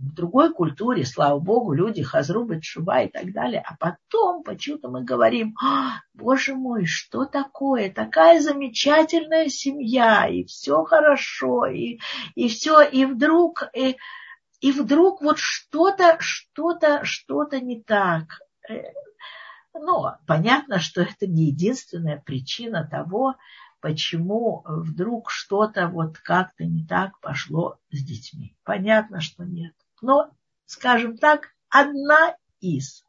в 0.00 0.14
другой 0.14 0.52
культуре, 0.52 1.04
слава 1.04 1.38
богу, 1.38 1.74
люди 1.74 2.02
хазрубы, 2.02 2.60
шуба 2.62 3.02
и 3.02 3.08
так 3.08 3.32
далее. 3.32 3.62
А 3.66 3.76
потом 3.76 4.42
почему-то 4.42 4.88
мы 4.88 5.04
говорим, 5.04 5.54
а, 5.62 6.00
боже 6.14 6.54
мой, 6.54 6.86
что 6.86 7.26
такое? 7.26 7.92
Такая 7.92 8.40
замечательная 8.40 9.48
семья, 9.48 10.26
и 10.26 10.44
все 10.44 10.84
хорошо, 10.84 11.66
и, 11.66 12.00
и 12.34 12.48
все, 12.48 12.80
и 12.80 13.04
вдруг, 13.04 13.64
и, 13.74 13.98
и 14.60 14.72
вдруг 14.72 15.20
вот 15.20 15.38
что-то, 15.38 16.16
что-то, 16.18 17.04
что-то 17.04 17.60
не 17.60 17.82
так. 17.82 18.40
Э, 18.70 18.92
но 19.74 20.16
понятно, 20.26 20.78
что 20.78 21.02
это 21.02 21.26
не 21.26 21.48
единственная 21.48 22.16
причина 22.16 22.88
того, 22.90 23.34
почему 23.80 24.62
вдруг 24.64 25.30
что-то 25.30 25.88
вот 25.88 26.16
как-то 26.18 26.64
не 26.64 26.86
так 26.86 27.20
пошло 27.20 27.76
с 27.90 28.02
детьми. 28.02 28.56
Понятно, 28.64 29.20
что 29.20 29.44
нет 29.44 29.74
но, 30.02 30.30
скажем 30.66 31.16
так, 31.16 31.48
одна 31.68 32.34
из. 32.60 33.04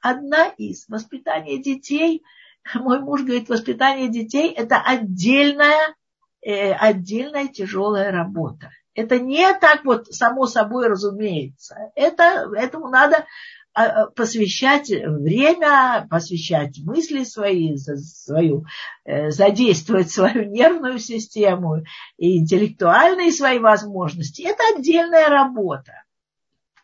Одна 0.00 0.48
из. 0.48 0.88
Воспитание 0.88 1.62
детей, 1.62 2.22
мой 2.74 3.00
муж 3.00 3.22
говорит, 3.22 3.48
воспитание 3.48 4.08
детей– 4.08 4.50
это 4.56 4.80
отдельная, 4.80 5.94
э, 6.40 6.72
отдельная 6.72 7.48
тяжелая 7.48 8.10
работа. 8.10 8.70
Это 8.94 9.18
не 9.18 9.52
так 9.54 9.84
вот 9.84 10.08
само 10.08 10.46
собой 10.46 10.88
разумеется. 10.88 11.76
Это, 11.94 12.50
этому 12.54 12.88
надо 12.88 13.26
а, 13.74 13.84
а, 13.84 14.06
посвящать 14.10 14.90
время, 14.90 16.06
посвящать 16.10 16.78
мысли 16.84 17.24
свои, 17.24 17.74
свою, 17.76 18.66
э, 19.04 19.30
задействовать 19.30 20.10
свою 20.12 20.44
нервную 20.44 20.98
систему 20.98 21.82
и 22.18 22.38
интеллектуальные 22.38 23.32
свои 23.32 23.58
возможности. 23.58 24.42
Это 24.42 24.62
отдельная 24.76 25.28
работа. 25.28 26.02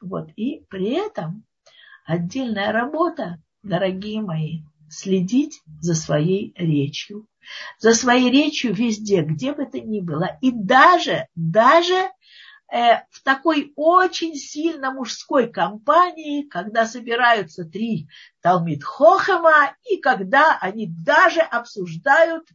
Вот. 0.00 0.30
И 0.36 0.64
при 0.68 0.90
этом 0.90 1.44
отдельная 2.04 2.72
работа, 2.72 3.42
дорогие 3.62 4.22
мои, 4.22 4.62
следить 4.88 5.60
за 5.80 5.94
своей 5.94 6.52
речью. 6.56 7.26
За 7.78 7.94
своей 7.94 8.30
речью 8.30 8.74
везде, 8.74 9.22
где 9.22 9.52
бы 9.52 9.62
это 9.62 9.80
ни 9.80 10.00
было. 10.00 10.38
И 10.42 10.50
даже, 10.52 11.28
даже 11.34 11.94
э, 12.72 13.04
в 13.10 13.22
такой 13.22 13.72
очень 13.76 14.34
сильно 14.34 14.92
мужской 14.92 15.50
компании, 15.50 16.42
когда 16.42 16.86
собираются 16.86 17.64
три 17.64 18.08
Талмит 18.42 18.84
Хохема, 18.84 19.74
и 19.88 19.96
когда 19.96 20.58
они 20.60 20.86
даже 20.86 21.40
обсуждают, 21.40 22.46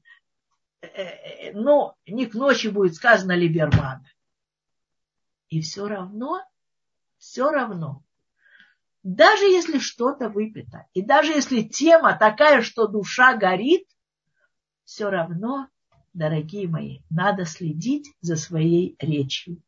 э, 0.81 0.87
э, 0.87 1.51
ну, 1.53 1.93
не 2.05 2.27
к 2.27 2.35
ночи 2.35 2.67
будет 2.67 2.95
сказано 2.95 3.35
Либермана. 3.35 4.05
И 5.49 5.61
все 5.61 5.87
равно 5.87 6.41
все 7.23 7.49
равно. 7.49 8.03
Даже 9.01 9.45
если 9.45 9.79
что-то 9.79 10.27
выпито, 10.27 10.87
и 10.93 11.01
даже 11.01 11.31
если 11.31 11.61
тема 11.61 12.17
такая, 12.17 12.61
что 12.61 12.85
душа 12.85 13.33
горит, 13.37 13.87
все 14.83 15.09
равно, 15.09 15.69
дорогие 16.13 16.67
мои, 16.67 16.99
надо 17.09 17.45
следить 17.45 18.11
за 18.19 18.35
своей 18.35 18.97
речью. 18.99 19.61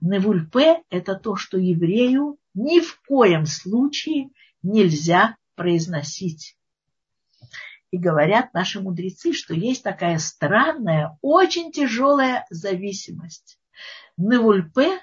Невульпе– 0.00 0.84
это 0.88 1.16
то, 1.16 1.34
что 1.34 1.58
еврею 1.58 2.38
ни 2.54 2.78
в 2.78 3.00
коем 3.08 3.44
случае 3.46 4.30
нельзя 4.62 5.36
произносить. 5.56 6.56
И 7.90 7.98
говорят 7.98 8.54
наши 8.54 8.80
мудрецы, 8.80 9.32
что 9.32 9.52
есть 9.52 9.82
такая 9.82 10.18
странная, 10.18 11.18
очень 11.22 11.72
тяжелая 11.72 12.46
зависимость. 12.50 13.58
Невульпе 14.16 15.00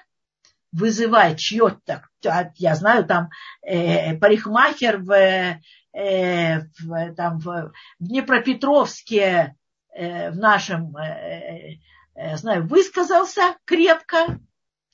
вызывает 0.72 1.38
чье-то, 1.38 2.08
я 2.56 2.74
знаю, 2.74 3.04
там 3.04 3.28
э, 3.62 4.16
парикмахер 4.16 4.98
в, 4.98 5.12
э, 5.12 6.60
в, 6.80 7.14
там, 7.14 7.38
в, 7.38 7.44
в 7.44 7.72
Днепропетровске, 8.00 9.56
э, 9.94 10.30
в 10.30 10.36
нашем, 10.36 10.96
э, 10.96 11.78
э, 12.14 12.36
знаю, 12.36 12.66
высказался 12.66 13.56
крепко, 13.64 14.40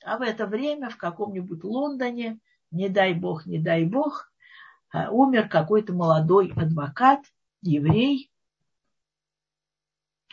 А 0.03 0.17
в 0.17 0.21
это 0.21 0.45
время 0.45 0.89
в 0.89 0.97
каком-нибудь 0.97 1.63
Лондоне, 1.63 2.39
не 2.71 2.89
дай 2.89 3.13
бог, 3.13 3.45
не 3.45 3.59
дай 3.59 3.85
бог, 3.85 4.31
а, 4.91 5.11
умер 5.11 5.49
какой-то 5.49 5.93
молодой 5.93 6.51
адвокат, 6.55 7.21
еврей. 7.61 8.31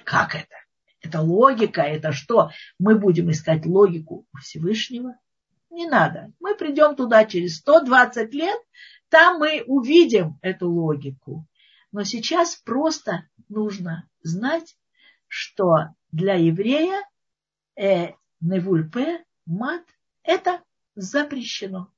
Как 0.05 0.35
это? 0.35 0.55
Это 1.03 1.21
логика, 1.21 1.83
это 1.83 2.13
что? 2.13 2.51
Мы 2.79 2.99
будем 2.99 3.31
искать 3.31 3.67
логику 3.67 4.27
у 4.33 4.39
Всевышнего? 4.39 5.17
Не 5.71 5.87
надо. 5.87 6.33
Мы 6.41 6.55
придем 6.55 6.97
туда 6.97 7.25
через 7.25 7.59
120 7.59 8.33
лет, 8.35 8.59
там 9.09 9.39
мы 9.39 9.63
увидим 9.67 10.39
эту 10.43 10.71
логику. 10.71 11.47
Но 11.93 12.05
сейчас 12.05 12.57
просто 12.57 13.29
нужно 13.49 14.09
знать, 14.23 14.77
что 15.29 15.95
для 16.13 16.35
еврея 16.35 17.03
э, 17.77 18.13
невульпе, 18.41 19.25
мат, 19.45 19.83
это 20.23 20.63
запрещено. 20.95 21.93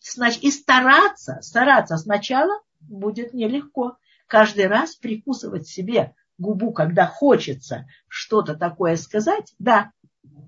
Значит, 0.00 0.42
и 0.42 0.50
стараться, 0.50 1.40
стараться 1.40 1.96
сначала 1.96 2.62
будет 2.80 3.32
нелегко. 3.34 3.96
Каждый 4.26 4.66
раз 4.66 4.96
прикусывать 4.96 5.66
себе 5.66 6.14
губу, 6.38 6.72
когда 6.72 7.06
хочется 7.06 7.86
что-то 8.08 8.54
такое 8.54 8.96
сказать, 8.96 9.54
да, 9.58 9.92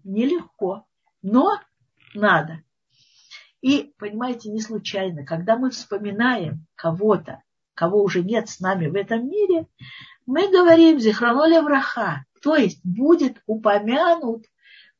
нелегко, 0.04 0.86
но 1.22 1.60
надо. 2.14 2.62
И, 3.66 3.92
понимаете, 3.98 4.48
не 4.48 4.60
случайно, 4.60 5.26
когда 5.26 5.56
мы 5.56 5.70
вспоминаем 5.70 6.66
кого-то, 6.76 7.42
кого 7.74 8.00
уже 8.00 8.22
нет 8.22 8.48
с 8.48 8.60
нами 8.60 8.86
в 8.86 8.94
этом 8.94 9.28
мире, 9.28 9.66
мы 10.24 10.48
говорим 10.52 11.00
«Зихраноля 11.00 11.62
враха», 11.62 12.26
то 12.40 12.54
есть 12.54 12.78
будет 12.84 13.42
упомянут, 13.44 14.44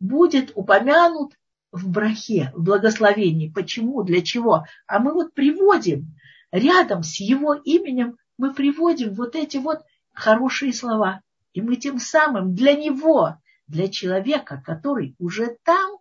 будет 0.00 0.50
упомянут 0.56 1.34
в 1.70 1.88
брахе, 1.88 2.50
в 2.56 2.64
благословении. 2.64 3.52
Почему, 3.52 4.02
для 4.02 4.20
чего? 4.20 4.64
А 4.88 4.98
мы 4.98 5.14
вот 5.14 5.32
приводим 5.32 6.16
рядом 6.50 7.04
с 7.04 7.20
его 7.20 7.54
именем, 7.54 8.16
мы 8.36 8.52
приводим 8.52 9.14
вот 9.14 9.36
эти 9.36 9.58
вот 9.58 9.82
хорошие 10.12 10.72
слова. 10.72 11.20
И 11.52 11.62
мы 11.62 11.76
тем 11.76 12.00
самым 12.00 12.56
для 12.56 12.74
него, 12.74 13.36
для 13.68 13.86
человека, 13.86 14.60
который 14.66 15.14
уже 15.20 15.56
там, 15.62 15.98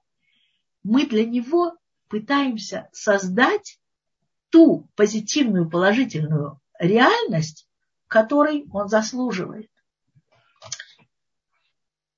мы 0.82 1.06
для 1.06 1.28
него 1.28 1.78
пытаемся 2.10 2.90
создать 2.92 3.80
ту 4.50 4.90
позитивную, 4.96 5.70
положительную 5.70 6.60
реальность, 6.80 7.68
которой 8.08 8.66
он 8.72 8.88
заслуживает. 8.88 9.70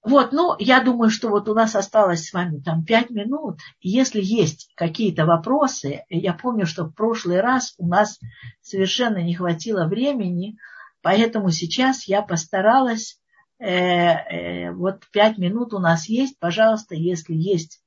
Вот, 0.03 0.31
ну, 0.31 0.55
я 0.57 0.81
думаю, 0.81 1.09
что 1.09 1.27
вот 1.27 1.49
у 1.49 1.53
нас 1.53 1.75
осталось 1.75 2.27
с 2.27 2.33
вами 2.33 2.61
там 2.61 2.85
пять 2.85 3.09
минут. 3.09 3.59
Если 3.81 4.21
есть 4.23 4.71
какие-то 4.75 5.25
вопросы, 5.25 6.05
я 6.07 6.33
помню, 6.33 6.65
что 6.65 6.85
в 6.85 6.93
прошлый 6.93 7.41
раз 7.41 7.73
у 7.77 7.87
нас 7.87 8.17
совершенно 8.61 9.21
не 9.21 9.35
хватило 9.35 9.85
времени, 9.85 10.57
поэтому 11.01 11.51
сейчас 11.51 12.07
я 12.07 12.21
постаралась, 12.21 13.19
э, 13.59 13.67
э, 13.67 14.71
вот 14.71 15.03
пять 15.11 15.37
минут 15.37 15.73
у 15.73 15.79
нас 15.79 16.07
есть, 16.07 16.39
пожалуйста, 16.39 16.95
если 16.95 17.33
есть 17.33 17.83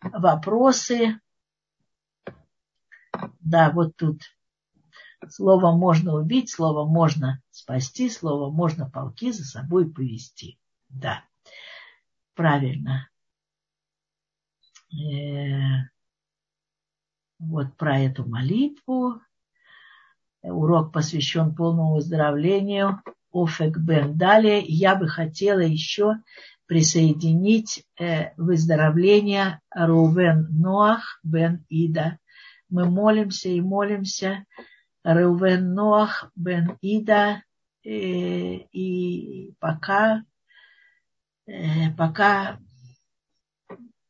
вопросы. 0.00 1.20
Да, 3.40 3.70
вот 3.70 3.96
тут 3.96 4.22
слово 5.28 5.76
можно 5.76 6.14
убить, 6.14 6.50
слово 6.50 6.86
можно 6.86 7.42
спасти, 7.50 8.10
слово 8.10 8.50
можно 8.50 8.88
полки 8.88 9.32
за 9.32 9.44
собой 9.44 9.90
повести. 9.90 10.58
Да 10.88 11.22
правильно. 12.38 13.10
Э, 14.92 15.88
вот 17.40 17.76
про 17.76 17.98
эту 17.98 18.24
молитву. 18.24 19.20
Урок 20.42 20.92
посвящен 20.92 21.56
полному 21.56 21.96
выздоровлению. 21.96 23.02
Офек 23.32 23.76
Бен. 23.78 24.16
Далее 24.16 24.60
я 24.60 24.94
бы 24.94 25.08
хотела 25.08 25.58
еще 25.58 26.14
присоединить 26.66 27.84
э, 27.98 28.34
выздоровление 28.36 29.60
Рувен 29.74 30.46
Ноах 30.50 31.18
Бен 31.24 31.66
Ида. 31.68 32.20
Мы 32.68 32.88
молимся 32.88 33.48
и 33.48 33.60
молимся. 33.60 34.44
Рувен 35.04 35.74
Ноах 35.74 36.30
Бен 36.34 36.76
Ида. 36.80 37.42
Э, 37.84 37.88
и 37.90 39.54
пока 39.58 40.24
Э, 41.48 41.90
пока 41.96 42.60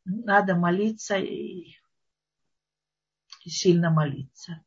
надо 0.05 0.57
молиться 0.57 1.17
и, 1.17 1.77
и 3.45 3.51
сильно 3.51 3.91
молиться. 3.91 4.61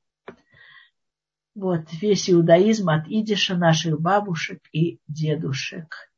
Вот 1.53 1.91
весь 1.91 2.29
иудаизм 2.29 2.87
от 2.89 3.09
идиша 3.09 3.57
наших 3.57 3.99
бабушек 3.99 4.61
и 4.71 5.01
дедушек. 5.07 6.10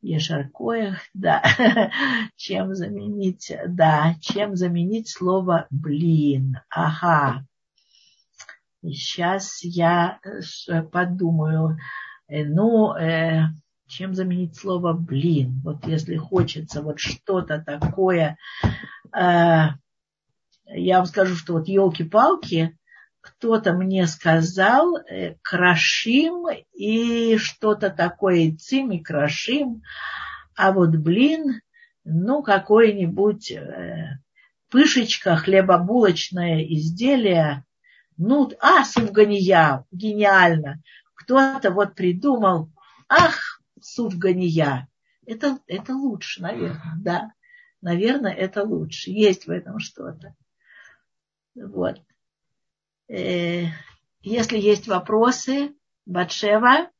Ешаркоях, 0.00 0.98
да, 1.12 1.42
чем 2.36 2.74
заменить, 2.74 3.52
да, 3.66 4.14
чем 4.20 4.54
заменить 4.54 5.08
слово 5.08 5.66
блин, 5.70 6.60
ага. 6.70 7.44
И 8.82 8.92
сейчас 8.92 9.58
я 9.62 10.20
э, 10.24 10.82
подумаю, 10.82 11.78
э, 12.28 12.44
ну, 12.44 12.94
э, 12.94 13.46
чем 13.88 14.14
заменить 14.14 14.56
слово 14.56 14.92
блин. 14.92 15.60
Вот 15.64 15.84
если 15.86 16.16
хочется 16.16 16.80
вот 16.82 17.00
что-то 17.00 17.58
такое, 17.60 18.38
э, 19.12 19.68
я 20.70 20.98
вам 20.98 21.06
скажу, 21.06 21.34
что 21.34 21.54
вот 21.54 21.66
елки-палки, 21.66 22.77
кто-то 23.28 23.72
мне 23.72 24.06
сказал 24.06 24.96
э, 24.96 25.36
крошим 25.42 26.46
и 26.72 27.36
что-то 27.36 27.90
такое 27.90 28.56
цим 28.56 28.92
и 28.92 29.02
крошим, 29.02 29.82
а 30.56 30.72
вот 30.72 30.90
блин, 30.90 31.60
ну 32.04 32.42
какое-нибудь 32.42 33.52
э, 33.52 34.18
пышечка, 34.70 35.36
хлебобулочное 35.36 36.62
изделие, 36.64 37.64
ну, 38.16 38.50
а, 38.60 38.84
сувгания, 38.84 39.84
гениально. 39.92 40.82
Кто-то 41.14 41.70
вот 41.70 41.94
придумал, 41.94 42.70
ах, 43.08 43.60
суфгания. 43.80 44.88
Это, 45.26 45.58
это 45.66 45.94
лучше, 45.94 46.42
наверное, 46.42 46.96
да. 46.98 47.32
Наверное, 47.80 48.32
это 48.32 48.64
лучше. 48.64 49.10
Есть 49.10 49.46
в 49.46 49.50
этом 49.50 49.78
что-то. 49.78 50.34
Вот. 51.54 52.00
Э, 53.08 53.66
если 54.22 54.58
есть 54.58 54.88
вопросы, 54.88 55.74
Батшева. 56.06 56.90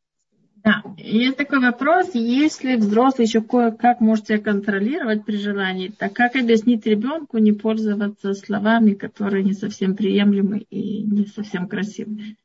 Да, 0.56 0.82
есть 0.96 1.36
такой 1.36 1.60
вопрос, 1.60 2.10
если 2.14 2.76
взрослый 2.76 3.26
еще 3.26 3.40
кое-как 3.40 4.00
может 4.00 4.26
себя 4.26 4.38
контролировать 4.38 5.24
при 5.24 5.36
желании, 5.36 5.88
так 5.88 6.12
как 6.14 6.34
объяснить 6.34 6.84
ребенку 6.84 7.38
не 7.38 7.52
пользоваться 7.52 8.34
словами, 8.34 8.94
которые 8.94 9.44
не 9.44 9.52
совсем 9.52 9.94
приемлемы 9.94 10.58
и 10.58 11.02
не 11.04 11.26
совсем 11.26 11.68
красивые? 11.68 12.36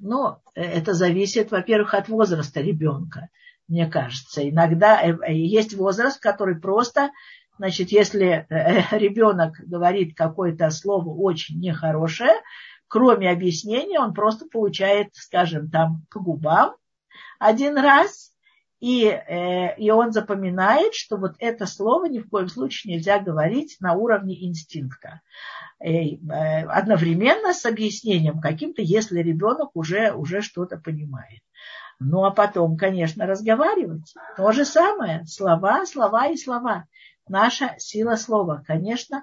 Ну, 0.00 0.38
это 0.54 0.92
зависит, 0.92 1.52
во-первых, 1.52 1.94
от 1.94 2.08
возраста 2.08 2.60
ребенка 2.60 3.28
мне 3.72 3.86
кажется. 3.86 4.48
Иногда 4.48 5.00
э, 5.02 5.16
э, 5.26 5.34
есть 5.34 5.74
возраст, 5.74 6.20
который 6.20 6.56
просто, 6.56 7.10
значит, 7.56 7.90
если 7.90 8.46
э, 8.48 8.82
ребенок 8.98 9.54
говорит 9.66 10.14
какое-то 10.14 10.70
слово 10.70 11.08
очень 11.08 11.58
нехорошее, 11.58 12.34
кроме 12.92 13.30
объяснения, 13.30 13.98
он 13.98 14.12
просто 14.12 14.44
получает, 14.44 15.14
скажем, 15.14 15.70
там 15.70 16.04
по 16.10 16.20
губам 16.20 16.76
один 17.38 17.78
раз, 17.78 18.32
и, 18.80 19.18
и 19.78 19.90
он 19.90 20.12
запоминает, 20.12 20.92
что 20.94 21.16
вот 21.16 21.32
это 21.38 21.64
слово 21.64 22.04
ни 22.04 22.18
в 22.18 22.28
коем 22.28 22.48
случае 22.48 22.94
нельзя 22.94 23.18
говорить 23.18 23.78
на 23.80 23.94
уровне 23.94 24.44
инстинкта. 24.44 25.22
Одновременно 25.80 27.54
с 27.54 27.64
объяснением 27.64 28.40
каким-то, 28.40 28.82
если 28.82 29.20
ребенок 29.20 29.70
уже, 29.72 30.12
уже 30.12 30.42
что-то 30.42 30.76
понимает. 30.76 31.40
Ну, 31.98 32.24
а 32.24 32.30
потом, 32.30 32.76
конечно, 32.76 33.24
разговаривать. 33.24 34.12
То 34.36 34.52
же 34.52 34.66
самое. 34.66 35.24
Слова, 35.24 35.86
слова 35.86 36.26
и 36.26 36.36
слова. 36.36 36.84
Наша 37.26 37.74
сила 37.78 38.16
слова. 38.16 38.62
Конечно, 38.66 39.16
э, 39.16 39.20
э, 39.20 39.22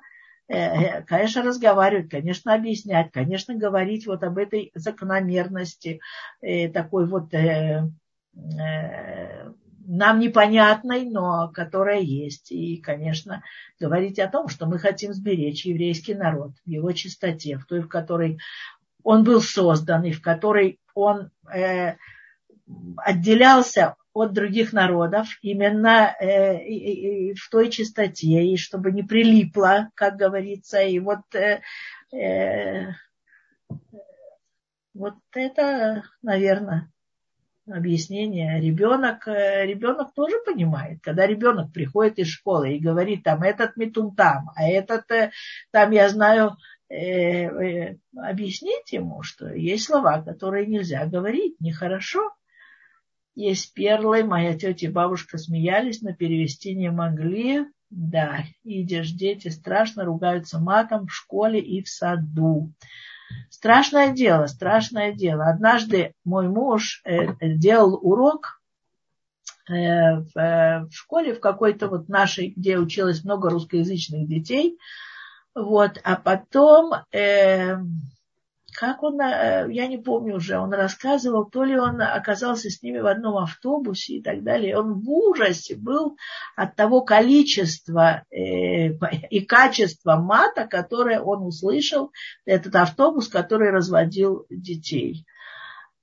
конечно, 0.50 1.44
разговаривать, 1.44 2.10
конечно, 2.10 2.54
объяснять, 2.54 3.12
конечно, 3.12 3.54
говорить 3.56 4.08
вот 4.08 4.24
об 4.24 4.38
этой 4.40 4.72
закономерности, 4.74 6.02
э, 6.42 6.70
такой 6.70 7.08
вот 7.08 7.32
нам 9.92 10.20
непонятной, 10.20 11.06
но 11.06 11.52
которая 11.54 12.00
есть. 12.00 12.52
И, 12.52 12.78
конечно, 12.78 13.44
говорить 13.80 14.20
о 14.20 14.28
том, 14.28 14.48
что 14.48 14.66
мы 14.66 14.80
хотим 14.80 15.14
сберечь 15.14 15.66
еврейский 15.66 16.16
народ 16.16 16.54
в 16.66 16.70
его 16.70 16.92
чистоте, 16.92 17.58
в 17.58 17.66
той, 17.66 17.82
в 17.82 17.88
которой 17.88 18.40
он 19.04 19.24
был 19.24 19.42
создан, 19.42 20.04
и 20.04 20.12
в 20.12 20.22
которой 20.22 20.80
он 20.94 21.32
отделялся 22.98 23.96
от 24.14 24.34
других 24.34 24.74
народов, 24.74 25.28
именно 25.42 26.16
э, 26.20 26.64
и, 26.64 27.30
и 27.30 27.34
в 27.34 27.50
той 27.50 27.70
чистоте, 27.70 28.44
и 28.46 28.58
чтобы 28.58 28.92
не 28.92 29.04
прилипло, 29.04 29.90
как 29.96 30.16
говорится. 30.16 30.82
И 30.82 31.00
вот, 31.00 31.22
э, 31.34 31.62
э, 32.12 32.88
вот 34.94 35.16
это, 35.34 36.04
наверное, 36.22 36.92
объяснение. 37.72 38.60
Ребенок, 38.60 39.28
э, 39.28 39.66
ребенок 39.66 40.14
тоже 40.14 40.38
понимает, 40.46 41.00
когда 41.02 41.28
ребенок 41.28 41.72
приходит 41.72 42.20
из 42.20 42.28
школы 42.28 42.74
и 42.74 42.80
говорит, 42.80 43.24
там, 43.24 43.44
этот 43.44 43.78
метун 43.78 44.16
там, 44.16 44.50
а 44.56 44.64
этот, 44.64 45.10
э, 45.12 45.32
там, 45.72 45.92
я 45.92 46.10
знаю, 46.10 46.58
э, 46.90 47.46
э, 47.46 47.98
объяснить 48.18 48.92
ему, 48.92 49.22
что 49.24 49.54
есть 49.54 49.86
слова, 49.86 50.22
которые 50.22 50.66
нельзя 50.66 51.06
говорить, 51.06 51.60
нехорошо. 51.60 52.34
Есть 53.40 53.74
перлы, 53.74 54.26
моя 54.26 54.54
тетя 54.54 54.88
и 54.88 54.92
бабушка 54.92 55.38
смеялись, 55.38 56.02
но 56.02 56.14
перевести 56.14 56.76
не 56.76 56.92
могли. 56.92 57.68
Да, 57.90 58.40
идешь, 58.66 59.12
дети 59.12 59.48
страшно 59.48 60.04
ругаются 60.04 60.60
матом 60.60 61.08
в 61.08 61.14
школе 61.14 61.62
и 61.62 61.82
в 61.82 61.88
саду. 61.88 62.74
Страшное 63.50 64.12
дело, 64.12 64.48
страшное 64.48 65.14
дело. 65.14 65.46
Однажды 65.46 66.16
мой 66.26 66.50
муж 66.50 67.02
э, 67.06 67.28
делал 67.42 67.98
урок 68.02 68.62
э, 69.70 70.18
в 70.36 70.90
школе, 70.92 71.34
в 71.34 71.40
какой-то 71.40 71.88
вот 71.88 72.10
нашей, 72.10 72.50
где 72.50 72.78
училось 72.78 73.24
много 73.24 73.50
русскоязычных 73.52 74.28
детей. 74.28 74.78
Вот, 75.56 75.98
а 76.04 76.18
потом 76.18 76.92
э, 77.14 77.78
как 78.74 79.04
он, 79.04 79.20
э, 79.22 79.68
я 79.72 79.88
не 79.88 79.98
помню 79.98 80.36
уже, 80.36 80.58
он 80.58 80.74
рассказывал, 80.74 81.46
то 81.46 81.64
ли 81.64 81.78
он 81.78 82.02
оказался 82.02 82.70
с 82.70 82.82
ними 82.82 83.00
в 83.00 83.08
одном 83.08 83.38
автобусе 83.38 84.16
и 84.16 84.22
так 84.22 84.44
далее. 84.44 84.78
Он 84.78 85.00
в 85.02 85.10
ужасе 85.10 85.76
был 85.76 86.18
от 86.56 86.76
того 86.76 87.02
количества 87.02 88.24
э, 88.32 88.90
и 89.30 89.42
качества 89.42 90.16
мата, 90.16 90.68
которое 90.68 91.22
он 91.22 91.44
услышал, 91.44 92.12
этот 92.46 92.76
автобус, 92.76 93.28
который 93.28 93.72
разводил 93.72 94.46
детей. 94.50 95.26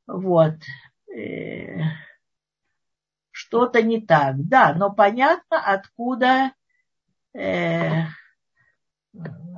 Вот. 0.07 0.55
Э, 1.15 1.81
что-то 3.31 3.83
не 3.83 4.01
так. 4.01 4.37
Да, 4.39 4.75
но 4.75 4.93
понятно, 4.93 5.61
откуда 5.61 6.53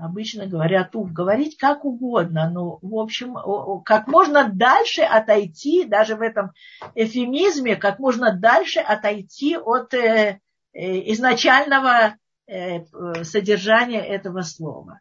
обычно 0.01 0.47
говорят 0.47 0.95
уф, 0.95 1.13
говорить 1.13 1.57
как 1.57 1.85
угодно, 1.85 2.51
но, 2.51 2.79
в 2.83 2.97
общем, 2.97 3.37
как 3.85 4.07
можно 4.07 4.49
дальше 4.49 5.03
отойти, 5.03 5.85
даже 5.85 6.17
в 6.17 6.23
этом 6.23 6.53
эфемизме, 6.95 7.77
как 7.77 7.99
можно 7.99 8.33
дальше 8.33 8.81
отойти 8.81 9.57
от 9.57 9.95
э, 9.95 10.41
э, 10.73 11.13
изначального 11.13 12.17
э, 12.47 12.85
содержания 13.25 14.01
этого 14.01 14.43
слова. 14.43 15.01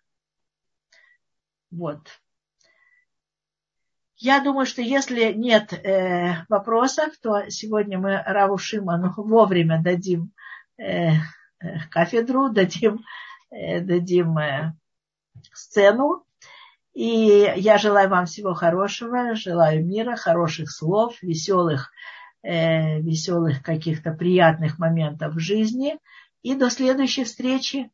Вот. 1.70 2.08
Я 4.20 4.40
думаю, 4.40 4.66
что 4.66 4.82
если 4.82 5.32
нет 5.34 5.74
э, 5.74 6.44
вопросов, 6.50 7.16
то 7.22 7.50
сегодня 7.50 8.00
мы 8.00 8.24
Раву 8.26 8.58
Шиману 8.58 9.14
вовремя 9.16 9.80
дадим 9.82 10.32
э, 10.78 11.12
кафедру, 11.92 12.50
дадим, 12.50 12.96
э, 12.96 13.27
дадим 13.52 14.38
э, 14.38 14.74
сцену. 15.54 16.24
И 16.94 17.54
я 17.58 17.78
желаю 17.78 18.10
вам 18.10 18.26
всего 18.26 18.54
хорошего, 18.54 19.36
желаю 19.36 19.86
мира, 19.86 20.16
хороших 20.16 20.72
слов, 20.72 21.22
веселых, 21.22 21.92
э, 22.42 23.00
веселых 23.02 23.62
каких-то 23.62 24.12
приятных 24.12 24.80
моментов 24.80 25.36
в 25.36 25.40
жизни. 25.40 26.00
И 26.42 26.56
до 26.56 26.70
следующей 26.70 27.24
встречи. 27.24 27.92